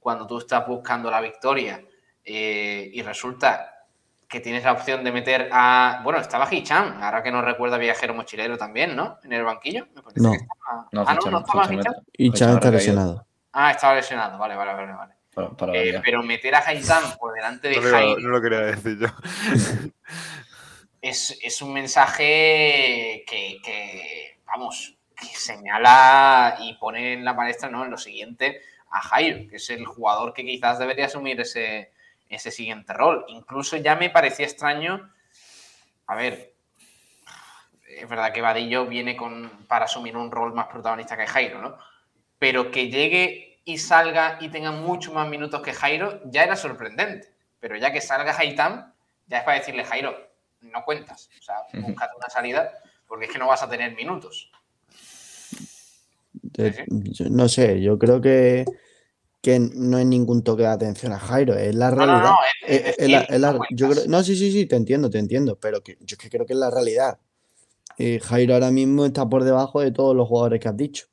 [0.00, 1.80] cuando tú estás buscando la victoria
[2.24, 3.86] eh, y resulta
[4.26, 6.00] que tienes la opción de meter a.
[6.02, 9.20] Bueno, estaba Hichan, ahora que no recuerda viajero mochilero también, ¿no?
[9.22, 9.86] En el banquillo.
[9.94, 10.32] Me parece no.
[10.32, 10.88] que estaba...
[10.90, 11.94] no, ah, no, no estaba Hichan.
[12.14, 13.26] Hichan está lesionado.
[13.52, 14.92] Ah, estaba lesionado, vale, vale, vale.
[14.92, 15.14] vale.
[15.34, 18.18] Para, para eh, pero meter a Haitán por delante de no.
[18.18, 19.08] No lo quería decir yo.
[21.00, 27.84] es, es, un mensaje que, que, vamos, que señala y pone en la palestra, ¿no?
[27.84, 28.60] En lo siguiente
[28.90, 31.92] a Jairo, que es el jugador que quizás debería asumir ese,
[32.28, 33.24] ese siguiente rol.
[33.28, 35.10] Incluso ya me parecía extraño.
[36.06, 36.52] A ver,
[37.88, 41.78] es verdad que Vadillo viene con, para asumir un rol más protagonista que Jairo, ¿no?
[42.42, 47.28] Pero que llegue y salga y tenga mucho más minutos que Jairo ya era sorprendente.
[47.60, 48.92] Pero ya que salga Haitán,
[49.28, 50.12] ya es para decirle, Jairo,
[50.60, 51.30] no cuentas.
[51.38, 52.72] O sea, búscate una salida
[53.06, 54.50] porque es que no vas a tener minutos.
[56.42, 58.64] Yo, no sé, yo creo que,
[59.40, 62.16] que no hay ningún toque de atención a Jairo, es la realidad.
[62.16, 64.74] No, no, no, es, es, es la, la, yo creo, no, sí, sí, sí, te
[64.74, 67.20] entiendo, te entiendo, pero que, yo que creo que es la realidad.
[67.98, 71.11] Eh, Jairo ahora mismo está por debajo de todos los jugadores que has dicho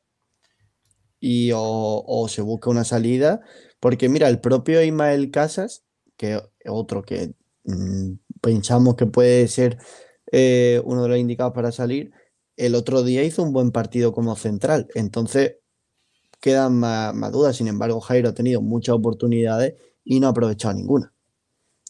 [1.20, 1.60] y o,
[2.06, 3.42] o, se busca una salida,
[3.80, 5.84] porque mira, el propio Ismael Casas,
[6.18, 7.34] que es otro que
[7.64, 9.78] mmm, pensamos que puede ser
[10.32, 12.12] eh, uno de los indicados para salir,
[12.56, 15.58] el otro día hizo un buen partido como central, entonces
[16.40, 20.74] quedan más, más dudas, sin embargo Jairo ha tenido muchas oportunidades y no ha aprovechado
[20.74, 21.14] ninguna.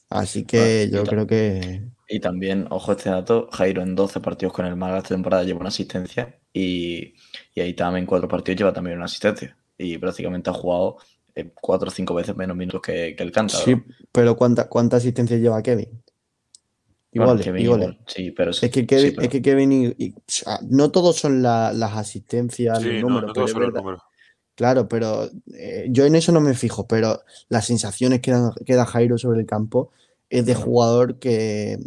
[0.09, 4.53] Así que Bueno, yo creo que Y también, ojo este dato, Jairo en 12 partidos
[4.53, 7.13] con el Málaga esta temporada lleva una asistencia y,
[7.53, 9.55] y Aitama en 4 partidos lleva también una asistencia.
[9.77, 10.97] Y prácticamente ha jugado
[11.61, 13.63] 4 o 5 veces menos minutos que, que el Cántabro.
[13.65, 13.75] sí,
[14.11, 15.87] pero ¿cuánta, cuánta asistencia lleva Kevin?
[17.11, 19.85] Y Bueno, Kevin igual, Sí, pero Es que sí, Kevin, pero- es que Kevin y,
[19.97, 23.33] y- o sea, no todos son la- las asistencias, Sí, los no, números, no pero
[23.33, 24.01] todos es son los números.
[24.55, 28.75] Claro, pero eh, yo en eso no me fijo, pero las sensaciones que da, que
[28.75, 29.91] da Jairo sobre el campo
[30.29, 31.79] es de jugador que,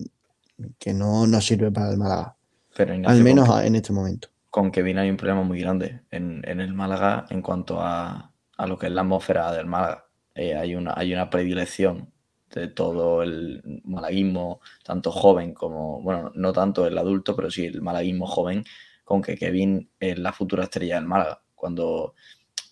[0.78, 2.34] que no, no sirve para el Málaga,
[2.74, 4.28] pero al menos en este momento.
[4.52, 8.78] Con Kevin hay un problema muy grande en, el Málaga en cuanto a, a lo
[8.78, 10.10] que es la atmósfera del Málaga.
[10.34, 12.12] Eh, hay, una, hay una predilección
[12.50, 17.80] de todo el malaguismo, tanto joven como, bueno, no tanto el adulto, pero sí el
[17.80, 18.62] malaguismo joven,
[19.04, 21.42] con que Kevin es la futura estrella del Málaga.
[21.54, 22.14] Cuando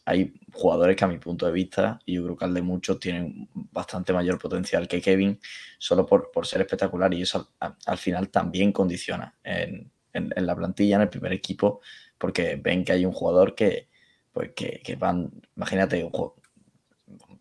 [0.05, 3.01] hay jugadores que a mi punto de vista, y yo creo que al de muchos,
[3.01, 5.40] tienen bastante mayor potencial que Kevin,
[5.78, 10.47] solo por, por ser espectacular, y eso al, al final también condiciona en, en- en
[10.47, 11.81] la plantilla, en el primer equipo,
[12.19, 13.89] porque ven que hay un jugador que,
[14.32, 16.12] pues que, que van, imagínate, un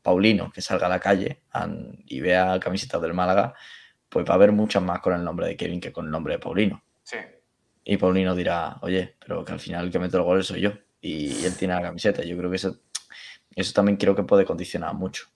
[0.02, 3.54] Paulino que salga a la calle an- y vea camisetas del Málaga,
[4.08, 6.34] pues va a haber muchas más con el nombre de Kevin que con el nombre
[6.36, 6.84] de Paulino.
[7.04, 7.18] Sí.
[7.84, 10.72] Y Paulino dirá, oye, pero que al final el que mete los goles soy yo.
[11.02, 12.24] Y él tiene la camiseta.
[12.24, 12.78] Yo creo que eso,
[13.56, 15.28] eso también creo que puede condicionar mucho.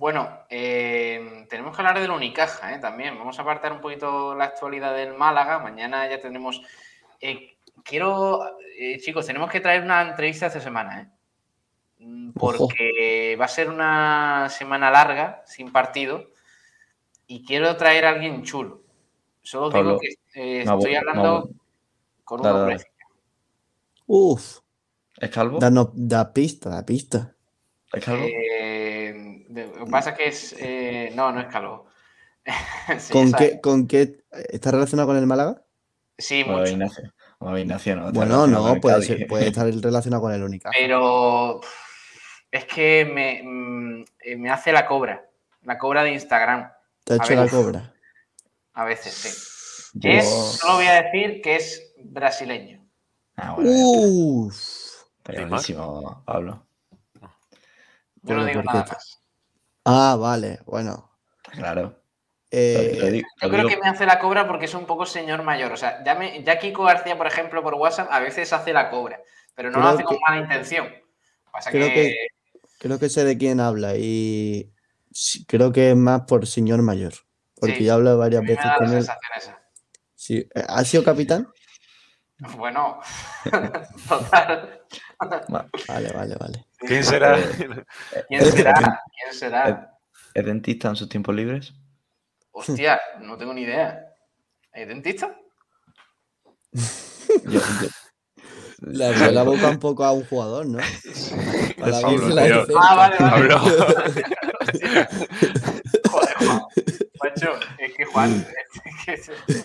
[0.00, 2.78] Bueno, eh, tenemos que hablar del Unicaja ¿eh?
[2.78, 3.18] también.
[3.18, 5.58] Vamos a apartar un poquito la actualidad del Málaga.
[5.58, 6.62] Mañana ya tenemos.
[7.20, 8.40] eh, quiero,
[8.78, 11.08] eh, chicos, tenemos que traer una entrevista esta semana, ¿eh?
[11.98, 12.56] Mm, Ojo.
[12.66, 16.30] Porque va a ser una semana larga, sin partido,
[17.26, 18.80] y quiero traer a alguien chulo.
[19.42, 21.50] Solo os digo Pablo, que eh, no, estoy no, hablando no.
[22.24, 22.78] con un hombre.
[24.06, 24.60] Uf,
[25.18, 25.58] ¿Es calvo?
[25.58, 27.34] danos, da pista, da pista.
[27.92, 28.24] ¿Es calvo?
[29.50, 30.56] De- lo que pasa es que es.
[30.58, 31.86] eh, no, no es calvo.
[32.98, 35.62] Sí, ¿Con qué, ¿Con qué está relacionado con el Málaga?
[36.16, 36.72] Sí, Bueno, mucho.
[36.72, 37.14] Ignacio.
[37.38, 38.12] Bueno, Ignacio no.
[38.12, 39.06] Bueno, no, puede, Cádiz.
[39.06, 40.74] ser, puede estar relacionado con el Unicaja.
[40.76, 41.60] Pero
[42.50, 45.28] es que me, mm, eh, me hace la cobra.
[45.62, 46.70] La cobra de Instagram.
[47.04, 47.92] Te ha hecho la cobra.
[48.74, 50.00] A veces, sí.
[50.02, 50.26] Es,
[50.60, 52.86] solo voy a decir que es brasileño.
[53.36, 53.70] Ah, bueno,
[56.24, 56.66] Pablo.
[58.22, 59.19] Yo no digo ¿por nada más.
[59.84, 61.10] Ah, vale, bueno.
[61.44, 61.96] Está claro.
[62.50, 65.06] Eh, Lo digo- Yo creo digo- que me hace la cobra porque es un poco
[65.06, 65.72] señor mayor.
[65.72, 68.90] O sea, ya, me, ya Kiko García, por ejemplo, por WhatsApp, a veces hace la
[68.90, 69.20] cobra,
[69.54, 70.88] pero no lo hace con mala intención.
[71.52, 72.16] Pasa creo que, que-
[72.78, 74.72] creo que sé de quién habla y
[75.46, 77.12] creo que es más por señor mayor.
[77.60, 78.92] Porque Sí, ya hablo varias me veces da con él.
[78.92, 79.62] sensación esa.
[80.14, 80.48] Sí.
[80.54, 81.48] eh, ¿Ha sido capitán?
[82.56, 83.00] Bueno,
[84.08, 84.80] total.
[85.22, 86.66] Va, Vale, vale, vale.
[86.80, 87.36] ¿Quién será?
[88.28, 88.74] ¿Quién será?
[88.74, 89.94] ¿Quién será?
[90.34, 91.72] ¿Es dentista en sus tiempos libres?
[92.52, 94.06] Hostia, no tengo ni idea.
[94.72, 95.34] ¿Es dentista?
[96.72, 97.60] Yo- yo-
[98.82, 100.78] Le abrió la boca un poco a un jugador, ¿no?
[101.78, 102.66] Para Pablo, la tío.
[102.80, 103.54] Ah, vale, vale.
[106.10, 106.60] Joder, Juan.
[107.22, 108.46] Macho, es que Juan.
[109.06, 109.64] es que-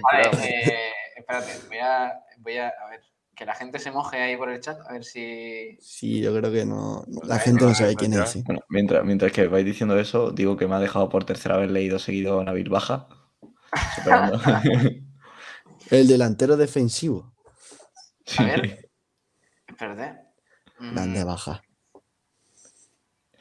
[0.00, 2.68] Vale, eh, espérate, voy a, voy a.
[2.68, 3.00] A ver,
[3.36, 5.76] que la gente se moje ahí por el chat, a ver si.
[5.80, 7.04] Sí, yo creo que no.
[7.22, 8.42] La Vale, gente no sabe pues quién es.
[8.44, 11.70] Bueno, mientras, mientras que vais diciendo eso, digo que me ha dejado por tercera vez
[11.70, 13.08] leído seguido Nabil Baja.
[15.90, 17.34] El delantero defensivo.
[18.38, 18.88] A ver.
[19.68, 20.18] Espérate.
[20.78, 21.62] Mm, Grande baja.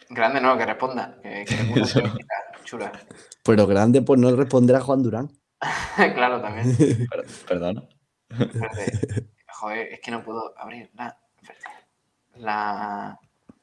[0.09, 1.17] Grande no, que responda.
[1.23, 1.55] Que, que
[2.65, 2.91] chula.
[3.43, 5.31] Pero grande por no responder a Juan Durán.
[5.95, 6.75] claro, también.
[6.77, 7.89] Per- Perdón.
[8.29, 9.34] Espérate.
[9.59, 11.17] Joder, es que no puedo abrir la.
[12.35, 13.19] La.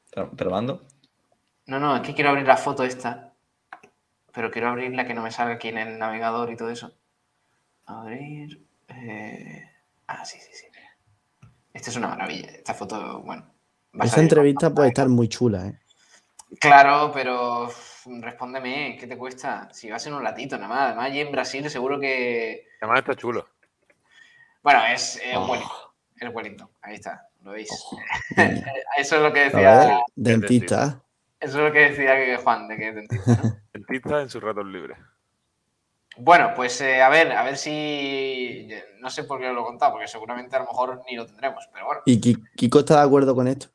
[0.09, 0.81] ¿Te lo mando?
[1.67, 3.33] No, no, es que quiero abrir la foto esta.
[4.31, 6.91] Pero quiero abrir la que no me salga aquí en el navegador y todo eso.
[7.85, 8.65] Abrir.
[8.87, 9.69] eh,
[10.07, 10.65] Ah, sí, sí, sí.
[11.73, 12.49] Esta es una maravilla.
[12.51, 13.43] Esta foto, bueno.
[13.99, 15.79] va a Esa salir entrevista puede estar muy chula, ¿eh?
[16.59, 19.69] Claro, pero uf, respóndeme, ¿qué te cuesta?
[19.73, 20.87] Si vas en un latito nada más.
[20.87, 22.67] Además, allí en Brasil seguro que.
[22.81, 23.47] Además está chulo.
[24.63, 25.45] Bueno, es eh, Oh.
[25.45, 25.77] Wellington.
[26.15, 26.69] Es Wellington.
[26.81, 27.69] Ahí está, lo veis.
[28.97, 29.77] Eso es lo que decía.
[29.87, 31.03] ver, dentista.
[31.39, 33.39] Eso es lo que decía que Juan, de que es dentista.
[33.43, 33.57] ¿no?
[33.73, 34.97] Dentista en sus ratos libres.
[36.15, 38.69] Bueno, pues eh, a ver, a ver si.
[38.99, 41.25] No sé por qué os lo he contado, porque seguramente a lo mejor ni lo
[41.25, 42.01] tendremos, pero bueno.
[42.05, 43.67] Y Ki- Kiko está de acuerdo con esto.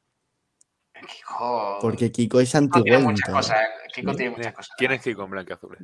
[1.07, 1.79] Kiko.
[1.81, 3.35] Porque Kiko es Kiko tiene muchas anti-Wellington.
[3.35, 3.61] cosas.
[3.61, 4.75] eh, Kiko tiene muchas cosas.
[4.79, 5.83] ¿Quién es Kiko en Blanquiazules?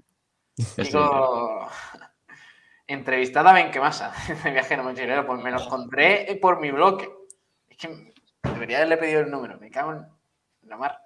[0.77, 1.69] Kiko.
[2.87, 4.13] Entrevistada a Benquemasa,
[4.45, 7.09] de viajero mochilero, pues me lo encontré por mi bloque.
[7.69, 8.13] Es que
[8.43, 10.07] debería haberle pedido el número, me cago en
[10.69, 10.99] la mar.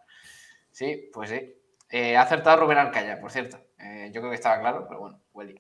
[0.73, 1.55] Sí, pues sí.
[1.91, 3.59] Eh, ha acertado Rubén Alcaya, por cierto.
[3.79, 5.57] Eh, yo creo que estaba claro, pero bueno, Welly.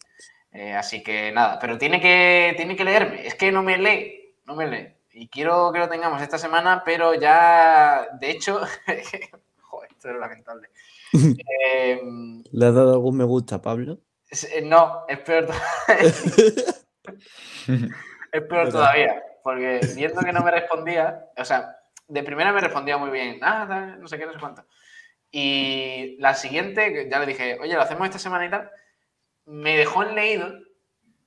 [0.53, 3.27] Eh, así que nada, pero tiene que, tiene que leerme.
[3.27, 4.95] Es que no me lee, no me lee.
[5.13, 8.61] Y quiero que lo tengamos esta semana, pero ya, de hecho,
[9.61, 10.69] joder, esto es lamentable.
[12.53, 13.99] ¿Le has dado algún me gusta, Pablo?
[14.31, 15.53] Eh, no, es peor, to-
[18.33, 21.77] es peor todavía, porque viendo que no me respondía, o sea,
[22.07, 24.65] de primera me respondía muy bien, nada, no sé qué, no sé cuánto.
[25.31, 28.71] Y la siguiente, ya le dije, oye, lo hacemos esta semana y tal,
[29.47, 30.53] me dejó en leído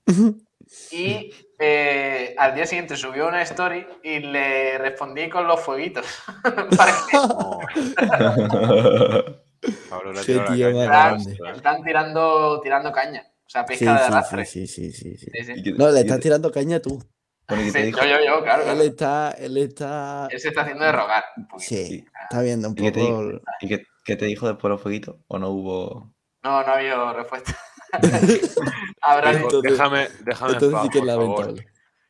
[0.92, 6.06] y eh, al día siguiente subió una story y le respondí con los fueguitos.
[10.26, 11.38] Qué tío más grande.
[11.56, 13.24] están tirando, tirando caña.
[13.46, 14.46] O sea, Sí, pesca de arrastre.
[14.46, 15.28] sí, sí, sí, sí.
[15.32, 15.54] Sí, sí.
[15.58, 17.04] ¿Y qué- No, le estás tirando caña tú.
[17.48, 18.00] bueno, ¿y qué te Sí, dijo?
[18.02, 18.62] yo, yo, yo, claro.
[18.64, 18.82] Él claro.
[18.84, 21.24] está, él está, Él se está haciendo de rogar.
[21.58, 23.26] sí, está viendo un ¿Y qué te poco.
[23.28, 23.42] dijo?
[23.62, 25.18] ¿Y qué, qué te dijo después los fueguitos?
[25.28, 26.14] ¿O no hubo...?
[26.44, 27.56] No, no ha habido respuesta.
[29.02, 31.68] Habrá Entonces- déjame, déjame en Entonces paz, sí que es lamentable.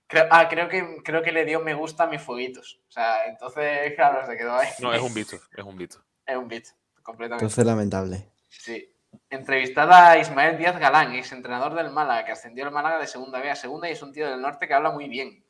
[0.08, 2.82] Creo, ah, creo que, creo que le dio me gusta a mis fueguitos.
[2.88, 4.68] O sea, entonces, claro, se quedó ahí.
[4.80, 6.04] No, es un visto, es un visto.
[6.26, 6.66] Es un beat,
[7.04, 7.46] completamente.
[7.46, 8.28] Entonces lamentable.
[8.50, 8.88] Sí.
[9.30, 13.40] Entrevistada a Ismael Díaz Galán, ex entrenador del Málaga, que ascendió el Málaga de segunda
[13.40, 15.44] B a segunda y es un tío del norte que habla muy bien.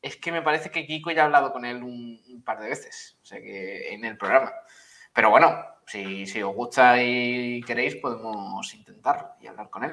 [0.00, 2.68] Es que me parece que Kiko ya ha hablado con él un, un par de
[2.68, 4.52] veces, o sea que en el programa.
[5.12, 9.92] Pero bueno, si, si os gusta y queréis, podemos intentarlo y hablar con él.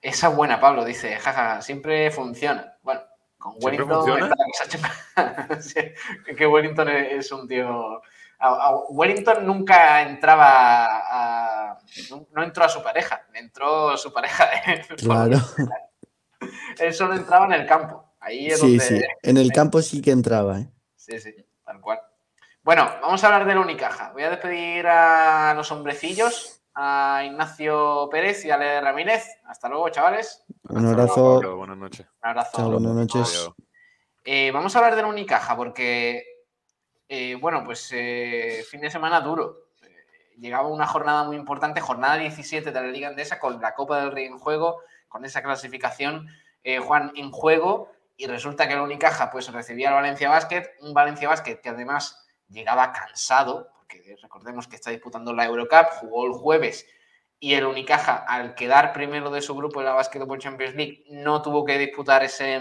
[0.00, 2.76] Esa es buena, Pablo, dice, jaja, siempre funciona.
[2.82, 3.02] Bueno,
[3.36, 4.26] con ¿Siempre Wellington funciona?
[4.26, 5.60] está la cosa chunga.
[5.60, 8.00] Sí, que Wellington es un tío...
[8.38, 10.46] a- a- Wellington nunca entraba
[11.72, 11.78] a...
[12.10, 14.48] No, no entró a su pareja, entró su pareja.
[14.98, 15.38] Claro.
[16.78, 18.04] Él solo entraba en el campo.
[18.20, 18.84] Ahí es Sí, donde...
[19.00, 19.04] sí.
[19.22, 20.68] En el campo sí que entraba, ¿eh?
[20.96, 21.34] Sí, sí,
[21.64, 22.00] tal cual.
[22.62, 24.12] Bueno, vamos a hablar del Unicaja.
[24.12, 29.26] Voy a despedir a los hombrecillos, a Ignacio Pérez y a Ale Ramírez.
[29.46, 30.44] Hasta luego, chavales.
[30.68, 31.56] Un abrazo.
[31.56, 32.06] Buenas noches.
[32.22, 32.56] Un abrazo.
[32.56, 33.50] Chao, buenas noches.
[34.24, 36.27] Eh, vamos a hablar del Unicaja porque,
[37.08, 39.68] eh, bueno, pues eh, fin de semana duro.
[39.82, 44.00] Eh, llegaba una jornada muy importante, jornada 17 de la Liga Andesa con la Copa
[44.00, 46.28] del Rey en juego, con esa clasificación,
[46.84, 47.90] Juan, en juego.
[48.16, 52.26] Y resulta que el Unicaja pues recibía al Valencia Basket, un Valencia Basket que además
[52.48, 56.86] llegaba cansado, porque recordemos que está disputando la Eurocup, jugó el jueves
[57.40, 61.40] y el Unicaja, al quedar primero de su grupo en la Basketball Champions League, no
[61.40, 62.60] tuvo que disputar ese,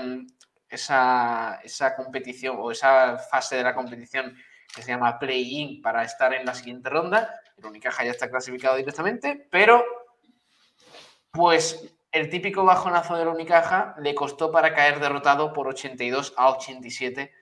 [0.69, 4.35] esa, esa competición o esa fase de la competición
[4.73, 7.41] que se llama play-in para estar en la siguiente ronda.
[7.57, 9.83] El Unicaja ya está clasificado directamente, pero
[11.31, 17.33] pues el típico bajonazo del Unicaja le costó para caer derrotado por 82 a 87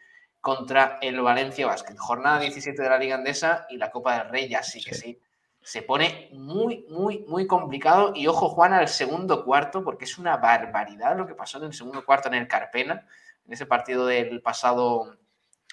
[0.41, 1.95] contra el Valencia Basket.
[1.97, 5.19] Jornada 17 de la Liga Andesa y la Copa del Rey ya sí que sí.
[5.67, 8.11] Se pone muy, muy, muy complicado.
[8.15, 11.73] Y ojo, Juan, al segundo cuarto, porque es una barbaridad lo que pasó en el
[11.73, 13.07] segundo cuarto en el Carpena,
[13.47, 15.17] en ese partido del pasado,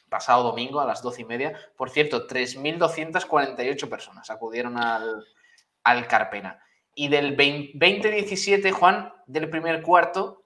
[0.08, 1.58] pasado domingo a las 12 y media.
[1.76, 5.24] Por cierto, 3.248 personas acudieron al,
[5.84, 6.58] al Carpena.
[6.94, 10.42] Y del 20 20-17, Juan, del primer cuarto,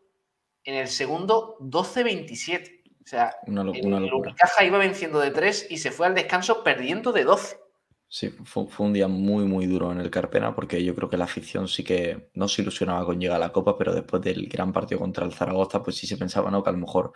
[0.64, 2.82] en el segundo 12-27.
[3.04, 4.30] O sea, Una, lo- el, una el locura.
[4.30, 7.58] Unicaja iba venciendo de 3 y se fue al descanso perdiendo de 12.
[8.08, 11.24] Sí, fue, un día muy, muy duro en el Carpena porque yo creo que la
[11.24, 14.72] afición sí que no se ilusionaba con llegar a la Copa, pero después del gran
[14.72, 16.62] partido contra el Zaragoza, pues sí se pensaba, ¿no?
[16.62, 17.12] Que a lo mejor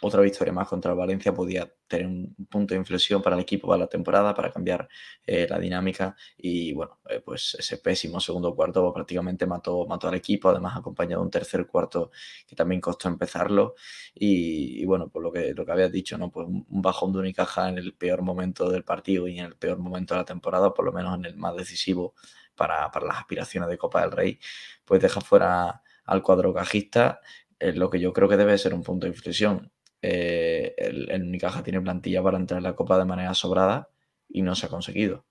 [0.00, 3.78] otra victoria más contra Valencia podía tener un punto de inflexión para el equipo para
[3.78, 4.88] la temporada, para cambiar
[5.26, 10.14] eh, la dinámica y bueno, eh, pues ese pésimo segundo cuarto prácticamente mató, mató al
[10.14, 12.10] equipo, además acompañado de un tercer cuarto
[12.46, 13.74] que también costó empezarlo
[14.14, 16.30] y, bueno, pues lo que, lo que habías dicho, ¿no?
[16.30, 19.56] Pues un un bajón de Unicaja en el peor momento del partido y en el
[19.56, 22.14] peor momento de la temporada, por lo menos en el más decisivo
[22.54, 24.38] para, para las aspiraciones de Copa del Rey,
[24.84, 27.20] pues deja fuera al cuadro cajista
[27.60, 29.72] eh, lo que yo creo que debe ser un punto de inflexión.
[30.00, 33.88] Eh, el, el Unicaja tiene plantilla para entrar en la Copa de manera sobrada
[34.28, 35.26] y no se ha conseguido.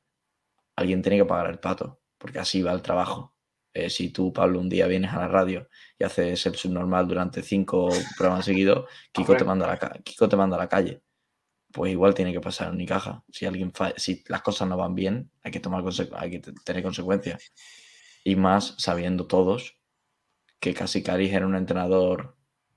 [0.76, 3.34] Alguien tiene que pagar el pato, porque así va el trabajo.
[3.74, 5.68] Eh, si tú, Pablo, un día vienes a la radio
[5.99, 10.36] y haces el subnormal durante cinco programas seguidos, Kiko te, manda a la, Kiko te
[10.36, 11.04] manda a la calle.
[11.72, 13.24] Pues igual tiene que pasar en Unicaja.
[13.30, 15.84] Si alguien si las cosas no van bien, hay que tomar
[16.16, 17.52] hay que te- tener consecuencias.
[18.24, 19.77] Y más sabiendo todos
[20.60, 22.36] que Casicaris era un entrenador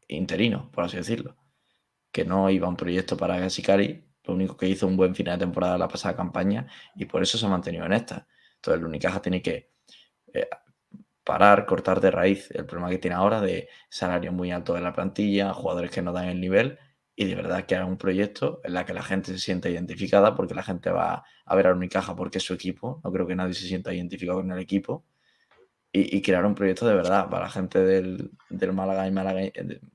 [0.08, 1.36] interino, por así decirlo.
[2.12, 5.46] Que no iba un proyecto para Casicaris, lo único que hizo un buen final de
[5.46, 8.26] temporada la pasada campaña y por eso se ha mantenido en esta.
[8.56, 9.70] Entonces el Unicaja tiene que
[10.34, 10.48] eh,
[11.24, 14.92] parar, cortar de raíz el problema que tiene ahora de salario muy alto de la
[14.92, 16.78] plantilla, jugadores que no dan el nivel
[17.20, 20.34] y de verdad que haga un proyecto en la que la gente se sienta identificada,
[20.34, 23.00] porque la gente va a ver a Unicaja porque es su equipo.
[23.04, 25.04] No creo que nadie se sienta identificado con el equipo.
[25.92, 28.30] Y, crear un proyecto de verdad para la gente del,
[28.72, 29.40] Málaga y Málaga,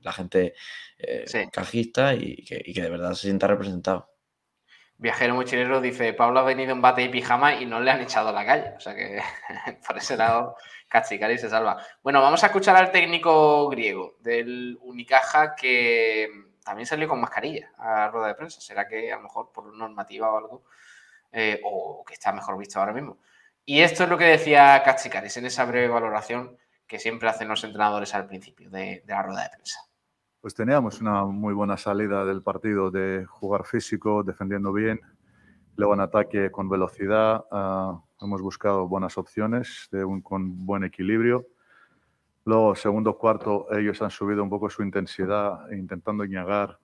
[0.02, 0.54] la gente
[0.98, 4.10] eh, cajista y que, y que de verdad se sienta representado.
[4.98, 8.30] Viajero Mochilero dice, Pablo ha venido en bate y pijama y no le han echado
[8.30, 8.74] a la calle.
[8.76, 9.20] O sea que
[9.86, 10.56] por ese lado
[10.88, 11.82] Cachicari se salva.
[12.02, 16.28] Bueno, vamos a escuchar al técnico griego del Unicaja que
[16.64, 18.60] también salió con mascarilla a rueda de prensa.
[18.60, 20.64] ¿Será que a lo mejor por normativa o algo?
[21.30, 23.18] Eh, o que está mejor visto ahora mismo.
[23.68, 26.56] Y esto es lo que decía Cachicaris en esa breve valoración
[26.86, 29.80] que siempre hacen los entrenadores al principio de la rueda de prensa.
[30.40, 35.00] Pues teníamos una muy buena salida del partido de jugar físico, defendiendo bien,
[35.74, 37.44] luego en ataque con velocidad.
[37.50, 41.48] Ah, hemos buscado buenas opciones de con buen equilibrio.
[42.44, 46.78] Luego, segundo cuarto, ellos han subido un poco su intensidad, intentando llegar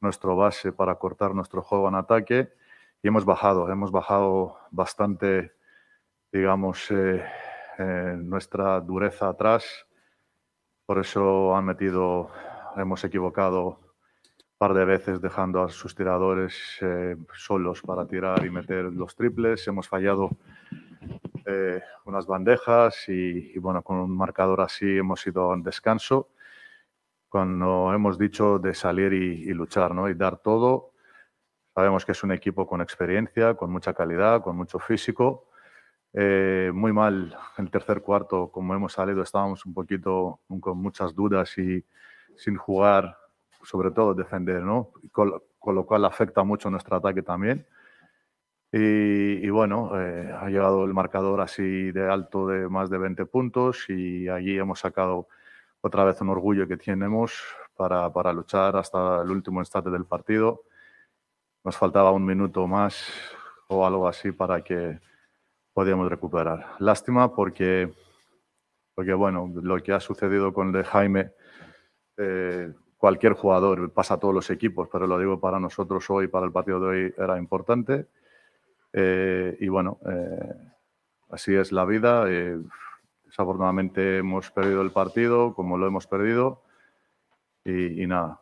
[0.00, 2.52] nuestro base para cortar nuestro juego en ataque.
[3.02, 5.52] Y hemos bajado, hemos bajado bastante,
[6.32, 7.24] digamos, eh,
[7.78, 9.86] eh, nuestra dureza atrás.
[10.86, 12.30] Por eso han metido
[12.76, 18.50] hemos equivocado un par de veces dejando a sus tiradores eh, solos para tirar y
[18.50, 19.66] meter los triples.
[19.68, 20.30] Hemos fallado
[21.46, 26.30] eh, unas bandejas y, bueno, con un marcador así hemos ido en descanso.
[27.28, 30.08] Cuando hemos dicho de salir y, luchar ¿no?
[30.08, 30.92] y dar todo,
[31.74, 35.47] sabemos que es un equipo con experiencia, con mucha calidad, con mucho físico.
[36.12, 41.56] Eh, muy mal el tercer cuarto, como hemos salido, estábamos un poquito con muchas dudas
[41.58, 41.84] y,
[42.36, 43.18] sin jugar,
[43.62, 44.92] sobre todo defender, ¿no?
[45.12, 45.32] Con,
[45.74, 47.66] lo cual afecta mucho nuestro ataque también.
[48.70, 53.88] Y, bueno, eh, ha llegado el marcador así de alto de más de 20 puntos
[53.88, 55.28] y allí hemos sacado
[55.80, 57.32] otra vez un orgullo que tenemos
[57.76, 60.64] para, para luchar hasta el último instante del partido.
[61.64, 63.10] Nos faltaba un minuto más
[63.68, 65.00] o algo así para que
[65.78, 66.72] podíamos recuperar.
[66.80, 67.92] Lástima porque,
[68.96, 71.30] porque bueno, lo que ha sucedido con el de Jaime
[72.16, 76.46] eh, cualquier jugador, pasa a todos los equipos, pero lo digo para nosotros hoy, para
[76.46, 78.06] el partido de hoy, era importante.
[78.92, 80.52] Eh, y bueno, eh,
[81.30, 82.24] así es la vida.
[82.24, 86.64] desafortunadamente hemos perdido el partido, como lo hemos perdido,
[87.64, 88.40] y, nada.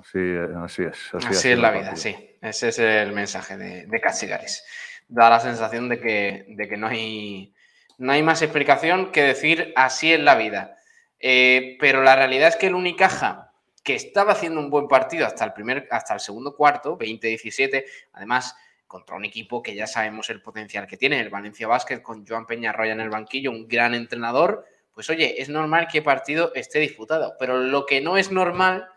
[0.00, 0.18] Así,
[0.64, 1.12] así es.
[1.12, 2.16] Así, es la vida, sí.
[2.40, 4.64] Ese es el mensaje de, de Casigares.
[5.08, 7.54] Da la sensación de que, de que no, hay,
[7.96, 10.76] no hay más explicación que decir así es la vida.
[11.18, 13.52] Eh, pero la realidad es que el Unicaja,
[13.82, 18.54] que estaba haciendo un buen partido hasta el, primer, hasta el segundo cuarto, 20-17, además
[18.86, 22.46] contra un equipo que ya sabemos el potencial que tiene, el Valencia Basket con Joan
[22.46, 26.80] Peñarroya en el banquillo, un gran entrenador, pues oye, es normal que el partido esté
[26.80, 28.88] disputado, pero lo que no es normal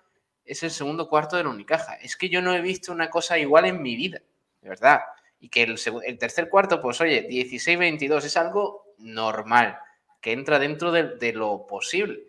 [0.45, 1.95] es el segundo cuarto del Unicaja.
[1.95, 4.21] Es que yo no he visto una cosa igual en mi vida,
[4.61, 5.01] de verdad.
[5.41, 9.77] Y que el, tercer cuarto, pues oye, 16-22 es algo normal
[10.21, 12.23] que entra dentro de, lo posible.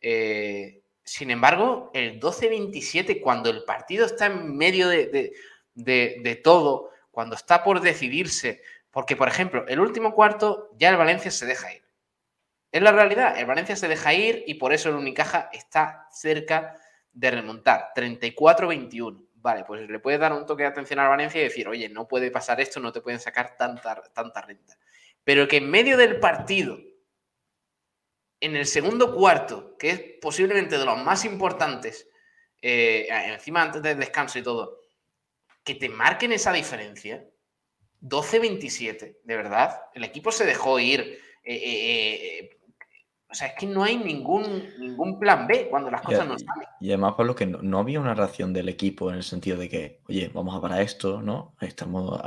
[0.00, 7.64] Eh, sin embargo, el 12-27, cuando el partido está en medio de, todo, cuando está
[7.64, 11.82] por decidirse, porque, por ejemplo, el último cuarto ya el Valencia se deja ir.
[12.70, 16.76] Es la realidad, el Valencia se deja ir y por eso el Unicaja está cerca
[17.14, 17.92] de remontar.
[17.96, 19.27] 34-21.
[19.48, 22.06] Vale, pues le puedes dar un toque de atención al Valencia y decir, oye, no
[22.06, 24.76] puede pasar esto, no te pueden sacar tanta, tanta renta.
[25.24, 26.78] Pero que en medio del partido
[28.40, 32.10] en el segundo cuarto, que es posiblemente de los más importantes,
[32.60, 34.82] eh, encima antes del descanso y todo,
[35.64, 37.26] que te marquen esa diferencia,
[38.02, 41.22] 12-27, de verdad, el equipo se dejó ir.
[41.42, 42.57] Eh, eh,
[43.30, 46.68] o sea, es que no hay ningún, ningún plan B cuando las cosas no salen.
[46.80, 49.68] Y además, por lo que no, había una reacción del equipo en el sentido de
[49.68, 51.54] que, oye, vamos a parar esto, ¿no?
[51.60, 52.20] Estamos,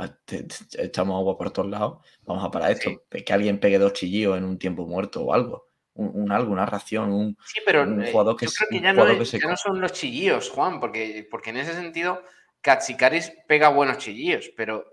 [0.78, 2.90] echamos agua por todos lados, vamos a parar esto.
[3.10, 7.12] Que alguien pegue dos chillillos en un tiempo muerto o algo un, algo, una ración,
[7.12, 10.80] un, sí, pero, eh, jugador que, yo creo que, ya, no, son los chillillos, Juan,
[10.80, 12.22] porque, porque en ese sentido
[12.62, 14.86] Katsikaris pega buenos chillillos, pero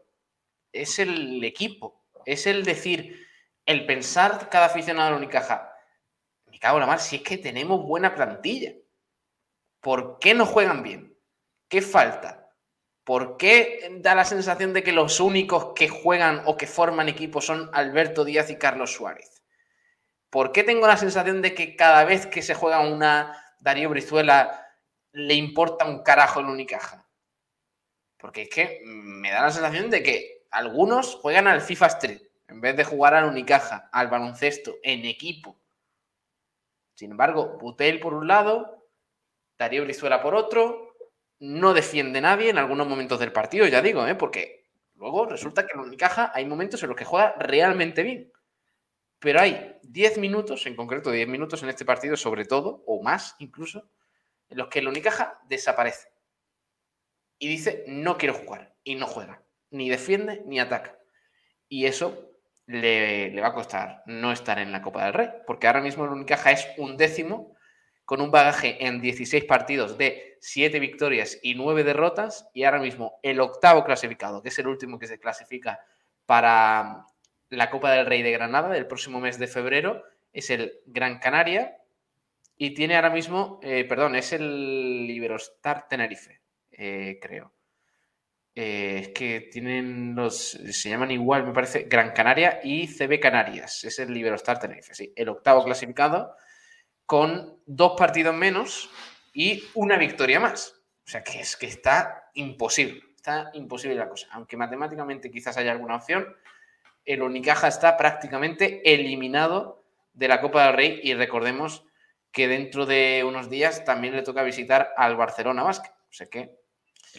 [0.74, 3.26] es el equipo, es el decir,
[3.66, 5.72] el pensar cada aficionado de Unicaja,
[6.60, 8.74] cago en la mar, si es que tenemos buena plantilla,
[9.80, 11.18] ¿por qué no juegan bien?
[11.68, 12.52] ¿Qué falta?
[13.04, 17.42] ¿Por qué da la sensación de que los únicos que juegan o que forman equipo
[17.42, 19.44] son Alberto Díaz y Carlos Suárez?
[20.30, 24.68] ¿Por qué tengo la sensación de que cada vez que se juega una Darío Brizuela
[25.12, 27.08] le importa un carajo el Unicaja?
[28.18, 32.62] Porque es que me da la sensación de que algunos juegan al FIFA Street en
[32.62, 35.59] vez de jugar al Unicaja, al baloncesto, en equipo.
[37.00, 38.86] Sin embargo, Butel por un lado,
[39.58, 40.98] Darío Brizuela por otro,
[41.40, 44.16] no defiende nadie en algunos momentos del partido, ya digo, ¿eh?
[44.16, 44.66] porque
[44.96, 48.34] luego resulta que en Unicaja hay momentos en los que juega realmente bien.
[49.18, 53.38] Pero hay 10 minutos, en concreto 10 minutos en este partido, sobre todo, o más
[53.40, 53.90] incluso,
[54.50, 56.10] en los que el Unicaja desaparece.
[57.38, 58.76] Y dice, no quiero jugar.
[58.84, 59.42] Y no juega.
[59.70, 61.00] Ni defiende ni ataca.
[61.70, 62.29] Y eso
[62.70, 65.30] le, va a costar no estar en la Copa del Rey.
[65.48, 67.56] Porque ahora mismo el Unicaja es un décimo
[68.06, 73.20] con un bagaje en 16 partidos de 7 victorias y 9 derrotas, y ahora mismo
[73.24, 75.80] el octavo clasificado, que es el último que se clasifica
[76.26, 77.06] para
[77.50, 81.78] la Copa del Rey de Granada del próximo mes de febrero, es el Gran Canaria,
[82.58, 86.42] y tiene ahora mismo, eh, perdón, es el Liberostar Tenerife,
[86.72, 87.54] eh, creo.
[88.62, 93.86] Eh, es que tienen los, se llaman igual, me parece, Gran Canaria y CB Canarias,
[93.86, 96.36] es el Liberostar Tenerife, sí, el octavo clasificado
[97.06, 98.90] con dos partidos menos
[99.34, 100.76] y una victoria más.
[101.06, 104.28] O sea que es que está imposible, está imposible la cosa.
[104.32, 106.28] Aunque matemáticamente quizás haya alguna opción,
[107.06, 111.86] el Unicaja está prácticamente eliminado de la Copa del Rey y recordemos
[112.34, 115.92] que dentro de unos días también le toca visitar al Barcelona Basket.
[115.92, 116.60] O sea que...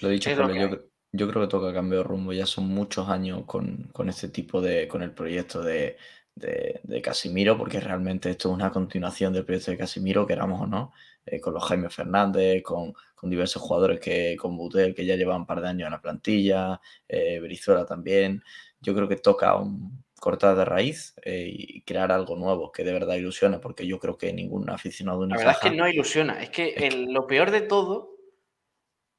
[0.02, 2.32] Lo he dicho, yo, yo, creo que toca cambio de rumbo.
[2.32, 5.96] Ya son muchos años con, con este tipo de, con el proyecto de,
[6.34, 10.92] de, Casimiro, porque realmente esto es una continuación del proyecto de Casimiro, queramos o no,
[11.26, 15.46] eh, con los Jaime Fernández, con, diversos jugadores que, con Butel, que ya llevan un
[15.46, 18.42] par de años en la plantilla, eh, Brizuela también.
[18.80, 22.92] Yo creo que toca un, cortar de raíz eh, y crear algo nuevo que de
[22.92, 26.50] verdad ilusione, porque yo creo que ningún aficionado La verdad es que no ilusiona, es
[26.50, 28.16] que lo peor de todo,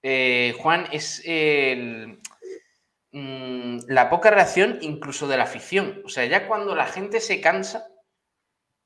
[0.04, 1.22] Juan, es
[3.14, 6.02] Mm, la poca reacción incluso de la afición.
[6.06, 7.88] O sea, ya cuando la gente se cansa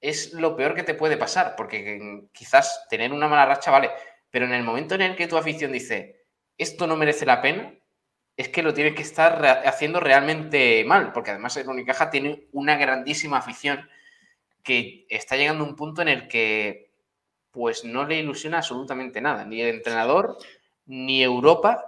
[0.01, 3.91] es lo peor que te puede pasar, porque quizás tener una mala racha vale,
[4.29, 6.25] pero en el momento en el que tu afición dice,
[6.57, 7.73] esto no merece la pena,
[8.37, 12.77] es que lo tienes que estar haciendo realmente mal, porque además el Unicaja tiene una
[12.77, 13.89] grandísima afición
[14.63, 16.91] que está llegando a un punto en el que
[17.51, 20.37] pues no le ilusiona absolutamente nada, ni el entrenador,
[20.85, 21.85] ni Europa,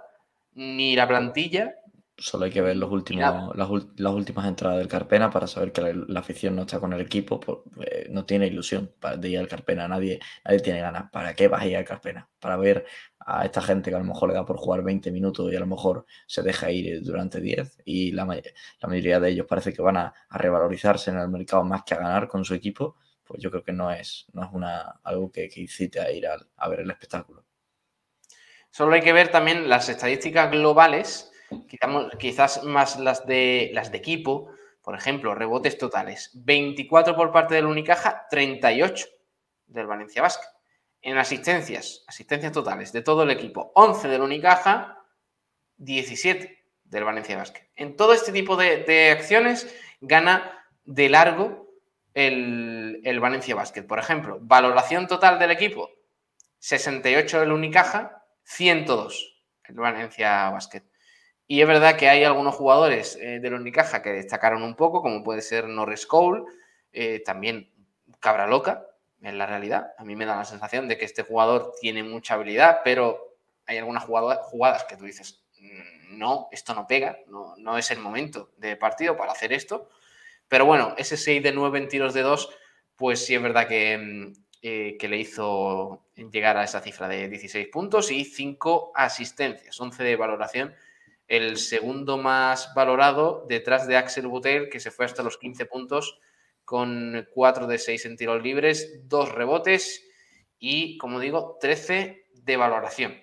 [0.54, 1.74] ni la plantilla,
[2.20, 6.18] Solo hay que ver los últimos, las, últimas entradas del Carpena para saber que la,
[6.18, 9.86] afición no está con el equipo, pues, eh, no tiene ilusión de ir al Carpena,
[9.86, 11.12] nadie, nadie tiene ganas.
[11.12, 12.28] ¿Para qué vas a ir al Carpena?
[12.40, 12.86] Para ver
[13.20, 15.60] a esta gente que a lo mejor le da por jugar 20 minutos y a
[15.60, 19.80] lo mejor se deja ir durante 10 y la, la mayoría de ellos parece que
[19.80, 23.48] van a, revalorizarse en el mercado más que a ganar con su equipo, pues yo
[23.50, 26.80] creo que no es, no es una, algo que, que incite a ir a ver
[26.80, 27.47] el espectáculo.
[28.70, 31.28] Solo hay que ver también las estadísticas globales
[32.18, 34.50] quizás más las de, las de equipo,
[34.82, 39.06] por ejemplo, rebotes totales, 24 por parte del Unicaja, 38
[39.66, 40.48] del Valencia Basket.
[41.00, 44.98] En asistencias, asistencias totales de todo el equipo, 11 del Unicaja,
[45.76, 47.68] 17 del Valencia Basket.
[47.76, 51.68] En todo este tipo de, acciones gana de largo
[52.14, 53.84] el, el, Valencia Basket.
[53.84, 55.90] Por ejemplo, valoración total del equipo,
[56.58, 58.17] 68 del Unicaja,
[58.48, 59.38] 102
[59.68, 60.82] el Valencia Basket.
[61.46, 65.22] Y es verdad que hay algunos jugadores eh, de Unicaja que destacaron un poco, como
[65.22, 66.44] puede ser Norris Cole,
[66.92, 67.70] eh, también
[68.20, 68.86] Cabra Loca,
[69.22, 69.92] en la realidad.
[69.98, 73.78] A mí me da la sensación de que este jugador tiene mucha habilidad, pero hay
[73.78, 78.50] algunas jugadas que tú dices, mm, no, esto no pega, no, no es el momento
[78.56, 79.88] de partido para hacer esto.
[80.48, 82.50] Pero bueno, ese 6 de 9 en tiros de 2,
[82.96, 87.28] pues sí es verdad que, mm, eh, que le hizo llegar a esa cifra de
[87.28, 90.74] 16 puntos y 5 asistencias, 11 de valoración
[91.28, 96.18] el segundo más valorado detrás de Axel Butel, que se fue hasta los 15 puntos
[96.64, 100.08] con 4 de 6 en tiros libres, 2 rebotes
[100.58, 103.20] y, como digo, 13 de valoración.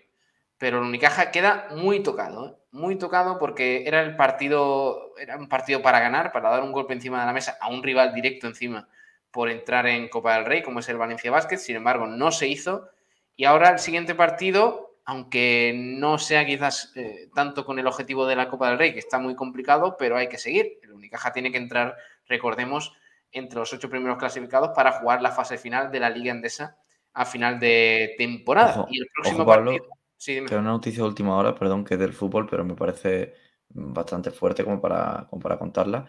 [0.57, 2.55] Pero el Unicaja queda muy tocado, ¿eh?
[2.71, 6.93] muy tocado porque era el partido, era un partido para ganar, para dar un golpe
[6.93, 8.87] encima de la mesa a un rival directo encima
[9.35, 11.57] por entrar en Copa del Rey, como es el Valencia Basket.
[11.57, 12.87] Sin embargo, no se hizo.
[13.35, 18.35] Y ahora el siguiente partido aunque no sea quizás eh, tanto con el objetivo de
[18.35, 20.79] la Copa del Rey, que está muy complicado, pero hay que seguir.
[20.81, 21.95] El Unicaja tiene que entrar,
[22.27, 22.91] recordemos,
[23.31, 26.79] entre los ocho primeros clasificados para jugar la fase final de la Liga Endesa
[27.13, 28.87] a final de temporada.
[28.89, 29.85] y el próximo partido.
[30.17, 33.35] Sí, una noticia de última hora, perdón, que es del fútbol, pero me parece
[33.69, 36.07] bastante fuerte como para, para contarla.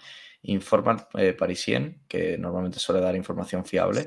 [0.49, 4.07] Informa eh, Parisien, que normalmente suele dar información fiable,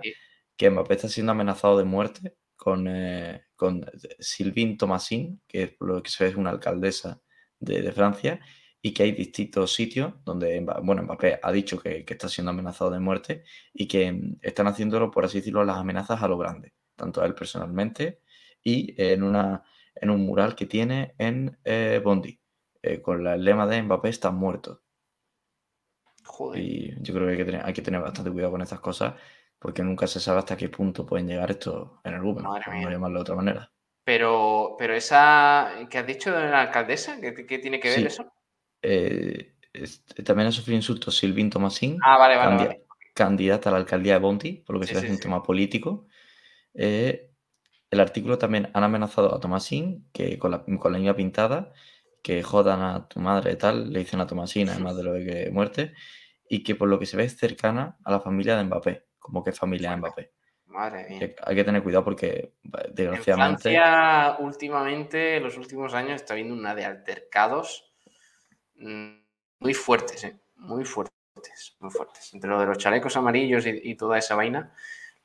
[0.56, 3.86] que Mbappé está siendo amenazado de muerte con, eh, con
[4.20, 7.22] Sylvine Thomasin, que es lo que se ve es una alcaldesa
[7.60, 8.40] de, Francia,
[8.82, 13.00] y que hay distintos sitios donde, bueno, Mbappé ha dicho que, está siendo amenazado de
[13.00, 13.44] muerte
[13.74, 17.26] y que mm, están haciéndolo, por así decirlo, las amenazas a lo grande, tanto a
[17.26, 18.22] él personalmente
[18.64, 19.64] y en una,
[19.96, 22.40] en un mural que tiene en eh, Bondi,
[22.82, 24.82] eh, con el lema de Mbappé está muerto.
[26.26, 26.62] Joder.
[26.62, 29.14] Y yo creo que hay que, tener, hay que tener bastante cuidado con estas cosas,
[29.58, 33.22] porque nunca se sabe hasta qué punto pueden llegar estos energúmenos, Madre por llamarlo de
[33.22, 33.72] otra manera.
[34.04, 38.08] Pero, pero esa que has dicho de la alcaldesa, ¿qué, qué tiene que ver Sí.
[38.08, 38.32] eso?
[38.82, 42.84] Eh, es- también ha sufrido insultos Silvín Tomasín, Ah, vale, vale, candi- vale.
[43.14, 45.44] candidata a la alcaldía de Bondi, por lo que Sí, se ve sí, un tema
[45.44, 46.08] político.
[46.74, 47.32] Eh,
[47.92, 51.74] el artículo también han amenazado a Tomasín, que con la, con la niña pintada,
[52.22, 55.26] que jodan a tu madre y tal, le dicen a Tomasín, además de lo de
[55.26, 55.94] que muerte,
[56.48, 59.44] y que por lo que se ve es cercana a la familia de Mbappé, como
[59.44, 60.32] que es familia de Mbappé.
[60.66, 61.36] Madre mía.
[61.44, 66.54] Hay que tener cuidado porque, En desgraciadamente, Francia, últimamente, en los últimos años, está habiendo
[66.54, 67.92] una de altercados
[68.76, 69.10] mm,
[69.60, 70.40] muy fuertes, ¿eh?
[70.58, 72.34] Muy fuertes, muy fuertes.
[72.34, 74.74] Entre lo de los chalecos amarillos y, y toda esa vaina,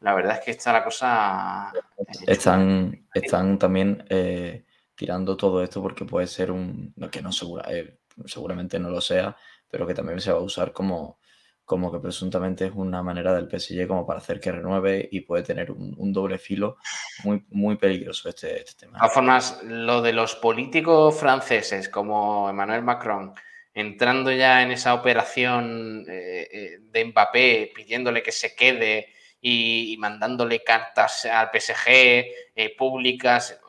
[0.01, 1.73] la verdad es que está la cosa...
[1.99, 4.65] eh, están, están también eh,
[4.95, 9.37] tirando todo esto porque puede ser un, que no segura, eh, seguramente no lo sea,
[9.69, 11.19] pero que también se va a usar como,
[11.65, 15.43] como que presuntamente es una manera del PSG como para hacer que renueve y puede
[15.43, 16.77] tener un, doble filo
[17.25, 18.99] muy, muy peligroso este, este De tema.
[18.99, 23.35] todas formas, lo de los políticos franceses como Emmanuel Macron
[23.75, 29.09] entrando ya en esa operación eh, eh, de Mbappé, pidiéndole que se quede
[29.41, 33.61] y, mandándole cartas al PSG eh, públicas,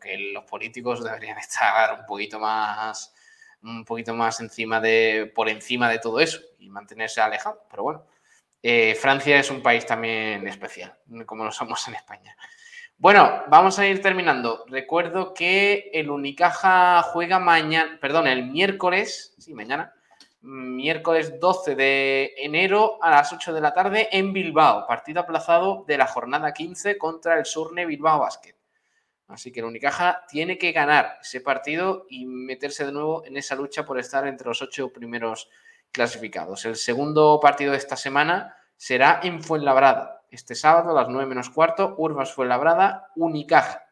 [0.00, 3.14] que los políticos deberían estar un poquito más
[3.62, 8.06] un poquito más encima de por encima de todo eso y mantenerse alejado, pero bueno.
[8.62, 10.94] Eh, Francia es un país también especial,
[11.24, 12.36] como lo somos en España.
[12.98, 14.66] Bueno, vamos a ir terminando.
[14.68, 19.94] Recuerdo que el Unicaja juega mañana, perdón, el miércoles, sí, mañana,
[20.42, 25.96] miércoles 12 de enero a las 8 de la tarde en Bilbao, partido aplazado de
[25.96, 28.59] la jornada 15 contra el Surne Bilbao Basket.
[29.30, 33.54] Así que el Unicaja tiene que ganar ese partido y meterse de nuevo en esa
[33.54, 35.48] lucha por estar entre los ocho primeros
[35.92, 36.64] clasificados.
[36.64, 40.24] El segundo partido de esta semana será en Fuenlabrada.
[40.30, 43.86] Este sábado a las 9 menos cuarto, Urbas Fuenlabrada, Unicaja.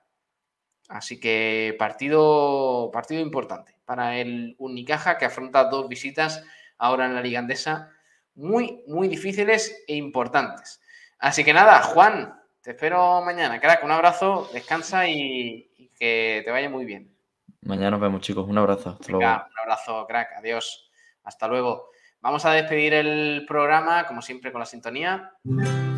[0.88, 6.42] Así que partido, partido importante para el Unicaja que afronta dos visitas
[6.78, 7.90] ahora en la Liga Andesa
[8.34, 10.80] muy, muy difíciles e importantes.
[11.18, 13.84] Así que nada, Juan, te espero mañana, crack.
[13.84, 17.14] Un abrazo, descansa y, y que te vaya muy bien.
[17.62, 18.46] Mañana nos vemos, chicos.
[18.48, 18.96] Un abrazo.
[19.00, 19.26] Hasta luego.
[19.26, 20.32] Un abrazo, crack.
[20.38, 20.90] Adiós.
[21.24, 21.90] Hasta luego.
[22.20, 25.32] Vamos a despedir el programa, como siempre, con la sintonía.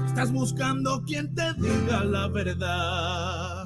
[0.07, 3.65] Estás buscando quien te diga la verdad.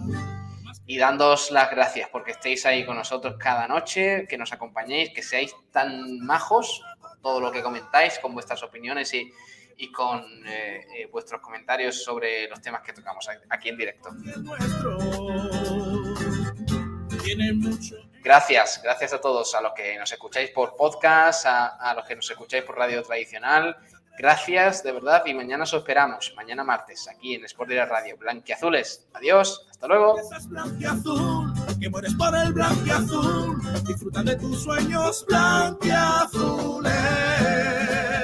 [0.87, 5.23] y dándoos las gracias porque estéis ahí con nosotros cada noche, que nos acompañéis, que
[5.23, 9.33] seáis tan majos con todo lo que comentáis, con vuestras opiniones y,
[9.77, 14.11] y con eh, eh, vuestros comentarios sobre los temas que tocamos aquí en directo.
[18.23, 22.31] Gracias, gracias a todos, a los que nos escucháis por podcast, a, los que nos
[22.31, 23.77] escucháis por radio tradicional.
[24.17, 28.17] Gracias, de verdad, y mañana os esperamos, mañana martes, aquí en Sport Direct Radio.
[28.17, 30.17] Blanquiazules, adiós, hasta luego.
[36.83, 38.24] De.